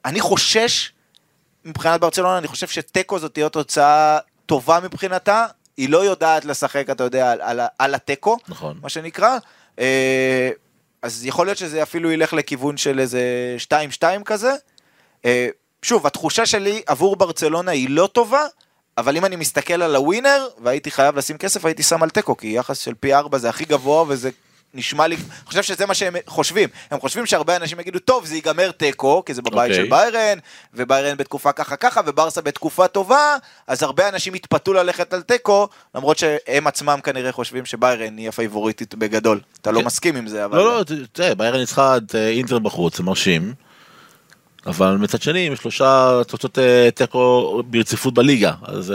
[0.04, 0.92] אני חושש,
[1.64, 5.46] מבחינת ברצלונה, אני חושב שתיקו זאת תהיה תוצאה טובה מבחינתה.
[5.76, 8.78] היא לא יודעת לשחק, אתה יודע, על, על, על התיקו, נכון.
[8.82, 9.38] מה שנקרא.
[9.78, 10.50] אה,
[11.02, 13.56] אז יכול להיות שזה אפילו ילך לכיוון של איזה
[14.00, 14.52] 2-2 כזה.
[15.24, 15.48] אה,
[15.82, 18.42] שוב, התחושה שלי עבור ברצלונה היא לא טובה,
[18.98, 22.46] אבל אם אני מסתכל על הווינר, והייתי חייב לשים כסף, הייתי שם על תיקו, כי
[22.46, 24.30] יחס של פי 4 זה הכי גבוה, וזה
[24.74, 26.68] נשמע לי, אני חושב שזה מה שהם חושבים.
[26.90, 29.74] הם חושבים שהרבה אנשים יגידו, טוב, זה ייגמר תיקו, כי זה בבית אוקיי.
[29.74, 30.38] של ביירן,
[30.74, 33.36] וביירן בתקופה ככה ככה, וברסה בתקופה טובה,
[33.66, 38.94] אז הרבה אנשים יתפתו ללכת על תיקו, למרות שהם עצמם כנראה חושבים שביירן היא הפייבוריטית
[38.94, 39.40] בגדול.
[39.60, 39.86] אתה לא כן.
[39.86, 40.58] מסכים עם זה, אבל...
[40.58, 43.54] לא, לא, תראה, ביירן ניצחה את אה, אינטר בחוץ, זה מרשים.
[44.66, 48.94] אבל מצד שני, עם שלושה תוצאות אה, תיקו ברציפות בליגה, אז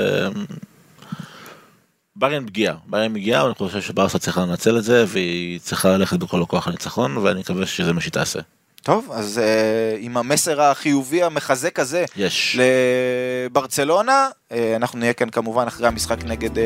[2.24, 6.20] אה, ביירן פגיעה, ביירן פגיעה, ואני חושב שברסה צריכה לנצל את זה, והיא צריכה ללכת
[6.20, 8.40] בכל הכוח לניצחון, ואני מקווה שזה מה שהיא תעשה.
[8.84, 12.60] טוב, אז uh, עם המסר החיובי המחזק הזה יש.
[13.50, 16.60] לברצלונה, uh, אנחנו נהיה כאן כמובן אחרי המשחק נגד uh,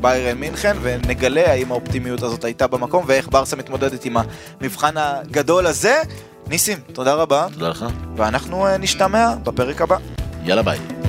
[0.00, 4.16] ביירן מינכן, ונגלה האם האופטימיות הזאת הייתה במקום, ואיך ברסה מתמודדת עם
[4.60, 6.02] המבחן הגדול הזה.
[6.46, 7.84] ניסים, תודה רבה, תודה לך.
[8.16, 9.96] ואנחנו uh, נשתמע בפרק הבא.
[10.44, 11.01] יאללה ביי.